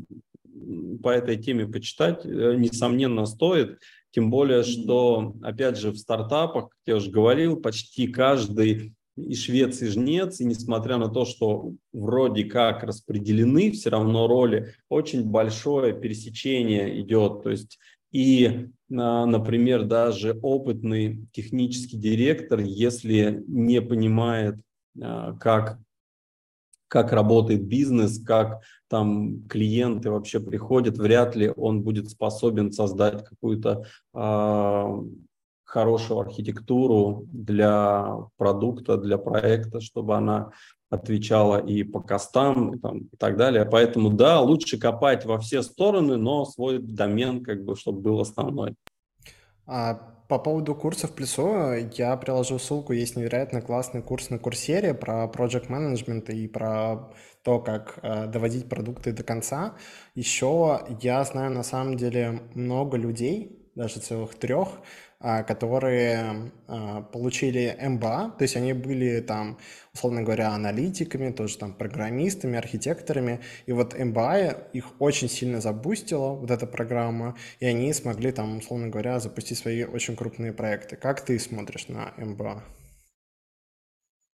по 1.02 1.10
этой 1.12 1.38
теме 1.38 1.68
почитать, 1.68 2.26
э, 2.26 2.56
несомненно, 2.58 3.26
стоит. 3.26 3.80
Тем 4.12 4.30
более, 4.30 4.64
что, 4.64 5.34
опять 5.42 5.78
же, 5.78 5.92
в 5.92 5.98
стартапах, 5.98 6.72
как 6.72 6.80
я 6.88 6.98
уже 6.98 7.10
говорил, 7.10 7.56
почти 7.56 8.08
каждый 8.08 8.96
и 9.16 9.36
швец, 9.36 9.82
и 9.82 9.88
жнец, 9.88 10.40
и 10.40 10.46
несмотря 10.46 10.98
на 10.98 11.10
то, 11.10 11.26
что 11.26 11.74
вроде 11.92 12.46
как 12.46 12.84
распределены 12.84 13.72
все 13.72 13.90
равно 13.90 14.28
роли, 14.28 14.74
очень 14.90 15.26
большое 15.26 15.94
пересечение 15.94 17.02
идет. 17.02 17.44
То 17.44 17.50
есть 17.50 17.78
и, 18.12 18.70
а, 18.92 19.26
например, 19.26 19.86
даже 19.86 20.38
опытный 20.42 21.28
технический 21.32 21.98
директор, 21.98 22.60
если 22.60 23.44
не 23.48 23.82
понимает, 23.82 24.56
а, 25.02 25.34
как, 25.38 25.80
как 26.88 27.14
работает 27.14 27.66
бизнес, 27.66 28.22
как 28.24 28.62
там 28.90 29.48
клиенты 29.48 30.12
вообще 30.12 30.42
приходят, 30.42 30.98
вряд 30.98 31.36
ли 31.36 31.52
он 31.56 31.82
будет 31.82 32.10
способен 32.10 32.74
создать 32.74 33.24
какую-то 33.24 33.86
а, 34.14 35.00
хорошую 35.72 36.20
архитектуру 36.20 37.26
для 37.32 38.28
продукта, 38.38 38.98
для 38.98 39.18
проекта, 39.18 39.80
чтобы 39.80 40.18
она 40.18 40.52
отвечала 40.90 41.58
и 41.58 41.84
по 41.84 42.02
костам 42.02 42.76
и, 42.76 42.80
там, 42.80 42.98
и 43.00 43.18
так 43.18 43.38
далее. 43.38 43.66
Поэтому 43.66 44.10
да, 44.10 44.42
лучше 44.42 44.78
копать 44.78 45.26
во 45.26 45.40
все 45.40 45.62
стороны, 45.62 46.18
но 46.18 46.44
свой 46.44 46.80
домен, 46.80 47.42
как 47.44 47.64
бы, 47.64 47.78
чтобы 47.78 48.02
был 48.02 48.20
основной. 48.20 48.76
А 49.66 49.94
по 50.28 50.40
поводу 50.40 50.76
курсов 50.76 51.14
плюсу, 51.14 51.74
я 51.94 52.18
приложу 52.18 52.60
ссылку, 52.60 52.92
есть 52.92 53.16
невероятно 53.16 53.62
классный 53.62 54.02
курс 54.02 54.30
на 54.30 54.40
курсере 54.40 54.94
про 54.94 55.32
project 55.34 55.70
management 55.70 56.32
и 56.34 56.48
про 56.48 57.14
то, 57.44 57.60
как 57.60 58.00
э, 58.02 58.28
доводить 58.28 58.68
продукты 58.68 59.14
до 59.14 59.24
конца. 59.24 59.76
Еще 60.16 60.82
я 61.02 61.24
знаю 61.24 61.52
на 61.52 61.64
самом 61.64 61.96
деле 61.96 62.42
много 62.54 62.98
людей, 62.98 63.62
даже 63.76 64.00
целых 64.00 64.36
трех, 64.36 64.70
которые 65.22 66.52
а, 66.68 67.02
получили 67.02 67.78
МБА, 67.80 68.36
то 68.38 68.44
есть 68.44 68.56
они 68.56 68.74
были 68.74 69.22
там, 69.22 69.58
условно 69.94 70.24
говоря, 70.24 70.50
аналитиками, 70.50 71.32
тоже 71.32 71.58
там 71.58 71.74
программистами, 71.74 72.58
архитекторами, 72.58 73.40
и 73.68 73.72
вот 73.72 73.98
МБА 73.98 74.70
их 74.74 75.00
очень 75.00 75.30
сильно 75.30 75.62
забустила, 75.62 76.34
вот 76.34 76.50
эта 76.50 76.66
программа, 76.66 77.36
и 77.60 77.66
они 77.66 77.94
смогли 77.94 78.32
там, 78.32 78.58
условно 78.58 78.90
говоря, 78.90 79.20
запустить 79.20 79.60
свои 79.60 79.84
очень 79.84 80.16
крупные 80.16 80.54
проекты. 80.54 80.96
Как 80.96 81.22
ты 81.22 81.38
смотришь 81.40 81.88
на 81.88 82.14
МБА? 82.18 82.64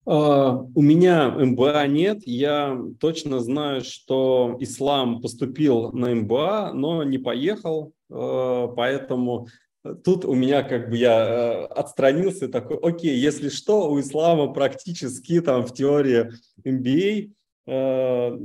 А, 0.06 0.66
у 0.74 0.82
меня 0.82 1.30
МБА 1.32 1.86
нет. 1.88 2.20
Я 2.26 2.80
точно 3.00 3.42
знаю, 3.42 3.82
что 3.82 4.56
Ислам 4.62 5.22
поступил 5.22 5.92
на 5.92 6.16
МБА, 6.16 6.72
но 6.74 7.04
не 7.04 7.18
поехал, 7.18 7.92
поэтому 8.08 9.48
тут 9.96 10.26
у 10.26 10.34
меня 10.34 10.64
как 10.64 10.90
бы 10.90 10.98
я 10.98 11.28
э, 11.28 11.66
отстранился 11.66 12.48
такой, 12.48 12.78
окей, 12.78 13.18
если 13.18 13.50
что, 13.50 13.90
у 13.90 14.00
ислама 14.00 14.54
практически 14.54 15.42
там 15.42 15.66
в 15.66 15.74
теории 15.74 16.32
MBA, 16.64 17.32
э, 17.68 18.40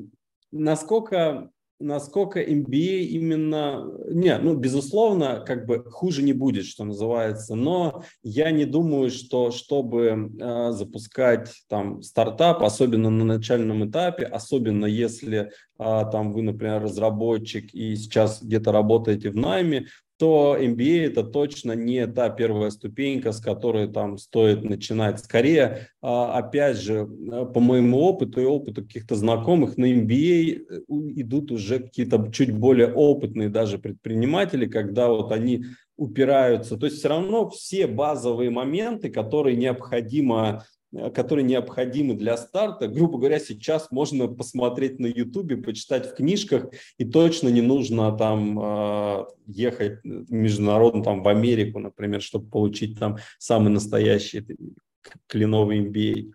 насколько 0.50 1.50
насколько 1.82 2.40
MBA 2.40 3.02
именно... 3.04 3.90
Не, 4.08 4.38
ну, 4.38 4.54
безусловно, 4.54 5.42
как 5.46 5.66
бы 5.66 5.84
хуже 5.84 6.22
не 6.22 6.32
будет, 6.32 6.64
что 6.64 6.84
называется, 6.84 7.54
но 7.54 8.04
я 8.22 8.50
не 8.50 8.64
думаю, 8.64 9.10
что 9.10 9.50
чтобы 9.50 10.30
э, 10.40 10.72
запускать 10.72 11.52
там 11.68 12.02
стартап, 12.02 12.62
особенно 12.62 13.10
на 13.10 13.24
начальном 13.24 13.88
этапе, 13.88 14.24
особенно 14.24 14.86
если 14.86 15.38
э, 15.40 15.48
там 15.78 16.32
вы, 16.32 16.42
например, 16.42 16.82
разработчик 16.82 17.74
и 17.74 17.96
сейчас 17.96 18.42
где-то 18.42 18.72
работаете 18.72 19.30
в 19.30 19.36
найме, 19.36 19.86
то 20.22 20.56
MBA 20.56 21.06
это 21.06 21.24
точно 21.24 21.72
не 21.72 22.06
та 22.06 22.30
первая 22.30 22.70
ступенька, 22.70 23.32
с 23.32 23.40
которой 23.40 23.88
там 23.88 24.18
стоит 24.18 24.62
начинать. 24.62 25.18
Скорее, 25.18 25.88
а, 26.00 26.38
опять 26.38 26.76
же, 26.76 27.08
э, 27.32 27.46
по 27.46 27.58
моему 27.58 27.98
опыту 27.98 28.40
и 28.40 28.44
опыту 28.44 28.82
каких-то 28.82 29.16
знакомых, 29.16 29.76
на 29.76 29.92
MBA 29.92 30.60
э, 30.60 30.80
идут 31.16 31.50
уже 31.50 31.80
какие-то 31.80 32.30
чуть 32.32 32.52
более 32.52 32.92
опытные 32.92 33.48
даже 33.48 33.80
предприниматели, 33.80 34.66
когда 34.66 35.08
вот 35.08 35.32
они 35.32 35.64
упираются. 35.96 36.76
То 36.76 36.86
есть 36.86 36.98
все 36.98 37.08
равно 37.08 37.50
все 37.50 37.88
базовые 37.88 38.50
моменты, 38.50 39.10
которые 39.10 39.56
необходимо 39.56 40.64
которые 41.14 41.44
необходимы 41.44 42.14
для 42.14 42.36
старта, 42.36 42.86
грубо 42.86 43.18
говоря, 43.18 43.38
сейчас 43.38 43.90
можно 43.90 44.28
посмотреть 44.28 44.98
на 44.98 45.06
Ютубе, 45.06 45.56
почитать 45.56 46.10
в 46.10 46.14
книжках, 46.14 46.66
и 46.98 47.04
точно 47.04 47.48
не 47.48 47.62
нужно 47.62 48.16
там 48.16 48.58
э, 48.60 49.24
ехать 49.46 50.00
международно, 50.04 51.02
там 51.02 51.22
в 51.22 51.28
Америку, 51.28 51.78
например, 51.78 52.20
чтобы 52.20 52.50
получить 52.50 52.98
там 52.98 53.16
самый 53.38 53.70
настоящий 53.70 54.46
кленовый 55.26 55.80
MBA. 55.80 56.32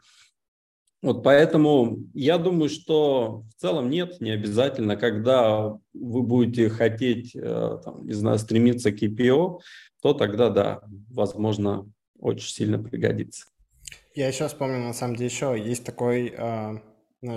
Вот 1.04 1.24
поэтому 1.24 2.00
я 2.16 2.40
думаю, 2.40 2.70
что 2.70 3.44
в 3.56 3.62
целом 3.62 3.90
нет, 3.90 4.20
не 4.20 4.32
обязательно, 4.32 4.96
когда 4.96 5.78
вы 5.94 6.24
будете 6.24 6.70
хотеть, 6.70 7.36
э, 7.36 7.78
там, 7.84 8.08
не 8.08 8.14
знаю, 8.14 8.40
стремиться 8.40 8.92
к 8.92 9.04
IPO, 9.04 9.60
то 10.02 10.14
тогда, 10.14 10.50
да, 10.50 10.82
возможно, 11.10 11.88
очень 12.20 12.50
сильно 12.50 12.80
пригодится. 12.80 13.46
Я 14.18 14.30
еще 14.30 14.48
вспомнил, 14.48 14.80
на 14.80 14.94
самом 14.94 15.16
деле, 15.16 15.30
еще 15.30 15.56
есть 15.56 15.84
такой 15.84 16.34
э, 16.36 16.78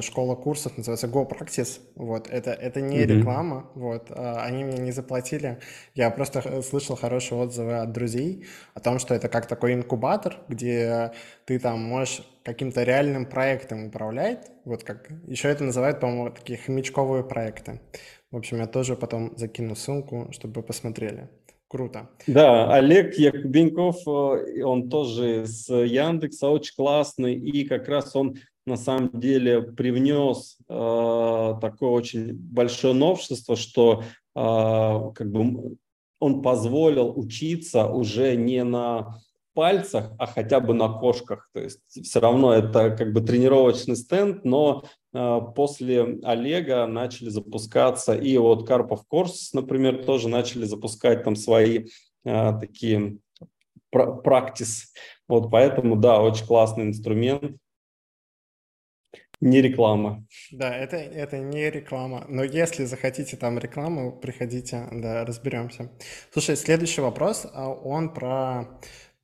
школа 0.00 0.34
курсов, 0.34 0.78
называется 0.78 1.08
Go 1.08 1.28
Practice. 1.28 1.78
Вот, 1.94 2.26
это, 2.30 2.52
это 2.52 2.80
не 2.80 3.00
mm-hmm. 3.00 3.18
реклама, 3.18 3.70
вот, 3.74 4.10
э, 4.10 4.34
они 4.38 4.64
мне 4.64 4.78
не 4.78 4.90
заплатили. 4.90 5.58
Я 5.94 6.10
просто 6.10 6.62
слышал 6.62 6.96
хорошие 6.96 7.38
отзывы 7.38 7.74
от 7.74 7.92
друзей 7.92 8.46
о 8.72 8.80
том, 8.80 8.98
что 8.98 9.14
это 9.14 9.28
как 9.28 9.46
такой 9.46 9.74
инкубатор, 9.74 10.38
где 10.48 11.12
ты 11.44 11.58
там 11.58 11.82
можешь 11.82 12.22
каким-то 12.44 12.82
реальным 12.82 13.26
проектом 13.26 13.88
управлять. 13.88 14.50
Вот 14.64 14.82
как 14.82 15.10
еще 15.26 15.50
это 15.50 15.64
называют, 15.64 16.00
по-моему, 16.00 16.30
такие 16.30 16.58
хомячковые 16.58 17.24
проекты. 17.24 17.82
В 18.30 18.36
общем, 18.38 18.56
я 18.56 18.66
тоже 18.66 18.96
потом 18.96 19.36
закину 19.36 19.74
ссылку, 19.74 20.28
чтобы 20.32 20.60
вы 20.60 20.62
посмотрели. 20.62 21.28
Круто. 21.70 22.10
Да, 22.26 22.74
Олег 22.74 23.14
Якубеньков, 23.14 23.98
э, 24.04 24.64
он 24.64 24.90
тоже 24.90 25.46
с 25.46 25.72
Яндекса, 25.72 26.48
очень 26.48 26.74
классный, 26.74 27.36
и 27.36 27.64
как 27.64 27.86
раз 27.86 28.16
он 28.16 28.34
на 28.66 28.76
самом 28.76 29.20
деле 29.20 29.62
привнес 29.62 30.58
э, 30.68 31.54
такое 31.60 31.90
очень 31.90 32.34
большое 32.34 32.92
новшество, 32.92 33.54
что 33.54 34.02
э, 34.02 34.02
как 34.34 35.30
бы 35.30 35.76
он 36.18 36.42
позволил 36.42 37.16
учиться 37.16 37.86
уже 37.86 38.34
не 38.34 38.64
на 38.64 39.20
пальцах, 39.54 40.12
а 40.18 40.26
хотя 40.26 40.58
бы 40.58 40.74
на 40.74 40.88
кошках. 40.88 41.50
То 41.52 41.60
есть 41.60 41.80
все 41.88 42.18
равно 42.18 42.52
это 42.52 42.90
как 42.96 43.12
бы 43.12 43.20
тренировочный 43.20 43.94
стенд, 43.94 44.44
но 44.44 44.82
э, 44.84 44.99
после 45.12 46.18
Олега 46.22 46.86
начали 46.86 47.28
запускаться 47.28 48.14
и 48.14 48.36
вот 48.38 48.66
Карпов 48.66 49.06
Корс, 49.06 49.52
например, 49.52 50.04
тоже 50.04 50.28
начали 50.28 50.64
запускать 50.64 51.24
там 51.24 51.36
свои 51.36 51.86
э, 52.24 52.52
такие 52.60 53.18
практис. 53.90 54.92
Вот 55.28 55.50
поэтому, 55.50 55.96
да, 55.96 56.20
очень 56.20 56.46
классный 56.46 56.84
инструмент. 56.84 57.56
Не 59.40 59.62
реклама. 59.62 60.26
Да, 60.52 60.74
это, 60.76 60.96
это 60.96 61.38
не 61.38 61.70
реклама. 61.70 62.26
Но 62.28 62.44
если 62.44 62.84
захотите 62.84 63.38
там 63.38 63.58
рекламу, 63.58 64.12
приходите, 64.20 64.86
да, 64.92 65.24
разберемся. 65.24 65.90
Слушай, 66.30 66.56
следующий 66.56 67.00
вопрос, 67.00 67.46
а 67.54 67.70
он 67.70 68.12
про 68.12 68.80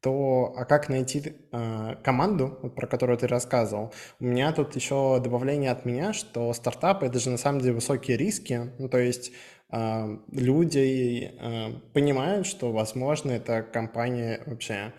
то 0.06 0.54
а 0.56 0.64
как 0.64 0.88
найти 0.88 1.34
э, 1.50 1.96
команду, 2.04 2.60
вот, 2.62 2.76
про 2.76 2.86
которую 2.86 3.18
ты 3.18 3.26
рассказывал? 3.26 3.92
У 4.20 4.24
меня 4.24 4.52
тут 4.52 4.76
еще 4.76 5.20
добавление 5.20 5.72
от 5.72 5.84
меня, 5.84 6.12
что 6.12 6.52
стартапы 6.52 7.06
это 7.06 7.18
же 7.18 7.30
на 7.30 7.38
самом 7.38 7.60
деле 7.60 7.74
высокие 7.74 8.16
риски. 8.16 8.70
Ну, 8.78 8.88
то 8.88 8.98
есть 8.98 9.32
э, 9.72 10.18
люди 10.30 11.32
э, 11.40 11.72
понимают, 11.92 12.46
что, 12.46 12.70
возможно, 12.70 13.32
эта 13.32 13.62
компания 13.62 14.42
вообще 14.46 14.92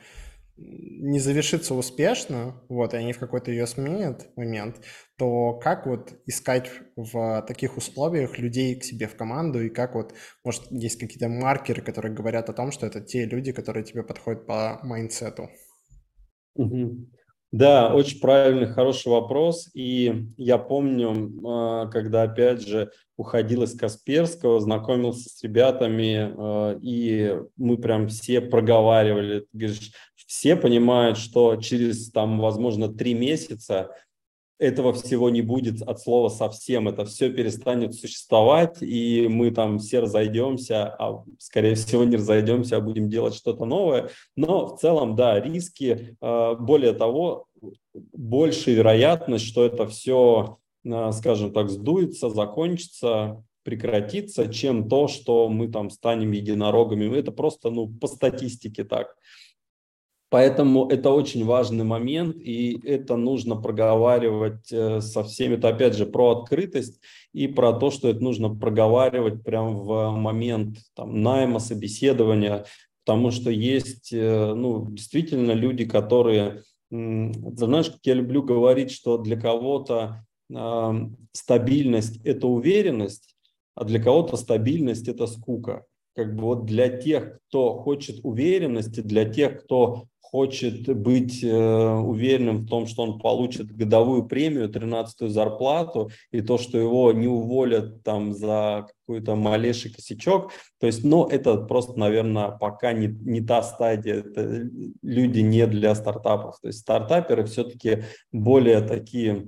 не 0.58 1.20
завершится 1.20 1.76
успешно, 1.76 2.62
вот, 2.68 2.93
и 2.93 2.97
они 2.97 3.14
в 3.14 3.20
какой-то 3.20 3.51
ее 3.51 3.68
сменят 3.68 4.36
момент, 4.36 4.78
то 5.18 5.53
как 5.53 5.86
вот 5.86 6.14
искать 6.26 6.72
в 6.95 7.43
таких 7.47 7.78
условиях 7.78 8.39
людей 8.39 8.76
к 8.80 8.84
себе 8.84 9.08
в 9.08 9.16
команду, 9.16 9.64
и 9.64 9.70
как 9.70 9.95
вот, 9.95 10.14
может, 10.43 10.64
есть 10.72 10.99
какие-то 10.99 11.30
маркеры, 11.30 11.82
которые 11.82 12.14
говорят 12.14 12.49
о 12.49 12.53
том, 12.53 12.72
что 12.72 12.88
это 12.88 13.01
те 13.01 13.26
люди, 13.26 13.51
которые 13.51 13.84
тебе 13.84 14.03
подходят 14.03 14.47
по 14.47 14.80
mindset 14.84 15.35
у? 15.35 15.49
Да, 17.51 17.93
очень 17.93 18.20
правильный, 18.20 18.68
хороший 18.68 19.08
вопрос. 19.08 19.70
И 19.74 20.26
я 20.36 20.58
помню, 20.58 21.32
а, 21.47 21.88
когда, 21.88 22.24
опять 22.24 22.62
же, 22.62 22.91
уходил 23.16 23.64
из 23.64 23.74
Касперского, 23.74 24.60
знакомился 24.60 25.30
с 25.30 25.41
ребятами, 25.43 26.34
а, 26.38 26.78
и 26.82 27.39
мы 27.55 27.78
прям 27.78 28.10
все 28.10 28.41
проговаривали. 28.41 29.45
говоришь, 29.53 29.93
все 30.28 30.55
понимают, 30.55 31.17
что 31.17 31.55
через, 31.55 32.11
там, 32.11 32.39
возможно, 32.39 32.89
три 32.89 33.15
месяца 33.15 33.89
этого 34.59 34.91
всего 34.91 35.30
не 35.30 35.41
будет 35.41 35.82
от 35.82 36.01
слова 36.01 36.30
совсем, 36.30 36.88
это 36.88 37.05
все 37.05 37.30
перестанет 37.30 37.93
существовать, 37.93 38.82
и 38.82 39.28
мы 39.30 39.51
там 39.51 39.80
все 39.80 39.99
разойдемся, 39.99 40.95
а 40.99 41.23
скорее 41.39 41.75
всего 41.75 42.03
не 42.03 42.17
разойдемся, 42.17 42.78
а 42.78 42.82
будем 42.82 43.09
делать 43.09 43.36
что-то 43.36 43.65
новое. 43.65 44.09
Но 44.36 44.65
в 44.65 44.80
целом, 44.80 45.15
да, 45.15 45.39
риски, 45.39 46.17
а, 46.21 46.55
более 46.55 46.93
того, 46.93 47.45
больше 47.93 48.73
вероятность, 48.73 49.45
что 49.45 49.63
это 49.63 49.88
все, 49.88 50.57
а, 50.86 51.11
скажем 51.11 51.53
так, 51.53 51.69
сдуется, 51.69 52.30
закончится, 52.30 53.43
прекратится, 53.63 54.51
чем 54.51 54.89
то, 54.89 55.07
что 55.07 55.49
мы 55.49 55.67
там 55.67 55.89
станем 55.89 56.32
единорогами. 56.32 57.15
Это 57.15 57.32
просто, 57.32 57.69
ну, 57.69 57.88
по 57.88 58.07
статистике 58.07 58.84
так. 58.86 59.15
Поэтому 60.30 60.89
это 60.89 61.11
очень 61.11 61.45
важный 61.45 61.86
момент, 61.86 62.36
и 62.36 62.78
это 62.86 63.15
нужно 63.15 63.55
проговаривать 63.55 64.71
э, 64.73 64.99
со 64.99 65.23
всеми. 65.23 65.55
Это 65.55 65.69
опять 65.69 65.95
же 65.95 66.05
про 66.05 66.39
открытость 66.41 66.99
и 67.32 67.47
про 67.47 67.71
то, 67.71 67.91
что 67.91 68.09
это 68.09 68.21
нужно 68.21 68.53
проговаривать 68.53 69.43
прямо 69.43 69.69
в 69.69 70.11
момент 70.11 70.80
там, 70.95 71.21
найма, 71.21 71.59
собеседования, 71.59 72.65
потому 73.05 73.32
что 73.32 73.49
есть 73.51 74.11
э, 74.11 74.53
ну, 74.53 74.91
действительно 74.91 75.53
люди, 75.53 75.86
которые, 75.86 76.63
знаешь, 76.89 77.89
как 77.89 77.99
я 78.03 78.13
люблю 78.13 78.43
говорить, 78.43 78.91
что 78.91 79.17
для 79.17 79.39
кого-то 79.39 80.25
э, 80.53 80.91
стабильность– 81.32 82.19
это 82.25 82.47
уверенность, 82.47 83.34
а 83.75 83.86
для 83.86 84.03
кого-то 84.03 84.36
стабильность– 84.36 85.07
это 85.09 85.25
скука. 85.25 85.86
как 86.17 86.36
бы 86.36 86.41
вот 86.41 86.65
для 86.65 86.89
тех, 86.89 87.39
кто 87.47 87.78
хочет 87.78 88.19
уверенности, 88.23 88.99
для 88.99 89.23
тех, 89.23 89.63
кто 89.63 90.03
хочет 90.32 90.93
быть 90.97 91.41
э, 91.41 91.47
уверенным 91.49 92.57
в 92.57 92.67
том, 92.67 92.86
что 92.86 93.03
он 93.03 93.19
получит 93.19 93.71
годовую 93.71 94.25
премию, 94.25 94.69
13-ю 94.69 95.30
зарплату, 95.30 96.11
и 96.32 96.41
то, 96.41 96.57
что 96.57 96.78
его 96.78 97.13
не 97.13 97.28
уволят 97.28 98.03
там 98.03 98.34
за 98.34 98.88
какой-то 98.88 99.36
малейший 99.36 99.93
косячок. 99.93 100.51
То 100.80 100.88
есть, 100.88 101.05
ну, 101.05 101.25
это 101.25 101.55
просто, 101.57 101.97
наверное, 101.97 102.49
пока 102.49 102.91
не, 102.91 103.07
не 103.07 103.39
та 103.39 103.63
стадия, 103.63 104.15
это 104.15 104.69
люди 105.01 105.39
не 105.39 105.65
для 105.65 105.95
стартапов. 105.95 106.59
То 106.59 106.67
есть 106.67 106.80
стартаперы 106.80 107.45
все-таки 107.45 108.03
более 108.34 108.82
такие 108.82 109.47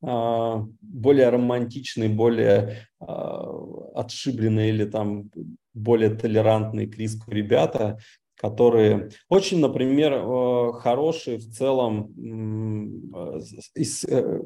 а, 0.00 0.64
более 0.80 1.28
романтичные, 1.30 2.08
более 2.08 2.86
а, 3.00 3.50
отшибленные 3.96 4.68
или 4.68 4.84
там 4.84 5.30
более 5.74 6.10
толерантные 6.10 6.86
к 6.86 6.96
риску 6.96 7.30
ребята, 7.32 7.98
которые 8.36 9.10
очень, 9.28 9.60
например, 9.60 10.12
э, 10.12 10.72
хорошие 10.74 11.38
в 11.38 11.50
целом, 11.50 12.12
э, 13.14 13.40
э, 14.08 14.40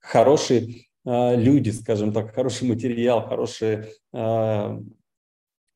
хорошие 0.00 0.86
люди, 1.04 1.70
скажем 1.70 2.12
так, 2.12 2.34
хороший 2.34 2.66
материал, 2.66 3.28
хорошие 3.28 3.90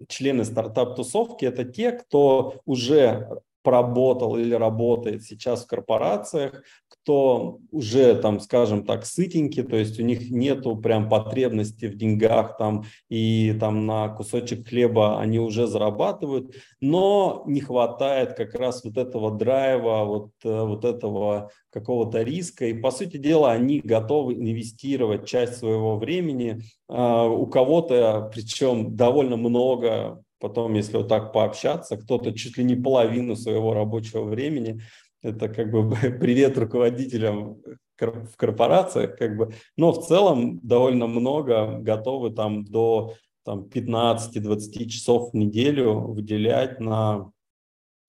члены 0.08 0.44
стартап-тусовки– 0.44 1.44
это 1.46 1.64
те, 1.64 1.92
кто 1.92 2.56
уже 2.64 3.28
поработал 3.62 4.36
или 4.36 4.54
работает 4.54 5.22
сейчас 5.22 5.62
в 5.62 5.68
корпорациях, 5.68 6.64
кто 7.02 7.58
уже 7.70 8.14
там, 8.14 8.40
скажем 8.40 8.84
так, 8.84 9.06
сытенький, 9.06 9.62
то 9.62 9.76
есть 9.76 9.98
у 9.98 10.02
них 10.02 10.30
нету 10.30 10.76
прям 10.76 11.08
потребности 11.08 11.86
в 11.86 11.96
деньгах 11.96 12.56
там 12.56 12.84
и 13.08 13.56
там 13.58 13.86
на 13.86 14.08
кусочек 14.08 14.68
хлеба 14.68 15.20
они 15.20 15.38
уже 15.38 15.66
зарабатывают, 15.66 16.54
но 16.80 17.42
не 17.46 17.60
хватает 17.60 18.34
как 18.34 18.54
раз 18.54 18.84
вот 18.84 18.96
этого 18.96 19.30
драйва, 19.30 20.04
вот, 20.04 20.30
э, 20.44 20.64
вот 20.64 20.84
этого 20.84 21.50
какого-то 21.70 22.22
риска. 22.22 22.66
И, 22.66 22.74
по 22.74 22.90
сути 22.90 23.16
дела, 23.16 23.52
они 23.52 23.80
готовы 23.80 24.34
инвестировать 24.34 25.26
часть 25.26 25.56
своего 25.56 25.96
времени. 25.96 26.60
А, 26.88 27.26
у 27.26 27.46
кого-то, 27.46 28.30
причем 28.34 28.96
довольно 28.96 29.36
много, 29.36 30.22
потом, 30.38 30.74
если 30.74 30.96
вот 30.96 31.08
так 31.08 31.32
пообщаться, 31.32 31.96
кто-то 31.96 32.32
чуть 32.32 32.56
ли 32.58 32.64
не 32.64 32.74
половину 32.74 33.36
своего 33.36 33.74
рабочего 33.74 34.24
времени 34.24 34.80
это 35.22 35.48
как 35.48 35.70
бы 35.70 35.90
привет 36.20 36.58
руководителям 36.58 37.60
в 37.98 38.36
корпорациях, 38.36 39.18
как 39.18 39.36
бы, 39.36 39.52
но 39.76 39.92
в 39.92 40.06
целом 40.06 40.58
довольно 40.62 41.06
много 41.06 41.78
готовы 41.78 42.30
там 42.30 42.64
до 42.64 43.14
там, 43.44 43.64
15-20 43.64 44.86
часов 44.86 45.32
в 45.32 45.36
неделю 45.36 46.00
выделять 46.00 46.80
на 46.80 47.30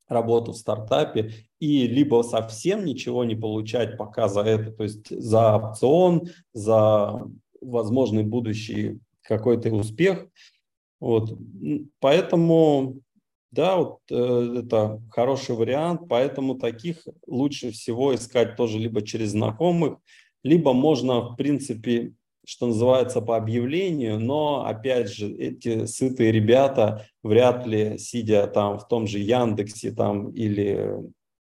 работу 0.08 0.52
в 0.52 0.58
стартапе 0.58 1.32
и 1.60 1.88
либо 1.88 2.22
совсем 2.22 2.86
ничего 2.86 3.24
не 3.24 3.36
получать 3.36 3.98
пока 3.98 4.28
за 4.28 4.42
это, 4.42 4.72
то 4.72 4.84
есть 4.84 5.10
за 5.10 5.56
опцион, 5.56 6.28
за 6.54 7.28
возможный 7.62 8.24
будущий 8.24 9.00
какой-то 9.22 9.70
успех. 9.74 10.28
Вот. 11.00 11.38
Поэтому 12.00 13.00
да, 13.52 13.76
вот 13.78 14.00
э, 14.10 14.62
это 14.64 15.02
хороший 15.10 15.56
вариант, 15.56 16.02
поэтому 16.10 16.56
таких 16.56 17.06
лучше 17.28 17.72
всего 17.72 18.16
искать 18.16 18.56
тоже 18.56 18.80
либо 18.80 19.02
через 19.02 19.32
знакомых, 19.32 19.98
либо 20.44 20.74
можно, 20.74 21.22
в 21.22 21.36
принципе, 21.36 22.14
что 22.46 22.68
называется, 22.68 23.22
по 23.22 23.38
объявлению, 23.38 24.20
но, 24.20 24.66
опять 24.66 25.10
же, 25.10 25.32
эти 25.32 25.86
сытые 25.86 26.32
ребята 26.32 27.06
вряд 27.24 27.68
ли, 27.68 27.98
сидя 27.98 28.48
там 28.48 28.80
в 28.80 28.88
том 28.88 29.06
же 29.06 29.20
Яндексе 29.20 29.92
там 29.92 30.32
или 30.32 30.98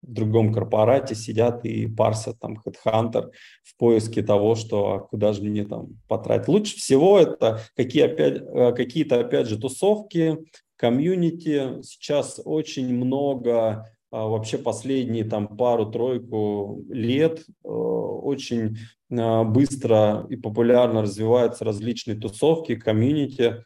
в 0.02 0.12
другом 0.12 0.54
корпорате, 0.54 1.16
сидят 1.16 1.66
и 1.66 1.88
парсят 1.88 2.40
там 2.40 2.62
HeadHunter 2.66 3.32
в 3.64 3.78
поиске 3.78 4.22
того, 4.22 4.56
что 4.56 4.94
а 4.94 5.00
куда 5.00 5.34
же 5.34 5.44
мне 5.44 5.66
там 5.66 6.00
потратить. 6.08 6.48
Лучше 6.48 6.78
всего 6.78 7.20
это 7.20 7.62
какие 7.76 8.04
опять, 8.04 8.42
э, 8.42 8.74
какие-то, 8.74 9.20
опять 9.20 9.48
же, 9.48 9.58
тусовки, 9.58 10.38
комьюнити. 10.78 11.82
Сейчас 11.82 12.40
очень 12.44 12.94
много, 12.94 13.86
а, 14.12 14.28
вообще 14.28 14.58
последние 14.58 15.26
там 15.26 15.48
пару-тройку 15.58 16.84
лет 16.90 17.40
э, 17.40 17.68
очень 17.68 18.78
а, 19.12 19.44
быстро 19.44 20.26
и 20.30 20.38
популярно 20.38 21.02
развиваются 21.02 21.66
различные 21.66 22.18
тусовки, 22.18 22.76
комьюнити, 22.76 23.66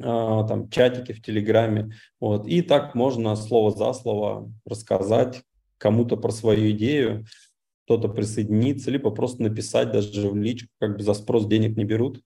там 0.00 0.70
чатики 0.70 1.12
в 1.12 1.22
Телеграме. 1.22 1.92
Вот. 2.20 2.46
И 2.46 2.62
так 2.62 2.94
можно 2.94 3.36
слово 3.36 3.70
за 3.70 3.92
слово 3.92 4.50
рассказать 4.64 5.42
кому-то 5.78 6.16
про 6.16 6.30
свою 6.30 6.70
идею, 6.72 7.24
кто-то 7.84 8.08
присоединиться, 8.08 8.90
либо 8.90 9.10
просто 9.10 9.42
написать 9.42 9.92
даже 9.92 10.28
в 10.28 10.36
личку, 10.36 10.68
как 10.78 10.96
бы 10.96 11.02
за 11.02 11.14
спрос 11.14 11.46
денег 11.46 11.76
не 11.76 11.84
берут. 11.84 12.22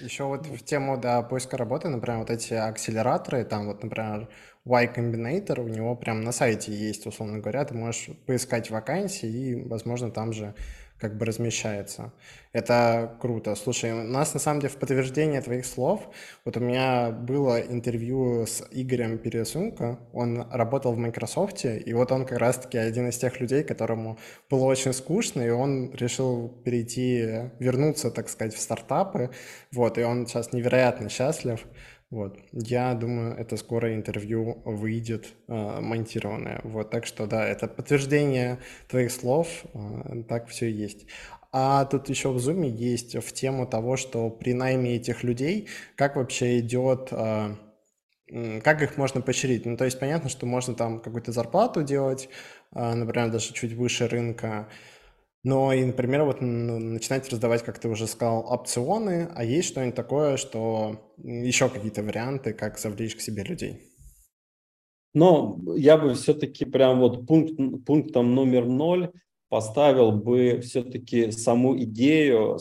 Еще 0.00 0.24
вот 0.24 0.46
в 0.46 0.64
тему 0.64 0.98
да, 0.98 1.22
поиска 1.22 1.56
работы, 1.56 1.88
например, 1.88 2.20
вот 2.20 2.30
эти 2.30 2.54
акселераторы, 2.54 3.44
там 3.44 3.66
вот, 3.66 3.82
например, 3.82 4.28
Y 4.64 4.92
Combinator, 4.96 5.60
у 5.60 5.68
него 5.68 5.94
прям 5.96 6.22
на 6.22 6.32
сайте 6.32 6.72
есть, 6.72 7.06
условно 7.06 7.40
говоря, 7.40 7.64
ты 7.64 7.74
можешь 7.74 8.08
поискать 8.26 8.70
вакансии 8.70 9.28
и, 9.28 9.54
возможно, 9.62 10.10
там 10.10 10.32
же 10.32 10.54
как 11.02 11.18
бы 11.18 11.26
размещается. 11.26 12.12
Это 12.52 13.16
круто. 13.20 13.56
Слушай, 13.56 13.92
у 13.92 14.04
нас 14.04 14.34
на 14.34 14.40
самом 14.40 14.60
деле 14.60 14.72
в 14.72 14.76
подтверждение 14.76 15.40
твоих 15.40 15.66
слов, 15.66 16.08
вот 16.44 16.56
у 16.56 16.60
меня 16.60 17.10
было 17.10 17.60
интервью 17.60 18.46
с 18.46 18.62
Игорем 18.70 19.18
Пересунко, 19.18 19.98
он 20.12 20.46
работал 20.52 20.92
в 20.92 20.98
Microsoft, 20.98 21.64
и 21.64 21.92
вот 21.92 22.12
он 22.12 22.24
как 22.24 22.38
раз-таки 22.38 22.78
один 22.78 23.08
из 23.08 23.18
тех 23.18 23.40
людей, 23.40 23.64
которому 23.64 24.16
было 24.48 24.64
очень 24.66 24.92
скучно, 24.92 25.42
и 25.42 25.50
он 25.50 25.92
решил 25.94 26.48
перейти, 26.64 27.50
вернуться, 27.58 28.12
так 28.12 28.28
сказать, 28.28 28.54
в 28.54 28.60
стартапы, 28.60 29.30
вот, 29.72 29.98
и 29.98 30.04
он 30.04 30.28
сейчас 30.28 30.52
невероятно 30.52 31.08
счастлив, 31.08 31.60
вот. 32.12 32.38
Я 32.52 32.92
думаю, 32.92 33.34
это 33.38 33.56
скоро 33.56 33.94
интервью 33.94 34.60
выйдет 34.66 35.32
э, 35.48 35.80
монтированное. 35.80 36.60
Вот. 36.62 36.90
Так 36.90 37.06
что 37.06 37.26
да, 37.26 37.42
это 37.48 37.66
подтверждение 37.66 38.58
твоих 38.86 39.10
слов, 39.10 39.64
э, 39.72 40.22
так 40.28 40.48
все 40.48 40.68
и 40.68 40.72
есть. 40.72 41.06
А 41.52 41.86
тут 41.86 42.10
еще 42.10 42.28
в 42.28 42.36
Zoom 42.36 42.68
есть 42.68 43.16
в 43.16 43.32
тему 43.32 43.66
того, 43.66 43.96
что 43.96 44.28
при 44.28 44.52
найме 44.52 44.96
этих 44.96 45.24
людей, 45.24 45.68
как 45.96 46.16
вообще 46.16 46.58
идет, 46.58 47.08
э, 47.12 47.54
как 48.62 48.82
их 48.82 48.98
можно 48.98 49.22
поощрить. 49.22 49.64
Ну, 49.64 49.78
то 49.78 49.86
есть 49.86 49.98
понятно, 49.98 50.28
что 50.28 50.44
можно 50.44 50.74
там 50.74 51.00
какую-то 51.00 51.32
зарплату 51.32 51.82
делать, 51.82 52.28
э, 52.74 52.92
например, 52.92 53.30
даже 53.30 53.54
чуть 53.54 53.72
выше 53.72 54.06
рынка, 54.06 54.68
но 55.44 55.72
и, 55.72 55.84
например, 55.84 56.24
вот 56.24 56.40
начинать 56.40 57.28
раздавать, 57.30 57.62
как 57.62 57.78
ты 57.78 57.88
уже 57.88 58.06
сказал, 58.06 58.46
опционы, 58.48 59.28
а 59.34 59.44
есть 59.44 59.68
что-нибудь 59.68 59.96
такое, 59.96 60.36
что 60.36 61.12
еще 61.18 61.68
какие-то 61.68 62.02
варианты, 62.02 62.52
как 62.52 62.78
завлечь 62.78 63.16
к 63.16 63.20
себе 63.20 63.42
людей? 63.42 63.88
Но 65.14 65.58
я 65.76 65.98
бы 65.98 66.14
все-таки 66.14 66.64
прям 66.64 67.00
вот 67.00 67.26
пункт, 67.26 67.54
пунктом 67.84 68.34
номер 68.34 68.66
ноль 68.66 69.10
поставил 69.48 70.12
бы 70.12 70.60
все-таки 70.62 71.30
саму 71.30 71.78
идею, 71.82 72.58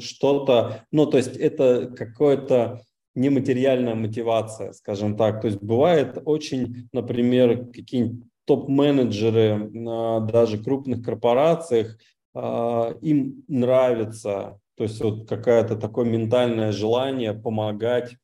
что-то, 0.00 0.84
ну, 0.90 1.06
то 1.06 1.18
есть 1.18 1.36
это 1.36 1.92
какое-то 1.96 2.82
нематериальная 3.14 3.94
мотивация, 3.94 4.72
скажем 4.72 5.16
так. 5.16 5.40
То 5.42 5.48
есть 5.48 5.62
бывает 5.62 6.18
очень, 6.24 6.88
например, 6.92 7.66
какие-нибудь 7.66 8.26
топ-менеджеры 8.44 9.70
на 9.70 10.20
даже 10.20 10.58
крупных 10.58 11.04
корпорациях, 11.04 11.96
а, 12.34 12.96
им 13.02 13.44
нравится, 13.48 14.60
то 14.76 14.84
есть 14.84 15.00
вот 15.00 15.28
какое-то 15.28 15.76
такое 15.76 16.06
ментальное 16.06 16.72
желание 16.72 17.34
помогать 17.34 18.16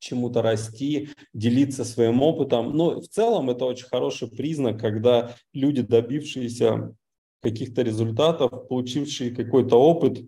чему-то 0.00 0.42
расти, 0.42 1.10
делиться 1.34 1.84
своим 1.84 2.22
опытом. 2.22 2.76
Но 2.76 3.00
в 3.00 3.08
целом 3.08 3.50
это 3.50 3.66
очень 3.66 3.86
хороший 3.86 4.28
признак, 4.28 4.80
когда 4.80 5.34
люди, 5.52 5.82
добившиеся 5.82 6.96
каких-то 7.42 7.82
результатов, 7.82 8.68
получившие 8.68 9.30
какой-то 9.30 9.76
опыт, 9.76 10.22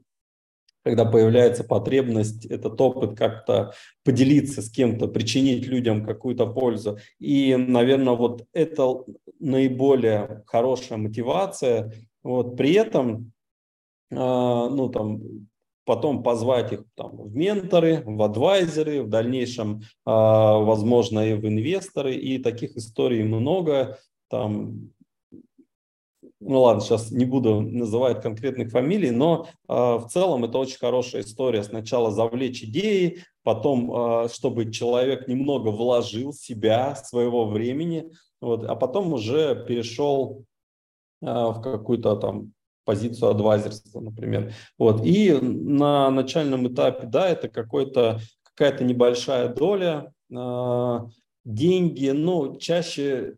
когда 0.85 1.05
появляется 1.05 1.65
потребность 1.65 2.45
этот 2.47 2.81
опыт 2.81 3.17
как-то 3.17 3.73
поделиться 4.05 4.63
с 4.63 4.71
кем-то, 4.71 5.09
причинить 5.09 5.67
людям 5.67 6.05
какую-то 6.05 6.47
пользу. 6.47 6.99
И, 7.19 7.55
наверное, 7.57 8.15
вот 8.15 8.47
это 8.53 9.05
наиболее 9.39 10.43
хорошая 10.47 10.99
мотивация 10.99 11.93
вот, 12.23 12.57
при 12.57 12.73
этом, 12.75 13.33
э, 14.11 14.15
ну, 14.17 14.89
там, 14.89 15.21
потом 15.85 16.23
позвать 16.23 16.73
их 16.73 16.85
там, 16.95 17.17
в 17.17 17.35
менторы, 17.35 18.03
в 18.05 18.23
адвайзеры, 18.23 19.03
в 19.03 19.09
дальнейшем, 19.09 19.81
э, 19.81 19.83
возможно, 20.05 21.21
и 21.21 21.35
в 21.35 21.47
инвесторы. 21.47 22.15
И 22.15 22.39
таких 22.39 22.77
историй 22.77 23.23
много. 23.25 23.99
Там 24.29 24.93
ну 26.45 26.63
ладно, 26.63 26.83
сейчас 26.83 27.11
не 27.11 27.25
буду 27.25 27.61
называть 27.61 28.21
конкретных 28.21 28.71
фамилий, 28.71 29.11
но 29.11 29.47
э, 29.69 29.73
в 29.73 30.09
целом 30.11 30.45
это 30.45 30.59
очень 30.59 30.79
хорошая 30.79 31.23
история. 31.23 31.63
Сначала 31.63 32.11
завлечь 32.11 32.65
идеи, 32.65 33.23
потом, 33.45 34.25
э, 34.25 34.29
чтобы 34.29 34.73
человек 34.73 35.29
немного 35.29 35.69
вложил 35.69 36.33
себя, 36.33 36.97
своего 36.97 37.47
времени, 37.47 38.11
вот, 38.41 38.65
а 38.65 38.75
потом 38.75 39.13
уже 39.13 39.65
перешел 39.67 40.45
в 41.23 41.61
какую-то 41.63 42.17
там 42.17 42.53
позицию 42.85 43.31
адвайзерства, 43.31 44.01
например. 44.01 44.53
Вот. 44.79 45.05
И 45.05 45.33
на 45.33 46.11
начальном 46.11 46.69
этапе, 46.69 47.07
да, 47.07 47.29
это 47.29 47.49
какой-то, 47.49 48.21
какая-то 48.43 48.85
небольшая 48.85 49.49
доля, 49.49 50.13
э, 50.31 50.99
деньги, 51.45 52.11
ну, 52.11 52.57
чаще 52.59 53.37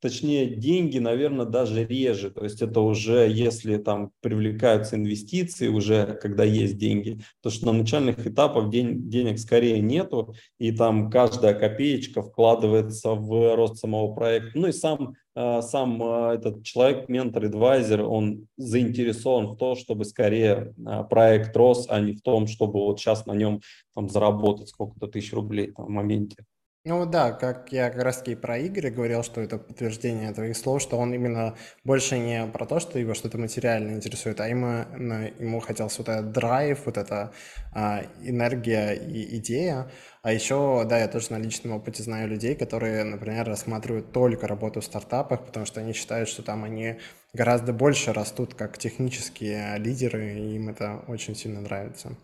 точнее 0.00 0.46
деньги, 0.54 0.98
наверное, 0.98 1.46
даже 1.46 1.84
реже. 1.84 2.30
То 2.30 2.44
есть 2.44 2.62
это 2.62 2.80
уже, 2.80 3.28
если 3.28 3.76
там 3.78 4.12
привлекаются 4.20 4.96
инвестиции, 4.96 5.68
уже 5.68 6.18
когда 6.22 6.44
есть 6.44 6.78
деньги, 6.78 7.20
то 7.42 7.50
что 7.50 7.66
на 7.66 7.72
начальных 7.72 8.26
этапах 8.26 8.70
день, 8.70 9.08
денег 9.08 9.38
скорее 9.38 9.80
нету, 9.80 10.34
и 10.58 10.72
там 10.72 11.10
каждая 11.10 11.54
копеечка 11.54 12.22
вкладывается 12.22 13.10
в 13.10 13.56
рост 13.56 13.78
самого 13.78 14.14
проекта. 14.14 14.52
Ну 14.54 14.68
и 14.68 14.72
сам, 14.72 15.14
сам 15.62 16.02
э, 16.02 16.34
этот 16.34 16.64
человек, 16.64 17.08
ментор, 17.08 17.44
адвайзер, 17.44 18.02
он 18.02 18.48
заинтересован 18.56 19.46
в 19.46 19.56
том, 19.56 19.76
чтобы 19.76 20.04
скорее 20.04 20.74
э, 20.76 21.04
проект 21.08 21.56
рос, 21.56 21.86
а 21.88 22.00
не 22.00 22.14
в 22.14 22.22
том, 22.22 22.48
чтобы 22.48 22.80
вот 22.80 22.98
сейчас 22.98 23.24
на 23.26 23.32
нем 23.32 23.60
там 23.94 24.08
заработать 24.08 24.68
сколько-то 24.68 25.06
тысяч 25.06 25.32
рублей 25.32 25.70
там, 25.70 25.86
в 25.86 25.90
моменте. 25.90 26.44
Ну 26.88 27.04
да, 27.04 27.32
как 27.32 27.70
я 27.70 27.90
как 27.90 28.02
раз 28.02 28.16
таки 28.16 28.34
про 28.34 28.58
Игоря 28.58 28.90
говорил, 28.90 29.22
что 29.22 29.42
это 29.42 29.58
подтверждение 29.58 30.32
твоих 30.32 30.56
слов, 30.56 30.80
что 30.80 30.96
он 30.96 31.12
именно 31.12 31.54
больше 31.84 32.18
не 32.18 32.46
про 32.46 32.64
то, 32.64 32.80
что 32.80 32.98
его 32.98 33.12
что-то 33.12 33.36
материально 33.36 33.90
интересует, 33.92 34.40
а 34.40 34.48
именно 34.48 35.30
ему 35.38 35.60
хотелось 35.60 35.98
вот 35.98 36.08
этот 36.08 36.32
драйв, 36.32 36.86
вот 36.86 36.96
эта 36.96 37.30
а, 37.74 38.04
энергия 38.22 38.94
и 38.94 39.36
идея. 39.36 39.90
А 40.22 40.32
еще, 40.32 40.86
да, 40.88 40.98
я 40.98 41.08
тоже 41.08 41.30
на 41.30 41.36
личном 41.36 41.72
опыте 41.72 42.02
знаю 42.02 42.26
людей, 42.26 42.54
которые, 42.54 43.04
например, 43.04 43.46
рассматривают 43.46 44.12
только 44.12 44.46
работу 44.48 44.80
в 44.80 44.84
стартапах, 44.84 45.44
потому 45.44 45.66
что 45.66 45.80
они 45.80 45.92
считают, 45.92 46.30
что 46.30 46.42
там 46.42 46.64
они 46.64 46.98
гораздо 47.34 47.74
больше 47.74 48.14
растут 48.14 48.54
как 48.54 48.78
технические 48.78 49.76
лидеры, 49.78 50.38
и 50.38 50.56
им 50.56 50.70
это 50.70 51.04
очень 51.06 51.36
сильно 51.36 51.60
нравится. 51.60 52.16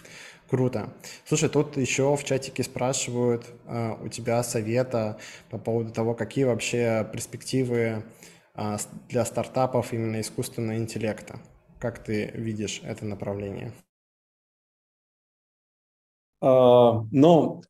Круто. 0.48 0.92
Слушай, 1.24 1.48
тут 1.48 1.76
еще 1.76 2.14
в 2.16 2.24
чатике 2.24 2.62
спрашивают 2.62 3.46
э, 3.66 3.96
у 4.02 4.08
тебя 4.08 4.42
совета 4.42 5.18
по 5.50 5.58
поводу 5.58 5.90
того, 5.90 6.14
какие 6.14 6.44
вообще 6.44 7.08
перспективы 7.10 8.04
э, 8.54 8.76
для 9.08 9.24
стартапов 9.24 9.92
именно 9.94 10.20
искусственного 10.20 10.76
интеллекта. 10.76 11.40
Как 11.78 12.04
ты 12.04 12.30
видишь 12.34 12.82
это 12.84 13.06
направление? 13.06 13.72
А, 16.42 17.06
ну, 17.10 17.62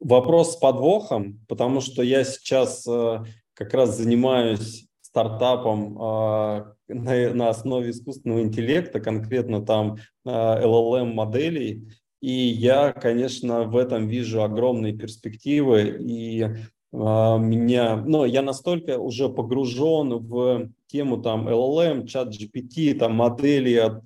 вопрос 0.00 0.52
с 0.52 0.56
подвохом, 0.56 1.44
потому 1.48 1.80
что 1.80 2.02
я 2.02 2.24
сейчас 2.24 2.86
э, 2.86 3.24
как 3.54 3.72
раз 3.72 3.96
занимаюсь 3.96 4.85
стартапом 5.16 5.96
э, 5.98 6.64
на, 6.88 7.34
на 7.34 7.48
основе 7.48 7.90
искусственного 7.90 8.42
интеллекта, 8.42 9.00
конкретно 9.00 9.64
там 9.64 9.96
э, 10.26 10.28
LLM 10.28 11.14
моделей. 11.14 11.88
И 12.20 12.30
я, 12.30 12.92
конечно, 12.92 13.64
в 13.64 13.78
этом 13.78 14.08
вижу 14.08 14.42
огромные 14.42 14.92
перспективы. 14.92 15.96
И 16.00 16.42
э, 16.42 16.48
меня, 16.92 17.96
ну, 17.96 18.26
я 18.26 18.42
настолько 18.42 18.98
уже 18.98 19.30
погружен 19.30 20.18
в 20.18 20.68
тему 20.86 21.22
там 21.22 21.48
LLM, 21.48 22.06
чат 22.06 22.28
GPT, 22.28 22.92
там 22.98 23.14
модели 23.14 23.74
от 23.74 24.02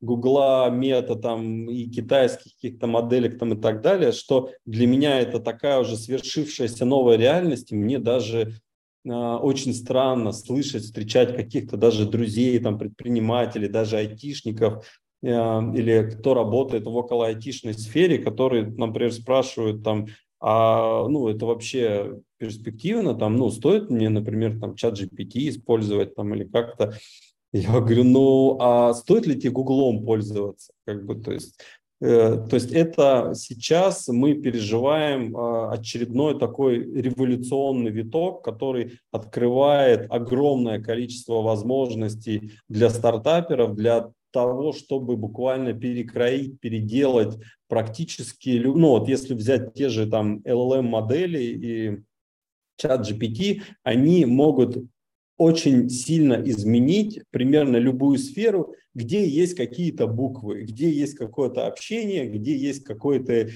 Гугла, 0.00 0.70
Мета 0.70 1.16
там 1.16 1.68
и 1.68 1.86
китайских 1.88 2.52
каких-то 2.54 2.86
моделек 2.86 3.36
там 3.36 3.54
и 3.54 3.60
так 3.60 3.82
далее, 3.82 4.12
что 4.12 4.50
для 4.64 4.86
меня 4.86 5.18
это 5.18 5.40
такая 5.40 5.80
уже 5.80 5.96
свершившаяся 5.96 6.84
новая 6.84 7.16
реальность, 7.16 7.72
и 7.72 7.74
мне 7.74 7.98
даже 7.98 8.42
а, 8.44 8.48
очень 9.04 9.74
странно 9.74 10.32
слышать, 10.32 10.84
встречать 10.84 11.34
каких-то 11.34 11.76
даже 11.76 12.08
друзей, 12.08 12.58
там, 12.58 12.78
предпринимателей, 12.78 13.68
даже 13.68 13.96
айтишников, 13.96 14.86
а, 15.24 15.62
или 15.74 16.10
кто 16.10 16.34
работает 16.34 16.84
в 16.84 16.94
около 16.94 17.26
айтишной 17.26 17.74
сфере, 17.74 18.18
которые, 18.18 18.66
например, 18.66 19.12
спрашивают 19.12 19.82
там, 19.82 20.06
а 20.40 21.06
ну 21.08 21.28
это 21.28 21.46
вообще 21.46 22.20
перспективно, 22.38 23.14
там, 23.14 23.36
ну 23.36 23.50
стоит 23.50 23.90
мне, 23.90 24.08
например, 24.08 24.58
там 24.58 24.74
чат 24.74 25.00
GPT 25.00 25.48
использовать 25.48 26.14
там 26.14 26.34
или 26.34 26.44
как-то. 26.44 26.94
Я 27.52 27.80
говорю, 27.80 28.04
ну 28.04 28.56
а 28.60 28.94
стоит 28.94 29.26
ли 29.26 29.38
тебе 29.38 29.50
Гуглом 29.50 30.04
пользоваться? 30.04 30.72
Как 30.86 31.04
бы, 31.04 31.16
то 31.16 31.32
есть 31.32 31.60
Э, 31.60 31.81
то 32.02 32.48
есть 32.54 32.72
это 32.72 33.32
сейчас 33.36 34.08
мы 34.08 34.34
переживаем 34.34 35.36
а, 35.36 35.70
очередной 35.70 36.36
такой 36.36 36.78
революционный 36.78 37.92
виток, 37.92 38.42
который 38.42 38.98
открывает 39.12 40.10
огромное 40.10 40.82
количество 40.82 41.42
возможностей 41.42 42.54
для 42.68 42.90
стартаперов, 42.90 43.76
для 43.76 44.10
того, 44.32 44.72
чтобы 44.72 45.16
буквально 45.16 45.74
перекроить, 45.74 46.58
переделать 46.58 47.38
практически, 47.68 48.60
ну 48.64 48.88
вот 48.88 49.08
если 49.08 49.34
взять 49.34 49.72
те 49.74 49.88
же 49.88 50.08
там 50.08 50.38
LLM 50.38 50.82
модели 50.82 51.38
и 51.38 52.02
чат 52.78 53.08
GPT, 53.08 53.62
они 53.84 54.24
могут 54.24 54.76
очень 55.36 55.88
сильно 55.88 56.34
изменить 56.34 57.22
примерно 57.30 57.76
любую 57.76 58.18
сферу, 58.18 58.74
где 58.94 59.26
есть 59.26 59.54
какие-то 59.54 60.06
буквы, 60.06 60.62
где 60.62 60.90
есть 60.90 61.14
какое-то 61.14 61.66
общение, 61.66 62.26
где 62.26 62.56
есть 62.56 62.84
какой-то 62.84 63.48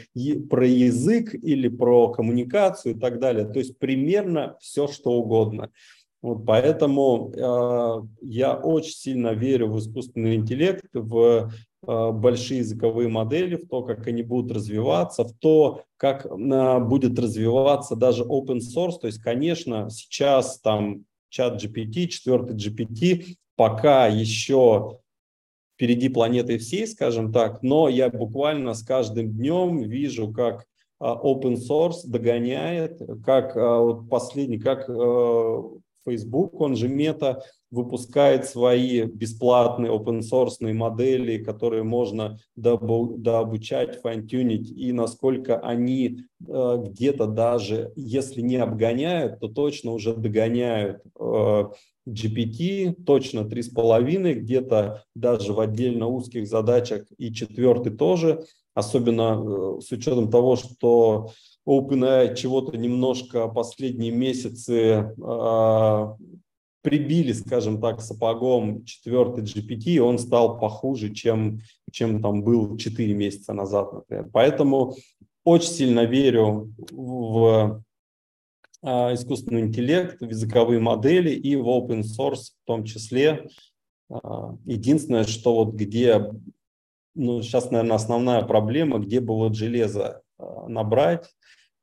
про 0.48 0.66
язык 0.66 1.34
или 1.34 1.68
про 1.68 2.10
коммуникацию 2.10 2.94
и 2.94 2.98
так 2.98 3.18
далее. 3.18 3.46
То 3.46 3.58
есть 3.58 3.78
примерно 3.78 4.56
все, 4.60 4.88
что 4.88 5.12
угодно. 5.12 5.70
Вот 6.22 6.44
поэтому 6.46 7.32
э, 7.36 8.06
я 8.22 8.54
очень 8.54 8.94
сильно 8.94 9.28
верю 9.34 9.68
в 9.68 9.78
искусственный 9.78 10.34
интеллект, 10.34 10.84
в 10.92 11.52
э, 11.86 12.10
большие 12.10 12.58
языковые 12.58 13.08
модели, 13.08 13.56
в 13.56 13.68
то, 13.68 13.82
как 13.82 14.06
они 14.08 14.22
будут 14.22 14.50
развиваться, 14.56 15.24
в 15.24 15.32
то, 15.34 15.82
как 15.96 16.26
э, 16.26 16.78
будет 16.80 17.18
развиваться 17.18 17.94
даже 17.94 18.24
open 18.24 18.58
source. 18.58 18.98
То 19.00 19.06
есть, 19.06 19.22
конечно, 19.22 19.88
сейчас 19.90 20.58
там 20.60 21.04
чат 21.28 21.62
GPT, 21.62 22.06
четвертый 22.08 22.56
GPT, 22.56 23.36
пока 23.54 24.08
еще 24.08 24.98
впереди 25.76 26.08
планеты 26.08 26.56
всей, 26.56 26.86
скажем 26.86 27.32
так, 27.32 27.62
но 27.62 27.88
я 27.88 28.08
буквально 28.08 28.72
с 28.72 28.82
каждым 28.82 29.32
днем 29.32 29.82
вижу, 29.82 30.32
как 30.32 30.64
а, 30.98 31.14
open 31.14 31.56
source 31.56 32.06
догоняет, 32.06 32.98
как 33.24 33.54
а, 33.56 33.80
вот 33.80 34.08
последний, 34.08 34.58
как 34.58 34.88
э, 34.88 35.62
Facebook, 36.06 36.58
он 36.60 36.76
же 36.76 36.88
Мета, 36.88 37.42
выпускает 37.70 38.46
свои 38.46 39.02
бесплатные 39.02 39.92
open 39.92 40.20
source 40.20 40.72
модели, 40.72 41.42
которые 41.42 41.82
можно 41.82 42.38
дообучать, 42.54 44.00
файн-тюнить, 44.00 44.70
и 44.70 44.92
насколько 44.92 45.58
они 45.58 46.20
э, 46.48 46.84
где-то 46.86 47.26
даже, 47.26 47.92
если 47.96 48.40
не 48.40 48.56
обгоняют, 48.56 49.40
то 49.40 49.48
точно 49.48 49.92
уже 49.92 50.14
догоняют 50.14 51.02
э, 51.20 51.64
GPT, 52.08 52.94
точно 53.04 53.40
3,5, 53.40 54.34
где-то 54.34 55.04
даже 55.14 55.52
в 55.52 55.60
отдельно 55.60 56.06
узких 56.06 56.46
задачах 56.46 57.06
и 57.18 57.32
четвертый 57.32 57.96
тоже, 57.96 58.44
особенно 58.74 59.78
э, 59.78 59.80
с 59.80 59.90
учетом 59.90 60.30
того, 60.30 60.56
что 60.56 61.30
OpenAI 61.66 62.36
чего-то 62.36 62.76
немножко 62.76 63.48
последние 63.48 64.12
месяцы 64.12 65.14
э, 65.16 66.06
прибили, 66.82 67.32
скажем 67.32 67.80
так, 67.80 68.00
сапогом 68.00 68.84
четвертый 68.84 69.42
GPT, 69.42 69.98
он 69.98 70.20
стал 70.20 70.60
похуже, 70.60 71.12
чем, 71.12 71.58
чем 71.90 72.22
там 72.22 72.44
был 72.44 72.76
4 72.76 73.12
месяца 73.14 73.52
назад, 73.52 73.92
например. 73.92 74.28
Поэтому 74.32 74.94
очень 75.44 75.70
сильно 75.70 76.04
верю 76.04 76.72
в 76.92 77.82
искусственный 78.82 79.62
интеллект, 79.62 80.20
языковые 80.20 80.80
модели 80.80 81.30
и 81.30 81.56
в 81.56 81.66
open 81.68 82.02
source 82.02 82.52
в 82.62 82.66
том 82.66 82.84
числе. 82.84 83.48
Э, 84.10 84.16
единственное, 84.64 85.24
что 85.24 85.54
вот 85.54 85.74
где, 85.74 86.30
ну, 87.14 87.42
сейчас, 87.42 87.70
наверное, 87.70 87.96
основная 87.96 88.42
проблема, 88.42 88.98
где 88.98 89.20
бы 89.20 89.34
вот 89.34 89.56
железо 89.56 90.22
э, 90.38 90.44
набрать, 90.68 91.26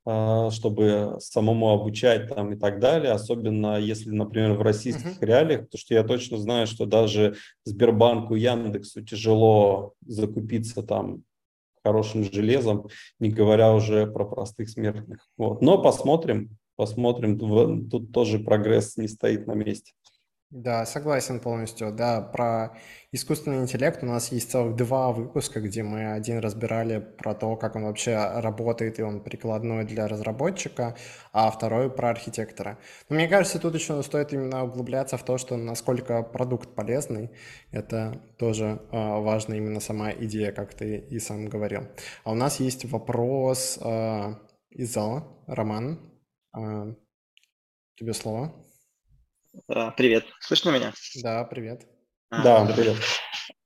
а, 0.06 0.52
чтобы 0.52 1.16
самому 1.20 1.70
обучать 1.70 2.28
там 2.28 2.52
и 2.52 2.58
так 2.58 2.82
далее, 2.82 3.14
особенно 3.14 3.80
если, 3.80 4.10
например, 4.10 4.54
в 4.54 4.62
российских 4.62 5.22
uh-huh. 5.22 5.26
реалиях, 5.26 5.62
потому 5.62 5.80
что 5.80 5.94
я 5.94 6.04
точно 6.04 6.38
знаю, 6.40 6.68
что 6.68 6.86
даже 6.86 7.38
Сбербанку, 7.64 8.36
Яндексу 8.36 9.02
тяжело 9.02 9.94
закупиться 10.06 10.84
там 10.84 11.24
хорошим 11.86 12.26
железом, 12.26 12.88
не 13.20 13.30
говоря 13.30 13.74
уже 13.74 14.06
про 14.06 14.26
простых 14.26 14.70
смертных. 14.70 15.26
Вот. 15.38 15.62
Но 15.62 15.82
посмотрим, 15.82 16.58
посмотрим, 16.76 17.40
тут 17.90 18.12
тоже 18.12 18.40
прогресс 18.40 18.98
не 18.98 19.08
стоит 19.08 19.48
на 19.48 19.54
месте. 19.54 19.94
Да, 20.54 20.86
согласен 20.86 21.40
полностью. 21.40 21.92
Да, 21.92 22.22
про 22.22 22.78
искусственный 23.12 23.64
интеллект 23.64 24.04
у 24.04 24.06
нас 24.06 24.32
есть 24.32 24.52
целых 24.52 24.76
два 24.76 25.12
выпуска, 25.12 25.60
где 25.60 25.82
мы 25.82 26.12
один 26.14 26.38
разбирали 26.38 27.00
про 27.00 27.34
то, 27.34 27.56
как 27.56 27.76
он 27.76 27.86
вообще 27.86 28.16
работает, 28.36 29.00
и 29.00 29.02
он 29.02 29.24
прикладной 29.24 29.84
для 29.84 30.08
разработчика, 30.08 30.96
а 31.32 31.50
второй 31.50 31.90
про 31.90 32.12
архитектора. 32.12 32.78
Но 33.10 33.16
мне 33.16 33.28
кажется, 33.28 33.58
тут 33.58 33.74
еще 33.74 34.04
стоит 34.04 34.32
именно 34.32 34.64
углубляться 34.64 35.18
в 35.18 35.24
то, 35.24 35.40
что 35.40 35.58
насколько 35.58 36.22
продукт 36.22 36.76
полезный. 36.76 37.32
Это 37.72 38.22
тоже 38.38 38.80
э, 38.92 38.96
важно, 39.22 39.56
именно 39.56 39.80
сама 39.80 40.12
идея, 40.12 40.52
как 40.52 40.76
ты 40.76 40.98
и 40.98 41.18
сам 41.18 41.48
говорил. 41.48 41.88
А 42.24 42.32
у 42.32 42.36
нас 42.36 42.60
есть 42.60 42.86
вопрос 42.86 43.80
э, 43.82 44.36
из 44.70 44.94
зала. 44.94 45.28
Роман, 45.48 46.13
тебе 46.54 48.14
слово. 48.14 48.54
А, 49.68 49.92
привет. 49.92 50.26
Слышно 50.40 50.70
меня? 50.70 50.94
Да, 51.22 51.44
привет. 51.46 51.88
А, 52.30 52.44
да, 52.44 52.74
привет. 52.74 52.98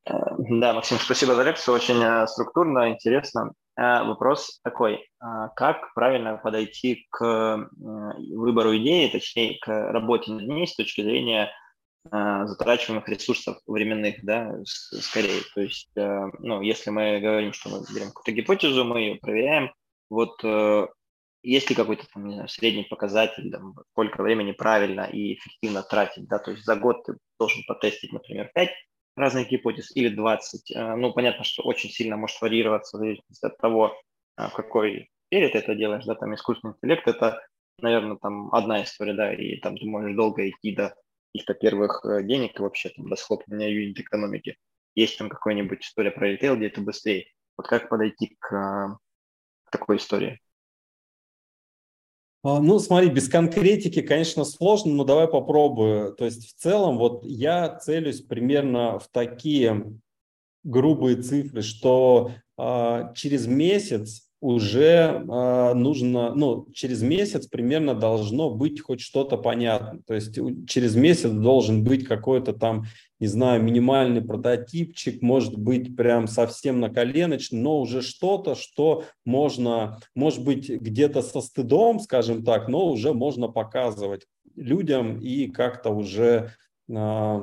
Э, 0.05 0.13
да, 0.37 0.73
Максим, 0.73 0.97
спасибо 0.97 1.35
за 1.35 1.43
лекцию. 1.43 1.75
Очень 1.75 2.01
э, 2.01 2.27
структурно, 2.27 2.89
интересно. 2.89 3.51
Э, 3.77 4.03
вопрос 4.03 4.59
такой. 4.63 5.05
Как 5.55 5.93
правильно 5.93 6.37
подойти 6.37 7.07
к 7.09 7.69
выбору 7.77 8.77
идеи, 8.77 9.09
точнее, 9.09 9.57
к 9.59 9.67
работе 9.67 10.31
над 10.31 10.47
ней 10.47 10.67
с 10.67 10.75
точки 10.75 11.01
зрения 11.01 11.51
затрачиваемых 12.09 13.09
ресурсов 13.09 13.57
временных, 13.67 14.23
да, 14.23 14.53
скорее. 14.63 15.41
То 15.53 15.61
есть, 15.61 15.91
ну, 15.95 16.61
если 16.61 16.89
мы 16.89 17.19
говорим, 17.19 17.51
что 17.51 17.69
мы 17.69 17.83
берем 17.93 18.07
какую-то 18.09 18.31
гипотезу, 18.31 18.85
мы 18.85 19.01
ее 19.01 19.15
проверяем, 19.15 19.73
вот 20.09 20.41
есть 21.43 21.69
ли 21.69 21.75
какой-то 21.75 22.05
там, 22.13 22.27
не 22.27 22.33
знаю, 22.33 22.49
средний 22.49 22.83
показатель, 22.83 23.51
там, 23.51 23.75
сколько 23.91 24.21
времени 24.21 24.51
правильно 24.51 25.01
и 25.01 25.35
эффективно 25.35 25.83
тратить, 25.83 26.27
да, 26.27 26.39
то 26.39 26.51
есть 26.51 26.65
за 26.65 26.75
год 26.75 27.03
ты 27.05 27.17
должен 27.39 27.63
потестить, 27.67 28.11
например, 28.11 28.51
5 28.53 28.69
разных 29.15 29.49
гипотез 29.49 29.95
или 29.95 30.09
20. 30.09 30.71
Э, 30.71 30.95
ну, 30.95 31.13
понятно, 31.13 31.43
что 31.43 31.63
очень 31.63 31.89
сильно 31.89 32.17
может 32.17 32.39
варьироваться 32.41 32.97
в 32.97 32.99
зависимости 32.99 33.45
от 33.45 33.57
того, 33.57 33.99
э, 34.37 34.47
в 34.47 34.53
какой 34.53 35.09
сфере 35.27 35.49
ты 35.49 35.57
это 35.59 35.75
делаешь, 35.75 36.05
да, 36.05 36.15
там 36.15 36.33
искусственный 36.35 36.73
интеллект– 36.73 37.07
это, 37.07 37.41
наверное, 37.79 38.17
там 38.17 38.53
одна 38.53 38.83
история, 38.83 39.13
да, 39.13 39.33
и 39.33 39.57
там 39.57 39.77
ты 39.77 39.85
можешь 39.85 40.15
долго 40.15 40.47
идти 40.47 40.75
до 40.75 40.95
каких-то 41.33 41.53
первых 41.55 42.05
э, 42.05 42.23
денег 42.23 42.59
и 42.59 42.61
вообще 42.61 42.89
там 42.89 43.09
до 43.09 43.15
схлопывания 43.15 43.69
юнит 43.69 43.99
экономики. 43.99 44.57
Есть 44.95 45.17
там 45.17 45.29
какая-нибудь 45.29 45.83
история 45.83 46.11
про 46.11 46.29
ритейл, 46.29 46.55
где 46.55 46.67
это 46.67 46.81
быстрее. 46.81 47.27
Вот 47.57 47.67
как 47.67 47.89
подойти 47.89 48.35
к, 48.39 48.49
к 49.63 49.71
такой 49.71 49.97
истории? 49.97 50.39
А, 52.43 52.59
ну, 52.59 52.79
смотри, 52.79 53.09
без 53.09 53.27
конкретики, 53.27 54.01
конечно, 54.01 54.45
сложно, 54.45 54.93
но 54.93 55.03
давай 55.03 55.27
попробую. 55.27 56.13
То 56.13 56.25
есть 56.25 56.47
в 56.47 56.53
целом 56.59 56.97
вот 56.97 57.25
я 57.25 57.77
целюсь 57.77 58.21
примерно 58.21 58.99
в 58.99 59.07
такие 59.09 59.99
грубые 60.63 61.17
цифры, 61.17 61.61
что 61.61 62.31
э, 62.57 63.13
через 63.15 63.47
месяц 63.47 64.26
уже 64.39 65.23
э, 65.27 65.73
нужно, 65.73 66.33
ну, 66.35 66.67
через 66.73 67.01
месяц 67.01 67.47
примерно 67.47 67.95
должно 67.95 68.51
быть 68.51 68.81
хоть 68.81 69.01
что-то 69.01 69.37
понятно. 69.37 70.01
То 70.05 70.13
есть 70.13 70.37
через 70.67 70.95
месяц 70.95 71.31
должен 71.31 71.83
быть 71.83 72.05
какой-то 72.05 72.53
там, 72.53 72.85
не 73.19 73.27
знаю, 73.27 73.63
минимальный 73.63 74.21
прототипчик, 74.21 75.23
может 75.23 75.57
быть 75.57 75.95
прям 75.95 76.27
совсем 76.27 76.79
на 76.79 76.89
коленочный, 76.89 77.59
но 77.59 77.81
уже 77.81 78.01
что-то, 78.03 78.53
что 78.53 79.05
можно, 79.25 79.99
может 80.13 80.43
быть, 80.43 80.69
где-то 80.69 81.23
со 81.23 81.41
стыдом, 81.41 81.99
скажем 81.99 82.43
так, 82.43 82.67
но 82.67 82.87
уже 82.87 83.13
можно 83.13 83.47
показывать 83.47 84.27
людям 84.55 85.19
и 85.19 85.47
как-то 85.47 85.89
уже 85.89 86.51
э, 86.89 87.41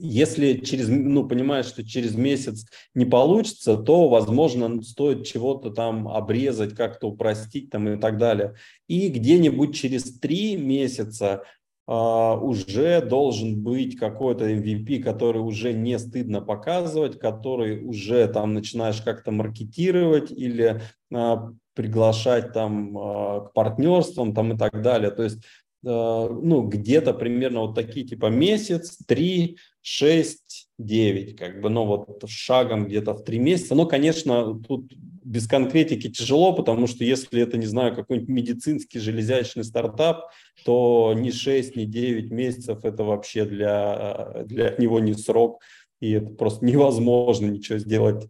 если 0.00 0.54
через, 0.54 0.88
ну, 0.88 1.26
понимаешь, 1.26 1.66
что 1.66 1.84
через 1.84 2.14
месяц 2.14 2.66
не 2.94 3.04
получится, 3.04 3.76
то, 3.76 4.08
возможно, 4.08 4.82
стоит 4.82 5.26
чего-то 5.26 5.70
там 5.70 6.08
обрезать, 6.08 6.74
как-то 6.74 7.08
упростить 7.08 7.70
там 7.70 7.88
и 7.88 8.00
так 8.00 8.18
далее. 8.18 8.54
И 8.86 9.08
где-нибудь 9.08 9.74
через 9.74 10.18
три 10.18 10.56
месяца 10.56 11.42
Uh, 11.88 12.38
уже 12.40 13.00
должен 13.00 13.62
быть 13.62 13.96
какой-то 13.96 14.46
MVP, 14.46 15.02
который 15.02 15.38
уже 15.38 15.72
не 15.72 15.98
стыдно 15.98 16.42
показывать, 16.42 17.18
который 17.18 17.82
уже 17.82 18.28
там 18.28 18.52
начинаешь 18.52 19.00
как-то 19.00 19.30
маркетировать 19.30 20.30
или 20.30 20.82
uh, 21.10 21.56
приглашать 21.72 22.52
там 22.52 22.94
uh, 22.94 23.48
к 23.48 23.54
партнерствам 23.54 24.34
там 24.34 24.52
и 24.52 24.58
так 24.58 24.82
далее. 24.82 25.10
То 25.10 25.22
есть 25.22 25.38
ну, 25.80 26.62
где-то 26.62 27.14
примерно 27.14 27.60
вот 27.60 27.76
такие 27.76 28.04
типа 28.04 28.26
месяц, 28.26 28.98
три, 29.06 29.58
6, 29.88 30.68
9, 30.78 31.36
как 31.36 31.62
бы, 31.62 31.70
ну 31.70 31.86
вот 31.86 32.22
шагом 32.28 32.86
где-то 32.86 33.14
в 33.14 33.24
3 33.24 33.38
месяца. 33.38 33.74
Но, 33.74 33.86
конечно, 33.86 34.60
тут 34.60 34.92
без 35.24 35.48
конкретики 35.48 36.10
тяжело, 36.10 36.52
потому 36.52 36.86
что 36.86 37.04
если 37.04 37.40
это, 37.40 37.56
не 37.56 37.64
знаю, 37.64 37.94
какой-нибудь 37.94 38.28
медицинский 38.28 38.98
железячный 38.98 39.64
стартап, 39.64 40.30
то 40.64 41.14
ни 41.16 41.30
6, 41.30 41.76
ни 41.76 41.86
9 41.86 42.30
месяцев 42.30 42.84
это 42.84 43.02
вообще 43.02 43.46
для, 43.46 44.42
для 44.44 44.74
него 44.78 45.00
не 45.00 45.14
срок, 45.14 45.62
и 46.00 46.12
это 46.12 46.34
просто 46.34 46.66
невозможно 46.66 47.46
ничего 47.46 47.78
сделать 47.78 48.28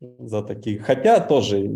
за 0.00 0.42
такие. 0.42 0.80
Хотя 0.80 1.18
тоже, 1.20 1.70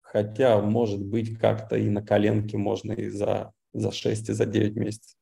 хотя, 0.00 0.62
может 0.62 1.04
быть, 1.04 1.38
как-то 1.38 1.76
и 1.76 1.90
на 1.90 2.00
коленке 2.00 2.56
можно 2.56 2.92
и 2.92 3.10
за, 3.10 3.52
за 3.74 3.92
6, 3.92 4.30
и 4.30 4.32
за 4.32 4.46
9 4.46 4.76
месяцев. 4.76 5.14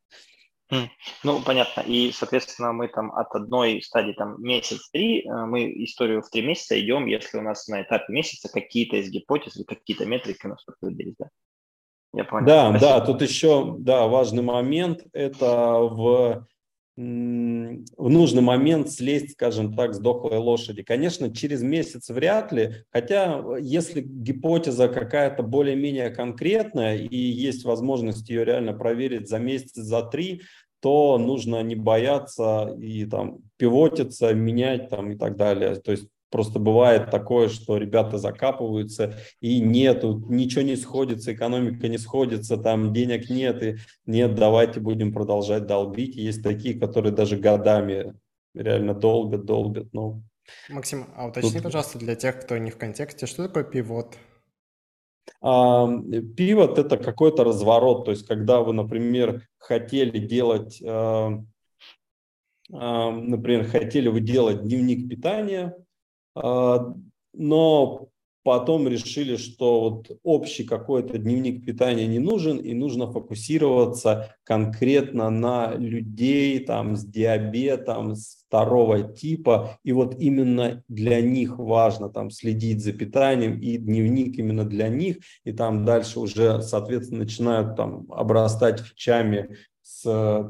Ну, 1.22 1.42
понятно. 1.42 1.82
И, 1.82 2.12
соответственно, 2.12 2.72
мы 2.72 2.88
там 2.88 3.12
от 3.12 3.34
одной 3.34 3.82
стадии, 3.82 4.12
там, 4.12 4.42
месяц-три, 4.42 5.22
э, 5.22 5.44
мы 5.44 5.70
историю 5.84 6.22
в 6.22 6.30
три 6.30 6.42
месяца 6.42 6.80
идем, 6.80 7.06
если 7.06 7.38
у 7.38 7.42
нас 7.42 7.68
на 7.68 7.82
этапе 7.82 8.12
месяца 8.12 8.48
какие-то 8.50 8.96
из 8.96 9.10
гипотез 9.10 9.56
или 9.56 9.64
какие-то 9.64 10.06
метрики 10.06 10.46
у 10.46 10.50
нас 10.50 10.64
подтвердились, 10.64 11.14
да? 11.18 11.28
Я 12.14 12.24
понял. 12.24 12.46
Да, 12.46 12.70
Спасибо. 12.70 12.90
да, 12.90 13.00
тут 13.00 13.22
еще, 13.22 13.76
да, 13.78 14.06
важный 14.06 14.42
момент, 14.42 15.04
это 15.12 15.78
в 15.78 16.46
в 16.94 18.08
нужный 18.10 18.42
момент 18.42 18.90
слезть, 18.90 19.32
скажем 19.32 19.74
так, 19.74 19.94
с 19.94 19.98
дохлой 19.98 20.36
лошади. 20.36 20.82
Конечно, 20.82 21.34
через 21.34 21.62
месяц 21.62 22.10
вряд 22.10 22.52
ли, 22.52 22.84
хотя 22.90 23.42
если 23.58 24.02
гипотеза 24.02 24.88
какая-то 24.88 25.42
более-менее 25.42 26.10
конкретная 26.10 26.96
и 26.98 27.16
есть 27.16 27.64
возможность 27.64 28.28
ее 28.28 28.44
реально 28.44 28.74
проверить 28.74 29.28
за 29.28 29.38
месяц, 29.38 29.74
за 29.74 30.02
три, 30.02 30.42
то 30.82 31.16
нужно 31.16 31.62
не 31.62 31.76
бояться 31.76 32.76
и 32.76 33.06
там 33.06 33.38
пивотиться, 33.56 34.34
менять 34.34 34.88
там 34.90 35.12
и 35.12 35.16
так 35.16 35.36
далее. 35.36 35.76
То 35.76 35.92
есть 35.92 36.08
просто 36.28 36.58
бывает 36.58 37.08
такое, 37.08 37.48
что 37.48 37.76
ребята 37.76 38.18
закапываются 38.18 39.14
и 39.40 39.60
нету, 39.60 40.24
ничего 40.28 40.62
не 40.62 40.74
сходится, 40.74 41.32
экономика 41.32 41.86
не 41.86 41.98
сходится, 41.98 42.56
там 42.56 42.92
денег 42.92 43.30
нет, 43.30 43.62
и 43.62 43.76
нет, 44.06 44.34
давайте 44.34 44.80
будем 44.80 45.12
продолжать 45.12 45.66
долбить. 45.66 46.16
есть 46.16 46.42
такие, 46.42 46.76
которые 46.76 47.12
даже 47.12 47.36
годами 47.36 48.14
реально 48.52 48.92
долбят, 48.92 49.44
долбят. 49.44 49.92
Но 49.92 50.20
Максим, 50.68 51.06
а 51.14 51.28
уточни, 51.28 51.52
тут... 51.52 51.62
пожалуйста, 51.62 52.00
для 52.00 52.16
тех, 52.16 52.40
кто 52.40 52.58
не 52.58 52.72
в 52.72 52.76
контексте, 52.76 53.26
что 53.26 53.46
такое 53.46 53.62
пивот? 53.62 54.16
Пивот– 55.40 56.78
это 56.80 56.96
какой-то 56.96 57.44
разворот, 57.44 58.04
то 58.04 58.10
есть 58.10 58.26
когда 58.26 58.60
вы, 58.60 58.72
например, 58.72 59.46
хотели 59.58 60.18
делать, 60.18 60.80
например, 62.70 63.66
хотели 63.66 64.08
вы 64.08 64.20
делать 64.20 64.62
дневник 64.62 65.08
питания, 65.08 65.76
а, 66.34 66.94
но 67.32 68.08
потом 68.42 68.88
решили, 68.88 69.36
что 69.36 69.80
вот 69.80 70.18
общий 70.22 70.64
какой-то 70.64 71.18
дневник 71.18 71.64
питания 71.64 72.06
не 72.06 72.18
нужен, 72.18 72.58
и 72.58 72.74
нужно 72.74 73.10
фокусироваться 73.10 74.34
конкретно 74.44 75.30
на 75.30 75.74
людей 75.74 76.58
там, 76.60 76.96
с 76.96 77.04
диабетом, 77.04 78.14
второго 78.46 79.02
типа, 79.02 79.78
и 79.84 79.92
вот 79.92 80.16
именно 80.18 80.82
для 80.88 81.20
них 81.20 81.58
важно 81.58 82.08
там 82.08 82.30
следить 82.30 82.82
за 82.82 82.92
питанием, 82.92 83.58
и 83.58 83.76
дневник 83.78 84.38
именно 84.38 84.64
для 84.64 84.88
них, 84.88 85.18
и 85.44 85.52
там 85.52 85.84
дальше 85.84 86.20
уже, 86.20 86.60
соответственно, 86.62 87.20
начинают 87.20 87.76
там 87.76 88.06
обрастать 88.10 88.80
фичами 88.80 89.56
с 89.82 90.02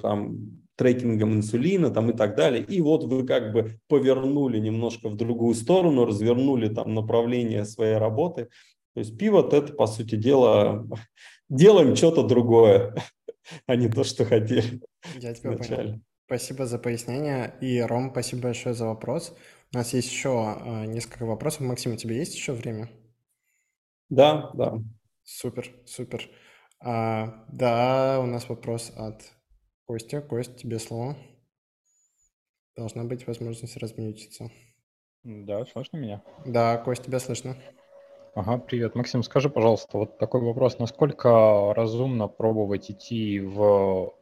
там 0.03 0.62
трекингом 0.83 1.35
инсулина 1.35 1.91
там 1.91 2.11
и 2.11 2.17
так 2.17 2.35
далее. 2.35 2.65
И 2.65 2.81
вот 2.81 3.05
вы 3.05 3.25
как 3.25 3.53
бы 3.53 3.79
повернули 3.87 4.59
немножко 4.59 5.09
в 5.09 5.17
другую 5.17 5.55
сторону, 5.55 6.05
развернули 6.05 6.69
там 6.69 6.93
направление 6.93 7.65
своей 7.65 7.97
работы. 7.97 8.49
То 8.95 9.01
есть 9.01 9.17
пивот 9.17 9.55
это, 9.55 9.73
по 9.73 9.87
сути 9.87 10.17
дела, 10.17 10.85
делаем 11.49 11.95
что-то 11.95 12.25
другое, 12.25 12.97
а 13.67 13.77
не 13.77 13.89
то, 13.89 14.03
что 14.03 14.25
хотели. 14.25 14.81
Я 15.19 15.35
тебя 15.35 15.53
вначале. 15.53 15.77
понял. 15.77 16.01
Спасибо 16.27 16.67
за 16.67 16.79
пояснение. 16.79 17.55
И, 17.61 17.81
Ром, 17.81 18.11
спасибо 18.11 18.43
большое 18.43 18.75
за 18.75 18.87
вопрос. 18.87 19.37
У 19.73 19.77
нас 19.77 19.93
есть 19.95 20.11
еще 20.11 20.57
э, 20.65 20.87
несколько 20.87 21.27
вопросов. 21.27 21.61
Максим, 21.61 21.93
у 21.93 21.97
тебя 21.97 22.17
есть 22.17 22.35
еще 22.35 22.53
время? 22.53 22.91
Да, 24.09 24.51
да. 24.55 24.79
Супер, 25.23 25.71
супер. 25.87 26.29
А, 26.81 27.45
да, 27.53 28.19
у 28.21 28.27
нас 28.27 28.49
вопрос 28.49 28.93
от 28.97 29.23
Костя, 29.93 30.23
Кость, 30.23 30.57
тебе 30.57 30.79
слово. 30.79 31.19
Должна 32.75 33.05
быть 33.05 33.27
возможность 33.27 33.77
размьютиться. 33.77 34.51
Да, 35.23 35.67
слышно 35.67 35.99
меня? 35.99 36.23
Да, 36.47 36.79
Кость, 36.79 37.05
тебя 37.05 37.19
слышно. 37.19 37.59
Ага, 38.35 38.57
привет. 38.57 38.95
Максим, 38.95 39.23
скажи, 39.23 39.51
пожалуйста, 39.51 39.99
вот 39.99 40.17
такой 40.17 40.41
вопрос. 40.41 40.79
Насколько 40.79 41.75
разумно 41.75 42.27
пробовать 42.27 42.91
идти 42.91 43.39
в 43.41 44.15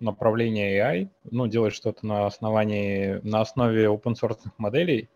направление 0.00 0.78
AI, 0.78 1.10
ну, 1.24 1.46
делать 1.46 1.74
что-то 1.74 2.06
на 2.06 2.24
основании, 2.24 3.20
на 3.22 3.42
основе 3.42 3.88
open 3.88 4.14
source 4.14 4.40
моделей, 4.56 5.10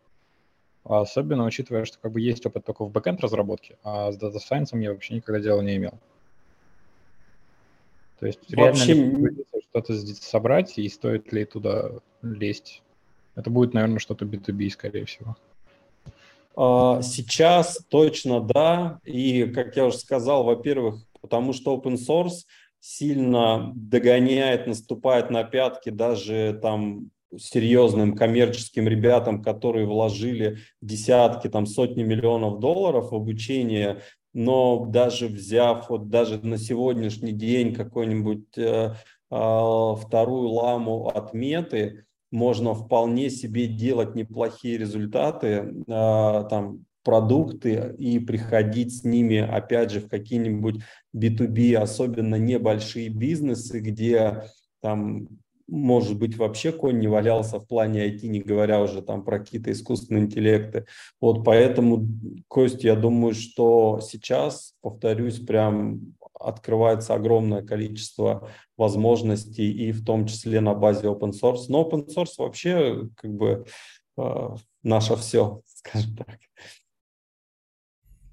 особенно 0.85 1.47
учитывая, 1.47 1.87
что 1.87 1.99
как 2.01 2.13
бы 2.13 2.21
есть 2.21 2.45
опыт 2.45 2.67
только 2.67 2.85
в 2.85 2.91
бэкенд 2.91 3.19
разработке, 3.23 3.79
а 3.83 4.13
с 4.13 4.19
Data 4.19 4.37
Science 4.47 4.79
я 4.79 4.93
вообще 4.93 5.15
никогда 5.15 5.41
дела 5.41 5.63
не 5.63 5.77
имел. 5.77 5.95
То 8.19 8.27
есть 8.27 8.41
вообще... 8.55 8.93
реально 8.93 9.29
ли 9.31 9.45
что-то 9.71 9.97
собрать 9.97 10.79
и 10.79 10.89
стоит 10.89 11.33
ли 11.33 11.45
туда 11.45 11.91
лезть? 12.23 12.83
Это 13.37 13.51
будет, 13.51 13.75
наверное, 13.75 13.99
что-то 13.99 14.25
B2B, 14.25 14.71
скорее 14.71 15.07
всего. 15.07 15.37
А, 16.57 17.01
сейчас 17.03 17.79
точно 17.89 18.41
да. 18.41 19.01
И, 19.05 19.47
как 19.47 19.77
я 19.77 19.87
уже 19.87 19.99
сказал, 19.99 20.45
во-первых, 20.45 20.97
потому 21.21 21.53
что 21.53 21.77
open 21.77 21.95
source 21.95 22.45
сильно 22.81 23.73
догоняет, 23.75 24.67
наступает 24.67 25.31
на 25.31 25.45
пятки 25.45 25.91
даже 25.91 26.59
там 26.61 27.11
серьезным 27.39 28.17
коммерческим 28.17 28.89
ребятам, 28.89 29.43
которые 29.43 29.87
вложили 29.87 30.59
десятки, 30.81 31.49
там 31.49 31.67
сотни 31.67 32.03
миллионов 32.03 32.59
долларов 32.59 33.13
в 33.13 33.15
обучение, 33.15 34.01
но 34.33 34.85
даже 34.87 35.29
взяв 35.29 35.89
вот 35.91 36.09
даже 36.09 36.45
на 36.45 36.59
сегодняшний 36.59 37.33
день 37.33 37.75
какой-нибудь 37.75 38.57
э, 38.57 38.95
вторую 39.31 40.49
ламу 40.49 41.09
от 41.09 41.33
меты, 41.35 42.05
можно 42.31 42.75
вполне 42.75 43.31
себе 43.31 43.67
делать 43.67 44.15
неплохие 44.15 44.79
результаты, 44.79 45.47
э, 45.87 46.45
там, 46.49 46.85
продукты 47.03 47.95
и 47.99 48.19
приходить 48.19 48.97
с 48.97 49.05
ними, 49.05 49.39
опять 49.39 49.91
же, 49.91 50.01
в 50.01 50.09
какие-нибудь 50.09 50.83
B2B, 51.17 51.75
особенно 51.77 52.37
небольшие 52.37 53.09
бизнесы, 53.09 53.81
где 53.81 54.45
там 54.81 55.29
может 55.71 56.19
быть, 56.19 56.37
вообще 56.37 56.73
конь 56.73 56.99
не 56.99 57.07
валялся 57.07 57.61
в 57.61 57.67
плане 57.67 58.05
IT, 58.07 58.27
не 58.27 58.41
говоря 58.41 58.83
уже 58.83 59.03
там 59.03 59.25
про 59.25 59.39
какие-то 59.39 59.71
искусственные 59.71 60.25
интеллекты. 60.25 60.87
Вот 61.21 61.45
поэтому, 61.45 62.09
Кость, 62.49 62.83
я 62.83 62.97
думаю, 62.97 63.35
что 63.35 64.01
сейчас, 64.03 64.75
повторюсь, 64.81 65.39
прям 65.39 66.15
открывается 66.41 67.15
огромное 67.15 67.63
количество 67.63 68.49
возможностей, 68.77 69.71
и 69.71 69.93
в 69.93 70.05
том 70.05 70.27
числе 70.27 70.61
на 70.61 70.75
базе 70.75 71.09
open 71.09 71.33
source. 71.33 71.67
Но 71.69 71.89
open 71.89 72.07
source 72.09 72.35
вообще 72.39 73.09
как 73.17 73.33
бы 73.33 73.67
э, 74.17 74.49
наше 74.83 75.17
все, 75.17 75.63
скажем 75.67 76.17
так. 76.17 76.39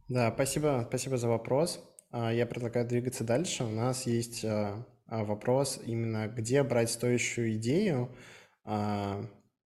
Да, 0.08 0.32
спасибо, 0.34 0.86
спасибо 0.88 1.18
за 1.18 1.28
вопрос. 1.28 1.84
А, 2.12 2.32
я 2.32 2.46
предлагаю 2.46 2.88
двигаться 2.88 3.24
дальше. 3.24 3.66
У 3.66 3.70
нас 3.70 4.08
есть 4.08 4.46
а, 4.46 4.86
а, 5.08 5.26
вопрос 5.26 5.80
именно, 5.86 6.28
где 6.28 6.64
брать 6.64 6.90
стоящую 6.90 7.56
идею 7.56 8.16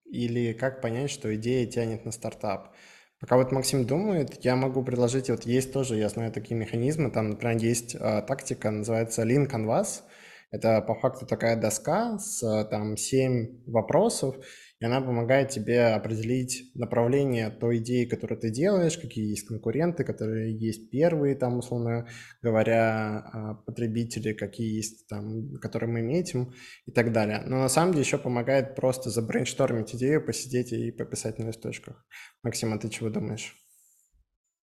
или 0.05 0.53
как 0.53 0.79
понять, 0.79 1.09
что 1.09 1.33
идея 1.35 1.65
тянет 1.65 2.05
на 2.05 2.11
стартап. 2.11 2.75
Пока 3.21 3.37
вот 3.37 3.51
Максим 3.51 3.85
думает, 3.85 4.43
я 4.43 4.55
могу 4.55 4.83
предложить, 4.83 5.29
вот 5.29 5.45
есть 5.45 5.71
тоже, 5.71 5.95
я 5.95 6.09
знаю 6.09 6.31
такие 6.31 6.59
механизмы, 6.59 7.11
там, 7.11 7.29
например, 7.29 7.57
есть 7.57 7.93
э, 7.93 8.23
тактика, 8.27 8.71
называется 8.71 9.21
Lean 9.21 9.47
Canvas. 9.47 10.01
Это 10.49 10.81
по 10.81 10.95
факту 10.95 11.27
такая 11.27 11.55
доска 11.55 12.17
с 12.17 12.41
там 12.71 12.97
7 12.97 13.63
вопросов, 13.67 14.35
и 14.81 14.85
она 14.85 14.99
помогает 14.99 15.49
тебе 15.49 15.89
определить 15.89 16.71
направление 16.73 17.51
той 17.51 17.77
идеи, 17.77 18.05
которую 18.05 18.39
ты 18.39 18.49
делаешь, 18.49 18.97
какие 18.97 19.29
есть 19.29 19.47
конкуренты, 19.47 20.03
которые 20.03 20.57
есть 20.57 20.89
первые, 20.89 21.35
там, 21.35 21.59
условно 21.59 22.07
говоря, 22.41 23.29
а, 23.31 23.53
потребители, 23.53 24.33
какие 24.33 24.75
есть 24.75 25.07
там, 25.07 25.53
которые 25.61 25.87
мы 25.91 26.01
метим 26.01 26.53
и 26.87 26.91
так 26.91 27.13
далее. 27.13 27.43
Но 27.45 27.59
на 27.59 27.69
самом 27.69 27.91
деле 27.91 28.03
еще 28.03 28.17
помогает 28.17 28.75
просто 28.75 29.11
забрейнштормить 29.11 29.93
идею, 29.93 30.25
посидеть 30.25 30.73
и 30.73 30.91
пописать 30.91 31.37
на 31.37 31.49
листочках. 31.49 32.03
Максим, 32.41 32.73
а 32.73 32.79
ты 32.79 32.89
чего 32.89 33.11
думаешь? 33.11 33.55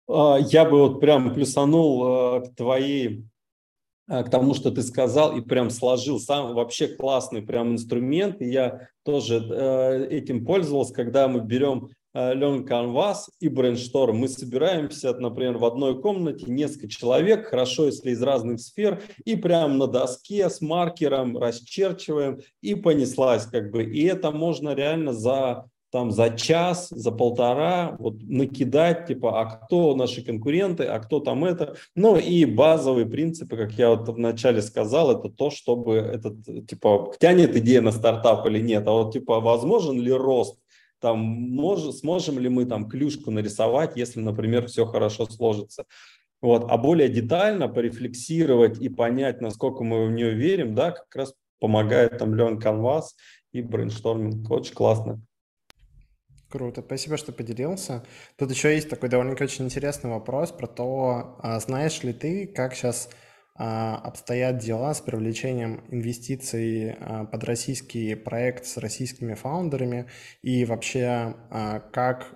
А, 0.08 0.38
я 0.38 0.64
бы 0.64 0.78
вот 0.88 1.00
прям 1.00 1.34
плюсанул 1.34 2.02
а, 2.02 2.40
к 2.40 2.56
твоей 2.56 3.28
к 4.08 4.30
тому, 4.30 4.54
что 4.54 4.70
ты 4.70 4.82
сказал, 4.82 5.36
и 5.36 5.42
прям 5.42 5.68
сложил 5.68 6.18
сам 6.18 6.54
вообще 6.54 6.88
классный 6.88 7.42
прям 7.42 7.72
инструмент. 7.72 8.40
И 8.40 8.46
я 8.46 8.88
тоже 9.04 9.36
э, 9.36 10.06
этим 10.10 10.46
пользовался, 10.46 10.94
когда 10.94 11.28
мы 11.28 11.40
берем 11.40 11.90
э, 12.14 12.34
Learn 12.34 12.66
Canvas 12.66 13.28
и 13.38 13.48
Brainstorm. 13.48 14.12
Мы 14.12 14.28
собираемся, 14.28 15.12
например, 15.12 15.58
в 15.58 15.64
одной 15.66 16.00
комнате 16.00 16.46
несколько 16.46 16.88
человек, 16.88 17.48
хорошо, 17.48 17.86
если 17.86 18.10
из 18.10 18.22
разных 18.22 18.60
сфер, 18.60 19.02
и 19.26 19.36
прям 19.36 19.76
на 19.76 19.86
доске 19.86 20.48
с 20.48 20.62
маркером 20.62 21.36
расчерчиваем, 21.36 22.40
и 22.62 22.74
понеслась 22.74 23.44
как 23.44 23.70
бы. 23.70 23.84
И 23.84 24.04
это 24.04 24.30
можно 24.30 24.74
реально 24.74 25.12
за 25.12 25.66
там 25.90 26.10
за 26.10 26.30
час, 26.30 26.88
за 26.90 27.10
полтора 27.10 27.96
вот 27.98 28.22
накидать, 28.22 29.06
типа, 29.06 29.40
а 29.40 29.44
кто 29.46 29.94
наши 29.94 30.22
конкуренты, 30.22 30.84
а 30.84 30.98
кто 30.98 31.20
там 31.20 31.44
это. 31.44 31.76
Ну 31.94 32.16
и 32.16 32.44
базовые 32.44 33.06
принципы, 33.06 33.56
как 33.56 33.72
я 33.72 33.90
вот 33.90 34.08
вначале 34.08 34.62
сказал, 34.62 35.10
это 35.10 35.28
то, 35.28 35.50
чтобы 35.50 35.96
этот, 35.96 36.66
типа, 36.66 37.12
тянет 37.18 37.56
идея 37.56 37.80
на 37.80 37.92
стартап 37.92 38.46
или 38.46 38.60
нет, 38.60 38.86
а 38.86 38.92
вот, 38.92 39.12
типа, 39.12 39.40
возможен 39.40 40.00
ли 40.00 40.12
рост, 40.12 40.58
там, 41.00 41.18
мож, 41.20 41.80
сможем 41.94 42.38
ли 42.38 42.48
мы 42.48 42.64
там 42.64 42.88
клюшку 42.88 43.30
нарисовать, 43.30 43.96
если, 43.96 44.20
например, 44.20 44.66
все 44.66 44.84
хорошо 44.84 45.26
сложится. 45.26 45.84
Вот. 46.40 46.66
А 46.68 46.76
более 46.76 47.08
детально 47.08 47.68
порефлексировать 47.68 48.78
и 48.80 48.88
понять, 48.88 49.40
насколько 49.40 49.84
мы 49.84 50.06
в 50.06 50.10
нее 50.12 50.34
верим, 50.34 50.74
да, 50.74 50.92
как 50.92 51.14
раз 51.14 51.34
помогает 51.60 52.18
там 52.18 52.34
Леон 52.34 52.58
Canvas 52.58 53.06
и 53.52 53.62
brainstorming. 53.62 54.48
Очень 54.50 54.74
классно. 54.74 55.20
Круто, 56.48 56.80
спасибо, 56.80 57.18
что 57.18 57.32
поделился. 57.32 58.02
Тут 58.38 58.50
еще 58.50 58.74
есть 58.74 58.88
такой 58.88 59.10
довольно 59.10 59.32
очень 59.32 59.66
интересный 59.66 60.08
вопрос 60.08 60.50
про 60.50 60.66
то, 60.66 61.38
а 61.42 61.60
знаешь 61.60 62.02
ли 62.02 62.14
ты, 62.14 62.46
как 62.46 62.74
сейчас 62.74 63.10
а, 63.54 63.96
обстоят 63.96 64.56
дела 64.56 64.94
с 64.94 65.02
привлечением 65.02 65.84
инвестиций 65.90 66.92
а, 66.92 67.26
под 67.26 67.44
российский 67.44 68.14
проект 68.14 68.64
с 68.64 68.78
российскими 68.78 69.34
founder 69.34 69.85
ами 69.85 70.06
и 70.40 70.64
вообще 70.64 71.34
как 71.92 72.34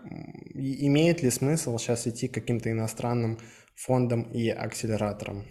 имеет 0.52 1.22
ли 1.22 1.30
смысл 1.30 1.78
сейчас 1.78 2.06
идти 2.06 2.28
к 2.28 2.34
каким-то 2.34 2.70
иностранным 2.70 3.38
фондам 3.76 4.24
и 4.24 4.50
акселераторам? 4.50 5.46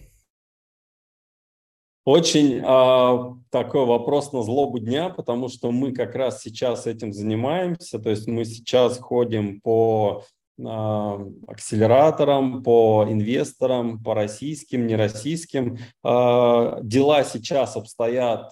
Очень 2.03 2.57
э, 2.57 3.36
такой 3.52 3.86
вопрос 3.86 4.34
на 4.34 4.41
злобу 4.41 4.80
дня, 4.80 5.10
потому 5.10 5.49
что 5.49 5.72
мы 5.72 5.91
как 5.91 6.15
раз 6.15 6.41
сейчас 6.41 6.88
этим 6.88 7.14
занимаемся. 7.14 7.99
То 7.99 8.10
есть 8.10 8.28
мы 8.28 8.44
сейчас 8.44 8.98
ходим 8.98 9.61
по 9.61 10.23
э, 10.57 10.64
акселераторам, 11.48 12.64
по 12.64 13.06
инвесторам, 13.07 14.02
по 14.03 14.15
российским, 14.15 14.88
нероссийским. 14.88 15.78
Э, 16.03 16.80
дела 16.82 17.23
сейчас 17.23 17.78
обстоят 17.78 18.52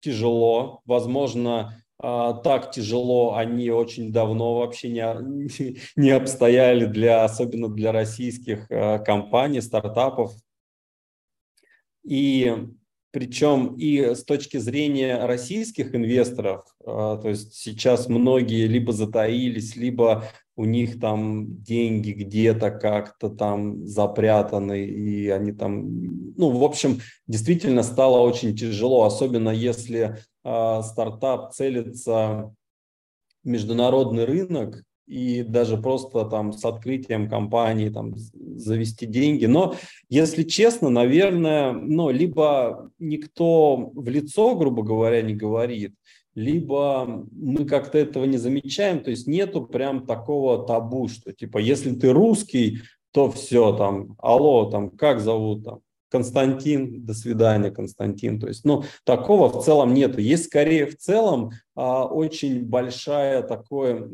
тяжело. 0.00 0.80
Возможно, 0.86 1.82
так 1.98 2.72
тяжело 2.72 3.36
они 3.36 3.70
очень 3.70 4.12
давно 4.12 4.56
вообще 4.56 4.90
не, 4.90 5.78
не 5.96 6.10
обстояли 6.10 6.84
для, 6.84 7.24
особенно 7.24 7.68
для 7.68 7.90
российских 7.90 8.68
компаний, 8.68 9.62
стартапов, 9.62 10.32
и 12.06 12.68
причем 13.10 13.74
и 13.76 14.14
с 14.14 14.24
точки 14.24 14.58
зрения 14.58 15.24
российских 15.24 15.94
инвесторов, 15.94 16.64
а, 16.84 17.16
то 17.16 17.30
есть 17.30 17.54
сейчас 17.54 18.08
многие 18.08 18.66
либо 18.66 18.92
затаились, 18.92 19.74
либо 19.74 20.24
у 20.54 20.64
них 20.64 21.00
там 21.00 21.62
деньги 21.62 22.12
где-то 22.12 22.70
как-то 22.70 23.28
там 23.28 23.86
запрятаны, 23.86 24.84
и 24.84 25.28
они 25.28 25.52
там, 25.52 26.34
ну, 26.36 26.50
в 26.50 26.64
общем, 26.64 27.00
действительно 27.26 27.82
стало 27.82 28.18
очень 28.18 28.56
тяжело, 28.56 29.04
особенно 29.04 29.50
если 29.50 30.18
э, 30.44 30.82
стартап 30.82 31.52
целится 31.52 32.54
в 33.44 33.48
международный 33.48 34.24
рынок, 34.24 34.82
и 35.06 35.42
даже 35.42 35.76
просто 35.76 36.24
там 36.24 36.52
с 36.52 36.64
открытием 36.64 37.28
компании 37.28 37.88
там 37.88 38.14
завести 38.16 39.06
деньги. 39.06 39.46
Но, 39.46 39.74
если 40.08 40.42
честно, 40.42 40.90
наверное, 40.90 41.72
ну, 41.72 42.10
либо 42.10 42.90
никто 42.98 43.90
в 43.94 44.08
лицо, 44.08 44.56
грубо 44.56 44.82
говоря, 44.82 45.22
не 45.22 45.34
говорит, 45.34 45.94
либо 46.34 47.26
мы 47.32 47.64
как-то 47.64 47.98
этого 47.98 48.24
не 48.24 48.36
замечаем, 48.36 49.00
то 49.00 49.10
есть 49.10 49.26
нету 49.26 49.64
прям 49.64 50.06
такого 50.06 50.66
табу, 50.66 51.08
что 51.08 51.32
типа 51.32 51.58
если 51.58 51.94
ты 51.94 52.12
русский, 52.12 52.80
то 53.12 53.30
все 53.30 53.74
там, 53.74 54.16
алло, 54.18 54.70
там 54.70 54.90
как 54.90 55.20
зовут 55.20 55.64
там, 55.64 55.80
Константин, 56.10 57.04
до 57.04 57.14
свидания, 57.14 57.70
Константин. 57.70 58.40
То 58.40 58.48
есть, 58.48 58.64
ну, 58.64 58.84
такого 59.04 59.48
в 59.48 59.64
целом 59.64 59.94
нету. 59.94 60.20
Есть 60.20 60.46
скорее 60.46 60.86
в 60.86 60.96
целом 60.96 61.50
а, 61.74 62.06
очень 62.06 62.64
большая 62.64 63.42
такая 63.42 64.08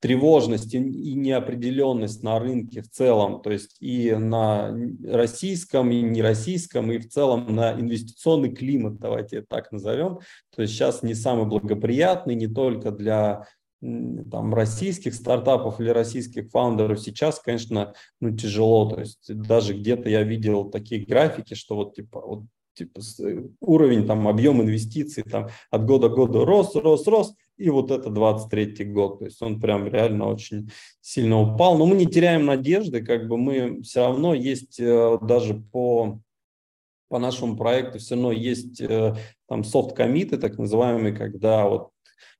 тревожность 0.00 0.72
и, 0.74 0.78
и 0.78 1.14
неопределенность 1.14 2.22
на 2.22 2.38
рынке 2.38 2.80
в 2.80 2.90
целом. 2.90 3.42
То 3.42 3.50
есть 3.50 3.76
и 3.80 4.12
на 4.12 4.74
российском, 5.04 5.90
и 5.90 6.00
нероссийском, 6.00 6.90
и 6.90 6.98
в 6.98 7.08
целом 7.08 7.54
на 7.54 7.72
инвестиционный 7.72 8.54
климат, 8.54 8.98
давайте 8.98 9.42
так 9.42 9.72
назовем. 9.72 10.20
То 10.54 10.62
есть 10.62 10.74
сейчас 10.74 11.02
не 11.02 11.14
самый 11.14 11.46
благоприятный 11.46 12.34
не 12.34 12.46
только 12.46 12.90
для 12.90 13.46
там, 13.80 14.54
российских 14.54 15.14
стартапов 15.14 15.80
или 15.80 15.90
российских 15.90 16.50
фаундеров 16.50 17.00
сейчас, 17.00 17.38
конечно, 17.40 17.94
ну, 18.20 18.34
тяжело. 18.36 18.90
То 18.90 19.00
есть 19.00 19.34
даже 19.34 19.74
где-то 19.74 20.08
я 20.08 20.22
видел 20.22 20.70
такие 20.70 21.04
графики, 21.04 21.54
что 21.54 21.76
вот 21.76 21.94
типа 21.94 22.20
вот 22.20 22.44
типа 22.74 23.00
уровень 23.60 24.06
там 24.06 24.28
объем 24.28 24.62
инвестиций 24.62 25.22
там 25.22 25.48
от 25.70 25.86
года 25.86 26.08
к 26.08 26.14
году 26.14 26.44
рос, 26.44 26.74
рос, 26.74 27.06
рос, 27.06 27.34
и 27.56 27.70
вот 27.70 27.90
это 27.90 28.10
23 28.10 28.84
год, 28.84 29.20
то 29.20 29.24
есть 29.24 29.40
он 29.40 29.60
прям 29.60 29.88
реально 29.88 30.28
очень 30.28 30.70
сильно 31.00 31.40
упал, 31.40 31.78
но 31.78 31.86
мы 31.86 31.96
не 31.96 32.06
теряем 32.06 32.44
надежды, 32.44 33.02
как 33.02 33.28
бы 33.28 33.38
мы 33.38 33.82
все 33.82 34.00
равно 34.00 34.34
есть 34.34 34.78
э, 34.78 35.18
даже 35.22 35.54
по 35.54 36.20
по 37.08 37.18
нашему 37.18 37.56
проекту 37.56 37.98
все 37.98 38.14
равно 38.14 38.32
есть 38.32 38.80
э, 38.80 39.14
там 39.48 39.64
софт-комиты, 39.64 40.38
так 40.38 40.58
называемые, 40.58 41.14
когда 41.14 41.68
вот 41.68 41.90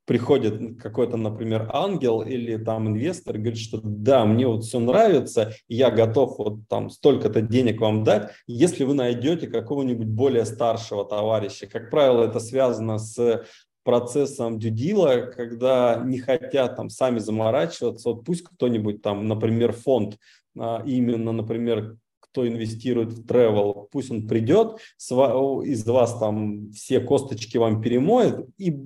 приходит 0.06 0.80
какой-то, 0.80 1.16
например, 1.16 1.68
ангел 1.72 2.22
или 2.22 2.56
там 2.56 2.88
инвестор 2.88 3.36
говорит, 3.36 3.58
что 3.58 3.80
да, 3.82 4.24
мне 4.24 4.46
вот 4.46 4.64
все 4.64 4.78
нравится, 4.78 5.52
я 5.68 5.90
готов 5.90 6.38
вот 6.38 6.68
там 6.68 6.90
столько-то 6.90 7.42
денег 7.42 7.80
вам 7.80 8.04
дать, 8.04 8.30
если 8.46 8.84
вы 8.84 8.94
найдете 8.94 9.48
какого-нибудь 9.48 10.06
более 10.06 10.44
старшего 10.46 11.04
товарища. 11.04 11.66
Как 11.66 11.90
правило, 11.90 12.24
это 12.24 12.38
связано 12.38 12.98
с 12.98 13.44
процессом 13.82 14.58
дюдила, 14.58 15.32
когда 15.34 16.02
не 16.04 16.18
хотят 16.18 16.76
там 16.76 16.88
сами 16.88 17.18
заморачиваться, 17.18 18.10
вот 18.10 18.24
пусть 18.24 18.42
кто-нибудь 18.42 19.02
там, 19.02 19.26
например, 19.26 19.72
фонд, 19.72 20.18
а, 20.58 20.82
именно, 20.86 21.32
например, 21.32 21.96
кто 22.20 22.46
инвестирует 22.46 23.12
в 23.12 23.24
travel, 23.24 23.88
пусть 23.90 24.10
он 24.10 24.28
придет, 24.28 24.78
из 24.98 25.86
вас 25.86 26.18
там 26.18 26.70
все 26.72 27.00
косточки 27.00 27.56
вам 27.56 27.80
перемоет 27.80 28.46
и 28.58 28.76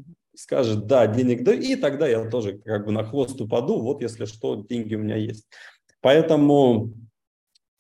скажет, 0.41 0.87
да, 0.87 1.07
денег 1.07 1.45
да, 1.45 1.53
и 1.53 1.77
тогда 1.77 2.09
я 2.09 2.29
тоже 2.29 2.59
как 2.59 2.87
бы 2.87 2.93
на 2.93 3.05
хвост 3.05 3.39
упаду, 3.41 3.81
вот 3.81 4.01
если 4.01 4.25
что, 4.25 4.57
деньги 4.57 4.95
у 4.95 4.99
меня 4.99 5.17
есть. 5.17 5.47
Поэтому, 6.01 6.95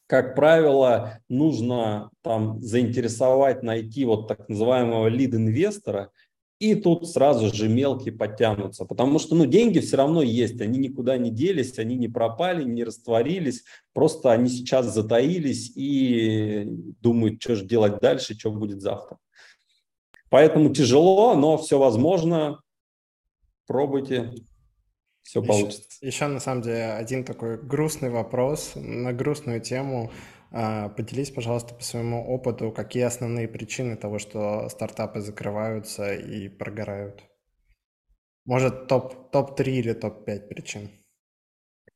как 0.06 0.34
правило, 0.34 1.20
нужно 1.28 2.10
там 2.22 2.60
заинтересовать, 2.60 3.62
найти 3.62 4.04
вот 4.04 4.28
так 4.28 4.46
называемого 4.50 5.08
лид-инвестора, 5.08 6.10
и 6.58 6.74
тут 6.74 7.08
сразу 7.08 7.54
же 7.54 7.70
мелкие 7.70 8.12
подтянутся, 8.12 8.84
потому 8.84 9.18
что 9.18 9.34
ну, 9.34 9.46
деньги 9.46 9.78
все 9.78 9.96
равно 9.96 10.20
есть, 10.20 10.60
они 10.60 10.78
никуда 10.78 11.16
не 11.16 11.30
делись, 11.30 11.78
они 11.78 11.96
не 11.96 12.08
пропали, 12.08 12.62
не 12.64 12.84
растворились, 12.84 13.64
просто 13.94 14.32
они 14.32 14.50
сейчас 14.50 14.92
затаились 14.92 15.72
и 15.74 16.66
думают, 17.00 17.40
что 17.40 17.56
же 17.56 17.64
делать 17.64 18.00
дальше, 18.00 18.38
что 18.38 18.50
будет 18.50 18.82
завтра. 18.82 19.16
Поэтому 20.30 20.72
тяжело, 20.72 21.34
но 21.34 21.58
все 21.58 21.78
возможно. 21.78 22.60
Пробуйте, 23.66 24.32
все 25.22 25.42
получится. 25.42 25.88
Еще, 26.00 26.26
на 26.26 26.40
самом 26.40 26.62
деле 26.62 26.92
один 26.92 27.24
такой 27.24 27.60
грустный 27.60 28.10
вопрос 28.10 28.72
на 28.74 29.12
грустную 29.12 29.60
тему. 29.60 30.10
А, 30.52 30.88
поделись, 30.88 31.30
пожалуйста, 31.30 31.74
по 31.74 31.82
своему 31.82 32.26
опыту, 32.26 32.72
какие 32.72 33.04
основные 33.04 33.46
причины 33.46 33.96
того, 33.96 34.18
что 34.18 34.68
стартапы 34.68 35.20
закрываются 35.20 36.14
и 36.14 36.48
прогорают? 36.48 37.22
Может, 38.44 38.88
топ, 38.88 39.30
топ-3 39.30 39.64
или 39.70 39.92
топ-5 39.92 40.48
причин? 40.48 40.90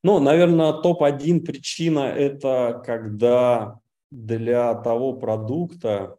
Ну, 0.02 0.20
наверное, 0.20 0.72
топ-1 0.72 1.40
причина– 1.40 2.00
это 2.16 2.82
когда 2.84 3.80
для 4.10 4.74
того 4.74 5.14
продукта, 5.14 6.18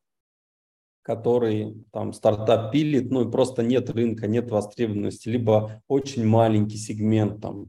который 1.05 1.85
там 1.91 2.13
стартап 2.13 2.71
пилит, 2.71 3.11
ну 3.11 3.27
и 3.27 3.31
просто 3.31 3.61
нет 3.61 3.91
рынка, 3.91 4.25
нет 4.25 4.49
востребованности, 4.49 5.29
либо 5.29 5.83
очень 5.87 6.25
маленький 6.25 6.77
сегмент 6.77 7.41
там. 7.41 7.67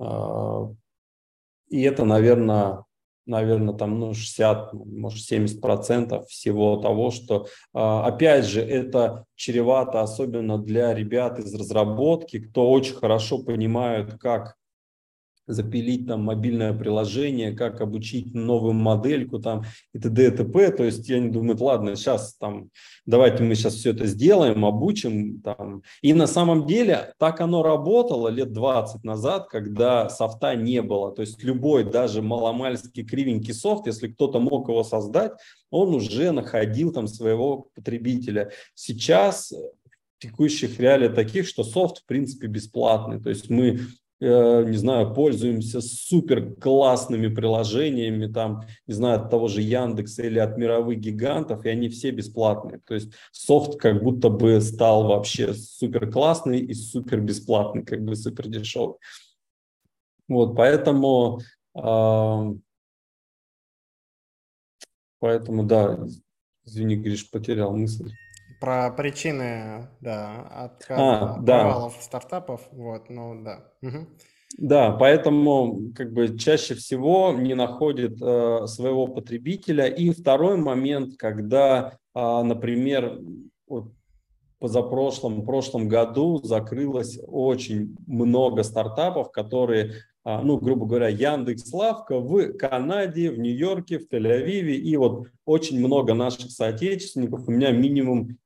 Э, 0.00 0.74
и 1.68 1.82
это, 1.82 2.04
наверное, 2.04 2.84
наверное, 3.24 3.74
там 3.74 4.00
ну, 4.00 4.14
60, 4.14 4.72
может 4.72 5.24
70 5.24 5.60
процентов 5.60 6.26
всего 6.26 6.76
того, 6.76 7.12
что, 7.12 7.46
э, 7.46 7.78
опять 7.78 8.46
же, 8.46 8.60
это 8.60 9.26
чревато, 9.36 10.00
особенно 10.00 10.58
для 10.58 10.92
ребят 10.92 11.38
из 11.38 11.54
разработки, 11.54 12.40
кто 12.40 12.68
очень 12.68 12.96
хорошо 12.96 13.38
понимают, 13.38 14.14
как 14.18 14.56
запилить 15.52 16.06
там 16.06 16.24
мобильное 16.24 16.72
приложение, 16.72 17.52
как 17.52 17.80
обучить 17.80 18.34
новую 18.34 18.74
модельку 18.74 19.38
там 19.38 19.64
и 19.92 19.98
т.д. 19.98 20.26
и 20.26 20.30
т.п. 20.30 20.72
То 20.72 20.84
есть 20.84 21.08
я 21.08 21.18
не 21.18 21.30
думаю, 21.30 21.56
ладно, 21.62 21.96
сейчас 21.96 22.36
там 22.36 22.70
давайте 23.06 23.42
мы 23.42 23.54
сейчас 23.54 23.74
все 23.74 23.90
это 23.90 24.06
сделаем, 24.06 24.64
обучим 24.64 25.40
там. 25.40 25.82
И 26.02 26.12
на 26.14 26.26
самом 26.26 26.66
деле 26.66 27.14
так 27.18 27.40
оно 27.40 27.62
работало 27.62 28.28
лет 28.28 28.52
20 28.52 29.04
назад, 29.04 29.48
когда 29.48 30.08
софта 30.08 30.54
не 30.54 30.82
было. 30.82 31.14
То 31.14 31.22
есть 31.22 31.42
любой 31.42 31.84
даже 31.84 32.22
маломальский 32.22 33.04
кривенький 33.04 33.54
софт, 33.54 33.86
если 33.86 34.08
кто-то 34.08 34.40
мог 34.40 34.68
его 34.68 34.84
создать, 34.84 35.32
он 35.70 35.94
уже 35.94 36.32
находил 36.32 36.92
там 36.92 37.06
своего 37.06 37.68
потребителя. 37.74 38.50
Сейчас 38.74 39.52
текущих 40.22 40.78
реалиях 40.78 41.14
таких, 41.14 41.48
что 41.48 41.64
софт 41.64 41.98
в 41.98 42.06
принципе 42.06 42.46
бесплатный. 42.46 43.20
То 43.20 43.30
есть 43.30 43.50
мы 43.50 43.80
не 44.22 44.76
знаю, 44.76 45.12
пользуемся 45.14 45.80
супер 45.80 46.54
классными 46.54 47.26
приложениями, 47.26 48.32
там, 48.32 48.62
не 48.86 48.94
знаю, 48.94 49.20
от 49.20 49.30
того 49.30 49.48
же 49.48 49.62
Яндекса 49.62 50.22
или 50.22 50.38
от 50.38 50.56
мировых 50.56 51.00
гигантов, 51.00 51.64
и 51.64 51.68
они 51.68 51.88
все 51.88 52.12
бесплатные. 52.12 52.80
То 52.86 52.94
есть 52.94 53.12
софт 53.32 53.80
как 53.80 54.00
будто 54.00 54.28
бы 54.28 54.60
стал 54.60 55.08
вообще 55.08 55.52
супер 55.54 56.08
классный 56.08 56.60
и 56.60 56.72
супер 56.72 57.20
бесплатный, 57.20 57.84
как 57.84 58.04
бы 58.04 58.14
супер 58.14 58.46
дешевый. 58.46 58.96
Вот, 60.28 60.54
поэтому, 60.54 61.40
э, 61.74 62.54
поэтому, 65.18 65.64
да, 65.64 65.98
извини, 66.64 66.94
Гриш, 66.94 67.28
потерял 67.28 67.76
мысль. 67.76 68.12
Про 68.62 68.92
причины, 68.92 69.88
да, 70.00 70.42
отказа, 70.54 71.32
а, 71.32 71.38
да. 71.40 71.90
стартапов, 72.00 72.60
вот, 72.70 73.10
ну 73.10 73.42
да. 73.42 73.64
Угу. 73.82 74.06
Да, 74.56 74.92
поэтому 74.92 75.90
как 75.96 76.12
бы 76.12 76.38
чаще 76.38 76.76
всего 76.76 77.32
не 77.32 77.54
находит 77.54 78.22
э, 78.22 78.66
своего 78.68 79.08
потребителя. 79.08 79.86
И 79.86 80.10
второй 80.10 80.58
момент, 80.58 81.16
когда, 81.16 81.98
э, 82.14 82.42
например, 82.42 83.18
вот 83.66 83.86
позапрошлом, 84.60 85.44
прошлом 85.44 85.88
году 85.88 86.40
закрылось 86.44 87.18
очень 87.26 87.96
много 88.06 88.62
стартапов, 88.62 89.32
которые, 89.32 89.94
э, 90.24 90.40
ну, 90.40 90.58
грубо 90.58 90.86
говоря, 90.86 91.08
Яндекс 91.08 91.72
Лавка 91.72 92.20
в 92.20 92.52
Канаде, 92.52 93.32
в 93.32 93.40
Нью-Йорке, 93.40 93.98
в 93.98 94.08
Тель-Авиве, 94.08 94.76
и 94.76 94.96
вот 94.96 95.26
очень 95.44 95.84
много 95.84 96.14
наших 96.14 96.52
соотечественников, 96.52 97.48
у 97.48 97.50
меня 97.50 97.72
минимум 97.72 98.38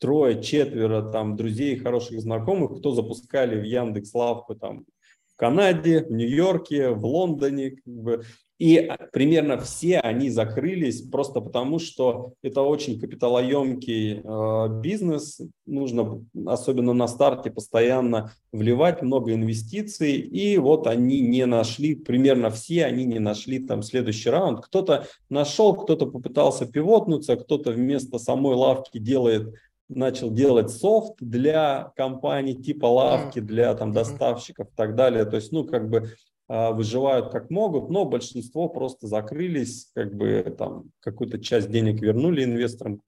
трое, 0.00 0.42
четверо 0.42 1.02
там 1.02 1.36
друзей, 1.36 1.76
хороших 1.76 2.20
знакомых, 2.20 2.78
кто 2.78 2.92
запускали 2.92 3.60
в 3.60 3.64
Яндекс 3.64 4.14
Лавку 4.14 4.54
там 4.54 4.86
в 5.32 5.36
Канаде, 5.36 6.04
в 6.04 6.10
Нью-Йорке, 6.10 6.90
в 6.90 7.04
Лондоне, 7.04 7.70
как 7.70 7.86
бы, 7.86 8.24
и 8.60 8.92
примерно 9.10 9.56
все 9.56 10.00
они 10.00 10.28
закрылись 10.28 11.00
просто 11.00 11.40
потому, 11.40 11.78
что 11.78 12.34
это 12.42 12.60
очень 12.60 13.00
капиталоемкий 13.00 14.20
э, 14.22 14.80
бизнес. 14.82 15.40
Нужно, 15.64 16.22
особенно 16.44 16.92
на 16.92 17.08
старте, 17.08 17.50
постоянно 17.50 18.34
вливать 18.52 19.00
много 19.00 19.32
инвестиций. 19.32 20.16
И 20.16 20.58
вот 20.58 20.86
они 20.86 21.20
не 21.22 21.46
нашли, 21.46 21.94
примерно 21.94 22.50
все 22.50 22.84
они 22.84 23.06
не 23.06 23.18
нашли 23.18 23.60
там 23.60 23.82
следующий 23.82 24.28
раунд. 24.28 24.60
Кто-то 24.60 25.06
нашел, 25.30 25.74
кто-то 25.74 26.04
попытался 26.04 26.66
пивотнуться, 26.66 27.36
кто-то 27.36 27.70
вместо 27.70 28.18
самой 28.18 28.56
лавки 28.56 28.98
делает 28.98 29.54
начал 29.90 30.30
делать 30.30 30.70
софт 30.70 31.14
для 31.20 31.92
компаний 31.96 32.54
типа 32.54 32.86
лавки, 32.86 33.40
для 33.40 33.74
там 33.74 33.92
доставщиков 33.92 34.68
и 34.68 34.76
так 34.76 34.94
далее. 34.94 35.24
То 35.24 35.36
есть, 35.36 35.52
ну, 35.52 35.64
как 35.64 35.90
бы 35.90 36.10
а, 36.48 36.72
выживают 36.72 37.30
как 37.30 37.48
могут, 37.50 37.90
но 37.90 38.04
большинство 38.04 38.68
просто 38.68 39.06
закрылись, 39.06 39.90
как 39.94 40.14
бы 40.14 40.54
там 40.58 40.90
какую-то 41.00 41.38
часть 41.38 41.70
денег 41.70 42.00
вернули 42.00 42.42
инвесторам, 42.42 43.02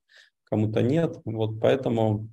кому-то 0.44 0.80
нет. 0.80 1.18
Вот 1.24 1.60
поэтому, 1.60 2.28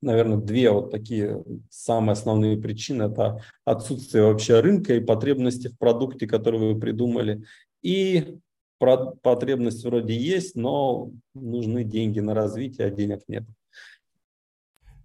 наверное, 0.00 0.38
две 0.38 0.70
вот 0.70 0.90
такие 0.90 1.44
самые 1.68 2.12
основные 2.12 2.56
причины– 2.56 3.02
это 3.12 3.42
отсутствие 3.64 4.24
вообще 4.24 4.60
рынка 4.60 4.94
и 4.94 5.00
потребности 5.00 5.68
в 5.68 5.76
продукте, 5.76 6.26
который 6.26 6.60
вы 6.60 6.80
придумали, 6.80 7.44
и 7.82 8.38
потребность 8.78 9.84
вроде 9.84 10.14
есть, 10.14 10.56
но 10.56 11.10
нужны 11.34 11.84
деньги 11.84 12.20
на 12.20 12.34
развитие, 12.34 12.88
а 12.88 12.90
денег 12.90 13.22
нет. 13.28 13.44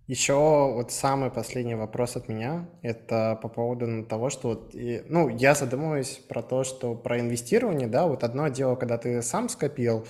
Еще 0.07 0.33
вот 0.33 0.91
самый 0.91 1.31
последний 1.31 1.75
вопрос 1.75 2.17
от 2.17 2.27
меня, 2.27 2.69
это 2.81 3.39
по 3.41 3.47
поводу 3.47 4.03
того, 4.05 4.29
что 4.29 4.49
вот, 4.49 4.73
ну, 4.73 5.29
я 5.29 5.55
задумываюсь 5.55 6.19
про 6.27 6.41
то, 6.41 6.65
что 6.65 6.95
про 6.95 7.19
инвестирование, 7.21 7.87
да, 7.87 8.07
вот 8.07 8.25
одно 8.25 8.49
дело, 8.49 8.75
когда 8.75 8.97
ты 8.97 9.21
сам 9.21 9.47
скопил, 9.47 10.05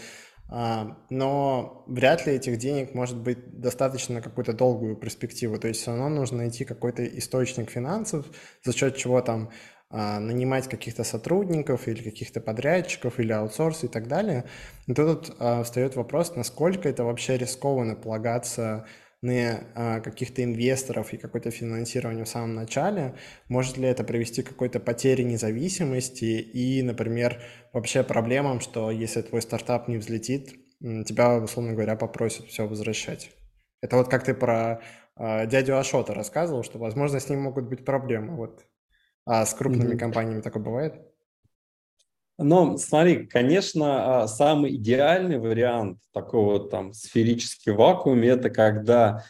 а, 0.49 0.97
но 1.09 1.83
вряд 1.87 2.25
ли 2.25 2.33
этих 2.33 2.57
денег 2.57 2.95
может 2.95 3.17
быть 3.17 3.59
достаточно 3.59 4.15
на 4.15 4.21
какую-то 4.21 4.53
долгую 4.53 4.95
перспективу, 4.95 5.59
то 5.59 5.67
есть 5.67 5.81
все 5.81 5.91
равно 5.91 6.09
нужно 6.09 6.37
найти 6.39 6.65
какой-то 6.65 7.05
источник 7.05 7.69
финансов, 7.69 8.25
за 8.63 8.73
счет 8.73 8.97
чего 8.97 9.21
там 9.21 9.51
нанимать 9.91 10.69
каких-то 10.69 11.03
сотрудников 11.03 11.87
или 11.87 12.01
каких-то 12.01 12.39
подрядчиков 12.39 13.19
или 13.19 13.33
аутсорс 13.33 13.83
и 13.83 13.87
так 13.87 14.07
далее. 14.07 14.45
И 14.87 14.93
тут 14.93 15.35
а, 15.39 15.63
встает 15.63 15.95
вопрос, 15.95 16.35
насколько 16.35 16.87
это 16.87 17.03
вообще 17.03 17.37
рискованно 17.37 17.95
полагаться 17.95 18.85
на 19.21 19.63
а, 19.75 19.99
каких-то 19.99 20.43
инвесторов 20.43 21.13
и 21.13 21.17
какое-то 21.17 21.51
финансирование 21.51 22.23
в 22.23 22.29
самом 22.29 22.55
начале, 22.55 23.15
может 23.49 23.77
ли 23.77 23.87
это 23.87 24.03
привести 24.03 24.43
к 24.43 24.49
какой-то 24.49 24.79
потере 24.79 25.25
независимости 25.25 26.39
и, 26.39 26.81
например, 26.81 27.41
вообще 27.73 28.03
проблемам, 28.03 28.61
что 28.61 28.91
если 28.91 29.21
твой 29.21 29.41
стартап 29.41 29.89
не 29.89 29.97
взлетит, 29.97 30.53
тебя, 30.79 31.37
условно 31.37 31.73
говоря, 31.73 31.95
попросят 31.95 32.47
все 32.47 32.65
возвращать. 32.65 33.31
Это 33.81 33.97
вот 33.97 34.07
как 34.07 34.23
ты 34.23 34.33
про 34.33 34.81
дядю 35.17 35.77
Ашота 35.77 36.15
рассказывал, 36.15 36.63
что, 36.63 36.79
возможно, 36.79 37.19
с 37.19 37.29
ним 37.29 37.41
могут 37.41 37.65
быть 37.65 37.85
проблемы. 37.85 38.35
Вот 38.35 38.65
а 39.25 39.45
с 39.45 39.53
крупными 39.53 39.93
mm-hmm. 39.93 39.97
компаниями 39.97 40.41
такое 40.41 40.63
бывает? 40.63 41.01
Но 42.37 42.77
смотри, 42.77 43.27
конечно, 43.27 44.23
а, 44.23 44.27
самый 44.27 44.75
идеальный 44.75 45.37
вариант 45.37 45.99
такого 46.11 46.59
там 46.69 46.91
сферический 46.93 47.71
вакууме– 47.71 48.27
это 48.29 48.49
когда 48.49 49.23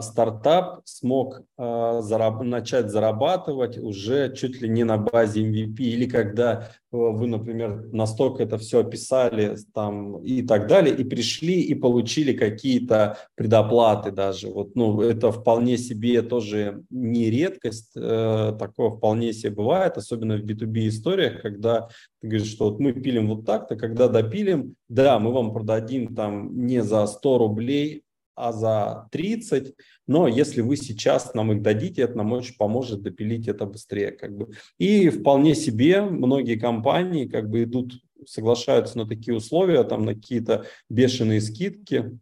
стартап 0.00 0.80
смог 0.84 1.42
а, 1.56 2.00
зараб- 2.00 2.42
начать 2.42 2.90
зарабатывать 2.90 3.76
уже 3.76 4.34
чуть 4.34 4.62
ли 4.62 4.68
не 4.68 4.82
на 4.82 4.96
базе 4.96 5.42
MVP, 5.42 5.76
или 5.76 6.06
когда 6.06 6.70
э, 6.90 6.96
вы, 6.96 7.26
например, 7.26 7.86
настолько 7.92 8.42
это 8.42 8.56
все 8.56 8.80
описали 8.80 9.56
там, 9.74 10.22
и 10.24 10.40
так 10.40 10.66
далее, 10.66 10.96
и 10.96 11.04
пришли 11.04 11.60
и 11.60 11.74
получили 11.74 12.32
какие-то 12.32 13.18
предоплаты 13.34 14.10
даже. 14.10 14.48
Вот, 14.48 14.74
ну, 14.74 15.02
это 15.02 15.30
вполне 15.30 15.76
себе 15.76 16.22
тоже 16.22 16.82
не 16.88 17.30
редкость, 17.30 17.92
э, 17.94 18.56
такое 18.58 18.90
вполне 18.90 19.34
себе 19.34 19.52
бывает, 19.52 19.98
особенно 19.98 20.38
в 20.38 20.44
B2B 20.44 20.88
историях, 20.88 21.42
когда 21.42 21.88
ты 22.20 22.28
говоришь, 22.28 22.50
что 22.50 22.70
вот 22.70 22.80
мы 22.80 22.92
пилим 22.94 23.28
вот 23.28 23.44
так-то, 23.44 23.76
когда 23.76 24.08
допилим, 24.08 24.74
да, 24.88 25.18
мы 25.18 25.30
вам 25.30 25.52
продадим 25.52 26.14
там 26.14 26.66
не 26.66 26.82
за 26.82 27.06
100 27.06 27.38
рублей, 27.38 28.02
а 28.34 28.52
за 28.52 29.08
30, 29.12 29.74
но 30.06 30.28
если 30.28 30.60
вы 30.60 30.76
сейчас 30.76 31.34
нам 31.34 31.52
их 31.52 31.62
дадите, 31.62 32.02
это 32.02 32.16
нам 32.16 32.32
очень 32.32 32.56
поможет 32.56 33.02
допилить 33.02 33.48
это 33.48 33.66
быстрее. 33.66 34.12
Как 34.12 34.36
бы. 34.36 34.50
И 34.78 35.08
вполне 35.08 35.54
себе 35.54 36.02
многие 36.02 36.56
компании 36.56 37.26
как 37.26 37.48
бы 37.48 37.64
идут, 37.64 37.94
соглашаются 38.26 38.98
на 38.98 39.06
такие 39.06 39.36
условия, 39.36 39.84
там 39.84 40.04
на 40.04 40.14
какие-то 40.14 40.66
бешеные 40.88 41.40
скидки, 41.40 42.18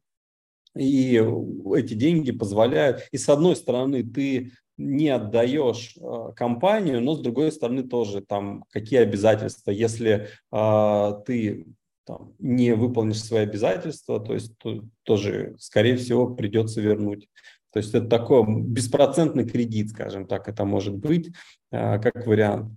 и 0.77 1.23
эти 1.75 1.95
деньги 1.95 2.31
позволяют. 2.31 3.09
И 3.11 3.19
с 3.19 3.29
одной 3.29 3.57
стороны, 3.57 4.05
ты 4.05 4.53
не 4.77 5.09
отдаешь 5.09 5.97
э, 5.97 6.33
компанию, 6.37 7.03
но 7.03 7.15
с 7.15 7.21
другой 7.21 7.51
стороны 7.51 7.83
тоже 7.83 8.21
там 8.21 8.65
какие 8.71 9.01
обязательства, 9.01 9.73
если 9.73 10.29
э, 10.53 11.13
ты 11.27 11.67
там, 12.09 12.33
не 12.39 12.75
выполнишь 12.75 13.23
свои 13.23 13.43
обязательства, 13.43 14.19
то 14.19 14.33
есть 14.33 14.57
то, 14.57 14.83
тоже, 15.03 15.55
скорее 15.59 15.97
всего, 15.97 16.35
придется 16.35 16.81
вернуть. 16.81 17.29
То 17.71 17.81
есть 17.81 17.95
это 17.95 18.07
такой 18.07 18.45
беспроцентный 18.49 19.47
кредит, 19.47 19.91
скажем 19.91 20.27
так, 20.27 20.49
это 20.49 20.65
может 20.65 20.95
быть 20.95 21.29
э, 21.71 22.01
как 22.01 22.27
вариант. 22.27 22.73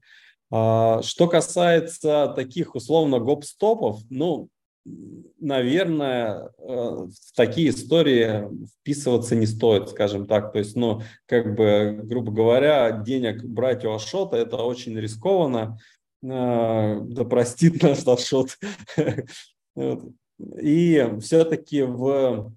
А, 0.51 1.01
что 1.01 1.29
касается 1.29 2.33
таких 2.35 2.75
условно 2.75 3.19
гоп-стопов, 3.19 4.01
ну, 4.09 4.49
наверное, 5.39 6.49
э, 6.57 6.67
в 6.67 7.35
такие 7.35 7.69
истории 7.69 8.49
вписываться 8.81 9.35
не 9.35 9.45
стоит, 9.45 9.89
скажем 9.89 10.27
так. 10.27 10.51
То 10.51 10.59
есть, 10.59 10.75
ну, 10.75 11.01
как 11.25 11.55
бы, 11.55 12.01
грубо 12.03 12.33
говоря, 12.33 12.91
денег 12.91 13.45
брать 13.45 13.85
у 13.85 13.93
Ашота– 13.93 14.35
это 14.37 14.57
очень 14.57 14.99
рискованно. 14.99 15.79
А, 16.23 16.99
да 17.01 17.25
простит 17.25 17.81
наш 17.83 18.05
Ашот. 18.07 18.57
И 20.61 21.09
все-таки 21.19 21.83
в 21.83 22.51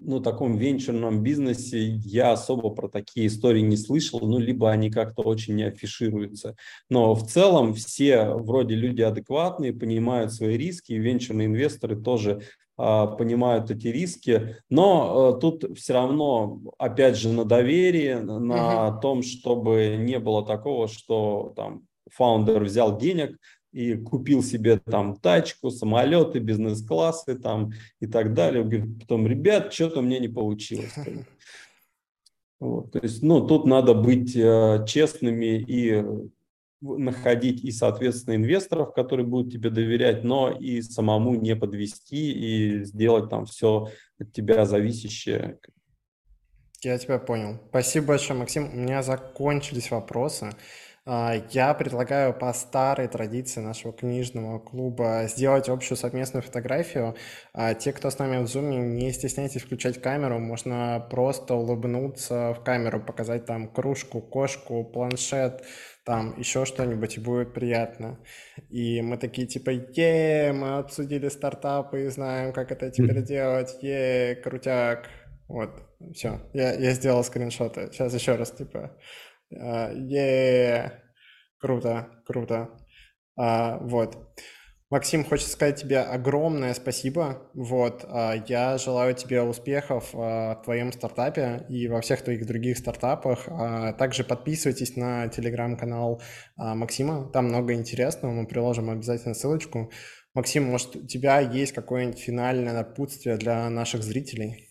ну, 0.00 0.20
таком 0.20 0.56
венчурном 0.56 1.22
бизнесе 1.22 1.78
я 1.80 2.32
особо 2.32 2.70
про 2.70 2.88
такие 2.88 3.26
истории 3.26 3.60
не 3.60 3.76
слышал, 3.76 4.20
ну, 4.20 4.38
либо 4.38 4.70
они 4.70 4.90
как-то 4.90 5.22
очень 5.22 5.56
не 5.56 5.64
афишируются. 5.64 6.56
Но 6.88 7.14
в 7.14 7.26
целом 7.26 7.74
все 7.74 8.30
вроде 8.34 8.74
люди 8.74 9.02
адекватные, 9.02 9.72
понимают 9.72 10.32
свои 10.32 10.56
риски, 10.56 10.92
и 10.92 10.98
венчурные 10.98 11.46
инвесторы 11.46 11.96
тоже 11.96 12.42
а, 12.78 13.06
понимают 13.06 13.70
эти 13.70 13.88
риски, 13.88 14.56
но 14.70 15.28
а, 15.28 15.32
тут 15.34 15.78
все 15.78 15.92
равно, 15.92 16.60
опять 16.78 17.16
же, 17.16 17.28
на 17.28 17.44
доверии, 17.44 18.14
на 18.14 18.88
uh-huh. 18.88 19.00
том, 19.00 19.22
чтобы 19.22 19.96
не 19.98 20.18
было 20.18 20.44
такого, 20.44 20.88
что 20.88 21.52
там 21.54 21.86
фаундер 22.10 22.64
взял 22.64 22.98
денег 22.98 23.38
и 23.72 23.94
купил 23.94 24.42
себе 24.42 24.78
там 24.78 25.16
тачку, 25.16 25.70
самолеты, 25.70 26.38
бизнес-классы 26.38 27.38
там 27.38 27.72
и 28.00 28.06
так 28.06 28.34
далее. 28.34 28.64
Говорит, 28.64 29.00
потом, 29.00 29.26
ребят, 29.26 29.72
что-то 29.72 30.02
мне 30.02 30.18
не 30.20 30.28
получилось. 30.28 30.94
Вот, 32.60 32.92
то 32.92 33.00
есть, 33.00 33.22
ну, 33.22 33.44
тут 33.44 33.66
надо 33.66 33.92
быть 33.92 34.36
э, 34.36 34.84
честными 34.86 35.58
и 35.58 36.04
находить 36.80 37.64
и, 37.64 37.70
соответственно, 37.70 38.36
инвесторов, 38.36 38.92
которые 38.94 39.26
будут 39.26 39.52
тебе 39.52 39.70
доверять, 39.70 40.22
но 40.22 40.50
и 40.50 40.80
самому 40.82 41.34
не 41.34 41.56
подвести 41.56 42.32
и 42.32 42.84
сделать 42.84 43.30
там 43.30 43.46
все 43.46 43.88
от 44.18 44.32
тебя 44.32 44.64
зависящее. 44.64 45.58
Я 46.82 46.98
тебя 46.98 47.18
понял. 47.18 47.60
Спасибо 47.68 48.08
большое, 48.08 48.38
Максим. 48.38 48.68
У 48.72 48.76
меня 48.76 49.02
закончились 49.02 49.90
вопросы. 49.90 50.50
А, 51.04 51.34
я 51.50 51.74
предлагаю 51.74 52.32
по 52.32 52.52
старой 52.52 53.08
традиции 53.08 53.60
нашего 53.60 53.92
книжного 53.92 54.60
клуба 54.60 55.24
сделать 55.26 55.68
общую 55.68 55.98
совместную 55.98 56.42
фотографию. 56.44 57.16
А, 57.52 57.74
те, 57.74 57.92
кто 57.92 58.08
с 58.08 58.18
нами 58.18 58.36
в 58.36 58.44
Zoom, 58.44 58.70
не 58.70 59.12
стесняйтесь 59.12 59.62
включать 59.62 60.00
камеру, 60.00 60.38
можно 60.38 61.04
просто 61.10 61.54
улыбнуться 61.54 62.54
в 62.54 62.62
камеру, 62.62 63.00
показать 63.00 63.46
там 63.46 63.66
кружку, 63.66 64.20
кошку, 64.20 64.84
планшет, 64.84 65.64
там 66.04 66.38
еще 66.38 66.64
что-нибудь, 66.64 67.16
и 67.16 67.20
будет 67.20 67.52
приятно. 67.52 68.20
И 68.70 69.02
мы 69.02 69.16
такие 69.18 69.48
типа, 69.48 69.70
е, 69.70 70.52
мы 70.52 70.78
обсудили 70.78 71.28
стартапы 71.28 72.04
и 72.04 72.08
знаем, 72.08 72.52
как 72.52 72.70
это 72.70 72.90
теперь 72.92 73.22
делать, 73.24 73.76
е, 73.82 74.36
крутяк. 74.36 75.08
Вот, 75.48 75.70
все, 76.14 76.40
я, 76.54 76.74
я 76.74 76.92
сделал 76.92 77.24
скриншоты. 77.24 77.88
Сейчас 77.92 78.14
еще 78.14 78.36
раз, 78.36 78.52
типа, 78.52 78.96
е 79.52 81.02
Круто, 81.62 82.08
круто. 82.26 82.70
А, 83.36 83.78
вот. 83.78 84.18
Максим, 84.90 85.24
хочется 85.24 85.52
сказать 85.52 85.80
тебе 85.80 86.00
огромное 86.00 86.74
спасибо. 86.74 87.48
Вот, 87.54 88.04
а, 88.08 88.34
я 88.48 88.76
желаю 88.78 89.14
тебе 89.14 89.42
успехов 89.42 90.10
а, 90.12 90.56
в 90.56 90.64
твоем 90.64 90.92
стартапе 90.92 91.64
и 91.68 91.86
во 91.86 92.00
всех 92.00 92.22
твоих 92.22 92.46
других 92.46 92.78
стартапах. 92.78 93.44
А, 93.48 93.92
также 93.92 94.24
подписывайтесь 94.24 94.96
на 94.96 95.28
телеграм-канал 95.28 96.20
Максима, 96.56 97.30
там 97.32 97.46
много 97.46 97.74
интересного, 97.74 98.32
мы 98.32 98.46
приложим 98.48 98.90
обязательно 98.90 99.34
ссылочку. 99.34 99.92
Максим, 100.34 100.64
может, 100.64 100.96
у 100.96 101.06
тебя 101.06 101.38
есть 101.38 101.72
какое-нибудь 101.72 102.18
финальное 102.18 102.72
напутствие 102.72 103.36
для 103.36 103.70
наших 103.70 104.02
зрителей? 104.02 104.68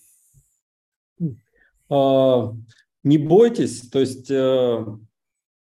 Не 3.03 3.17
бойтесь, 3.17 3.89
то 3.89 3.99
есть 3.99 4.29
э, 4.29 4.85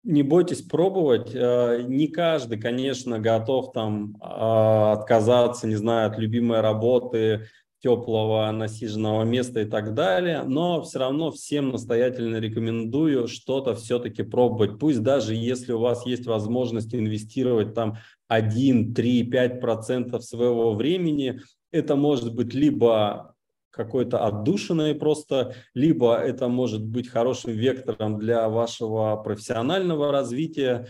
не 0.02 0.22
бойтесь 0.22 0.62
пробовать. 0.62 1.30
Э, 1.34 1.82
не 1.86 2.08
каждый, 2.08 2.60
конечно, 2.60 3.18
готов 3.18 3.72
там 3.72 4.16
а, 4.20 4.92
отказаться, 4.92 5.66
не 5.66 5.76
знаю, 5.76 6.10
от 6.10 6.18
любимой 6.18 6.60
работы, 6.60 7.46
теплого 7.82 8.50
насиженного 8.50 9.24
места 9.24 9.60
и 9.60 9.64
так 9.64 9.94
далее, 9.94 10.42
но 10.42 10.82
все 10.82 10.98
равно 10.98 11.30
всем 11.30 11.70
настоятельно 11.70 12.36
рекомендую 12.36 13.26
что-то 13.26 13.74
все-таки 13.74 14.22
пробовать. 14.22 14.78
Пусть 14.78 15.02
даже 15.02 15.34
если 15.34 15.72
у 15.72 15.80
вас 15.80 16.04
есть 16.04 16.26
возможность 16.26 16.94
инвестировать 16.94 17.74
там 17.74 17.96
1, 18.28 18.94
3, 18.94 19.24
5 19.24 19.60
процентов 19.60 20.24
своего 20.24 20.74
времени, 20.74 21.40
это 21.72 21.96
может 21.96 22.34
быть 22.34 22.52
либо 22.52 23.34
какой-то 23.70 24.24
отдушиной 24.24 24.94
просто, 24.94 25.54
либо 25.74 26.16
это 26.16 26.48
может 26.48 26.84
быть 26.84 27.08
хорошим 27.08 27.52
вектором 27.52 28.18
для 28.18 28.48
вашего 28.48 29.16
профессионального 29.16 30.10
развития, 30.12 30.86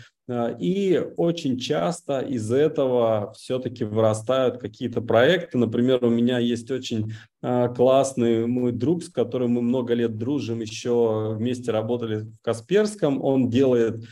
И 0.61 1.03
очень 1.17 1.59
часто 1.59 2.21
из 2.21 2.53
этого 2.53 3.33
все-таки 3.37 3.83
вырастают 3.85 4.59
какие-то 4.59 5.01
проекты. 5.01 5.59
Например, 5.59 6.05
у 6.05 6.11
меня 6.11 6.39
есть 6.39 6.71
очень 6.71 7.13
классный 7.41 8.47
мой 8.47 8.71
друг, 8.71 9.03
с 9.03 9.09
которым 9.09 9.53
мы 9.53 9.63
много 9.63 9.95
лет 9.95 10.19
дружим, 10.19 10.61
еще 10.61 11.35
вместе 11.37 11.73
работали 11.73 12.19
в 12.21 12.37
Касперском. 12.43 13.21
Он 13.25 13.51
делает 13.51 14.05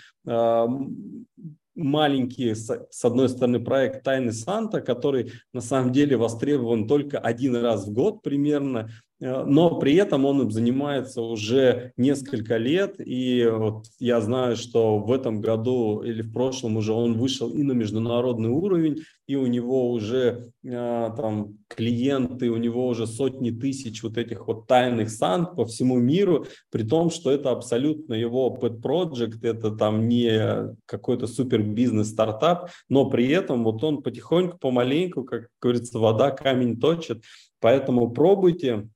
маленький, 1.78 2.54
с 2.54 3.04
одной 3.04 3.28
стороны, 3.28 3.60
проект 3.60 4.02
«Тайны 4.02 4.32
Санта», 4.32 4.80
который 4.80 5.32
на 5.52 5.60
самом 5.60 5.92
деле 5.92 6.16
востребован 6.16 6.86
только 6.86 7.18
один 7.18 7.56
раз 7.56 7.86
в 7.86 7.92
год 7.92 8.22
примерно, 8.22 8.90
но 9.20 9.78
при 9.78 9.94
этом 9.96 10.24
он 10.24 10.42
им 10.42 10.50
занимается 10.50 11.22
уже 11.22 11.92
несколько 11.96 12.56
лет, 12.56 12.96
и 12.98 13.48
вот 13.50 13.86
я 13.98 14.20
знаю, 14.20 14.56
что 14.56 14.98
в 15.00 15.12
этом 15.12 15.40
году 15.40 16.02
или 16.02 16.22
в 16.22 16.32
прошлом 16.32 16.76
уже 16.76 16.92
он 16.92 17.18
вышел 17.18 17.50
и 17.50 17.62
на 17.64 17.72
международный 17.72 18.50
уровень, 18.50 19.02
и 19.26 19.34
у 19.34 19.46
него 19.46 19.90
уже 19.90 20.52
э, 20.62 21.10
там 21.16 21.58
клиенты, 21.66 22.48
у 22.50 22.56
него 22.56 22.86
уже 22.86 23.08
сотни 23.08 23.50
тысяч 23.50 24.04
вот 24.04 24.16
этих 24.16 24.46
вот 24.46 24.68
тайных 24.68 25.10
сан 25.10 25.54
по 25.54 25.66
всему 25.66 25.98
миру, 25.98 26.46
при 26.70 26.84
том, 26.84 27.10
что 27.10 27.32
это 27.32 27.50
абсолютно 27.50 28.14
его 28.14 28.56
pet 28.60 28.80
project, 28.80 29.38
это 29.42 29.72
там 29.72 30.08
не 30.08 30.76
какой-то 30.86 31.26
супер 31.26 31.62
бизнес 31.62 32.10
стартап, 32.10 32.70
но 32.88 33.10
при 33.10 33.28
этом 33.28 33.64
вот 33.64 33.82
он 33.82 34.02
потихоньку, 34.02 34.58
помаленьку, 34.58 35.24
как 35.24 35.48
говорится, 35.60 35.98
вода 35.98 36.30
камень 36.30 36.78
точит, 36.78 37.24
поэтому 37.60 38.10
пробуйте, 38.12 38.88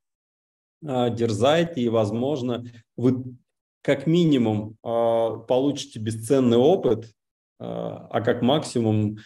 дерзайте, 0.82 1.80
и, 1.80 1.88
возможно, 1.88 2.64
вы 2.96 3.36
как 3.82 4.06
минимум 4.06 4.76
а, 4.82 5.36
получите 5.38 5.98
бесценный 5.98 6.56
опыт, 6.56 7.12
а, 7.58 8.08
а 8.10 8.20
как 8.20 8.42
максимум 8.42 9.18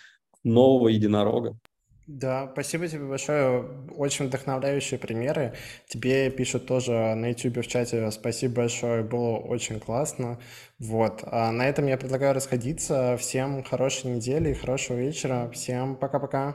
нового 0.44 0.88
единорога. 0.88 1.58
Да, 2.06 2.48
спасибо 2.52 2.86
тебе 2.86 3.04
большое. 3.04 3.64
Очень 3.96 4.26
вдохновляющие 4.26 4.98
примеры. 4.98 5.54
Тебе 5.88 6.30
пишут 6.30 6.66
тоже 6.66 6.92
на 6.92 7.30
YouTube 7.30 7.58
в 7.58 7.66
чате. 7.66 8.08
Спасибо 8.12 8.54
большое, 8.54 9.02
было 9.02 9.38
очень 9.38 9.80
классно. 9.80 10.38
Вот. 10.78 11.24
А 11.24 11.50
на 11.50 11.68
этом 11.68 11.86
я 11.88 11.98
предлагаю 11.98 12.32
расходиться. 12.32 13.16
Всем 13.18 13.64
хорошей 13.64 14.12
недели 14.12 14.50
и 14.50 14.54
хорошего 14.54 14.96
вечера. 14.96 15.50
Всем 15.52 15.96
пока-пока. 15.96 16.54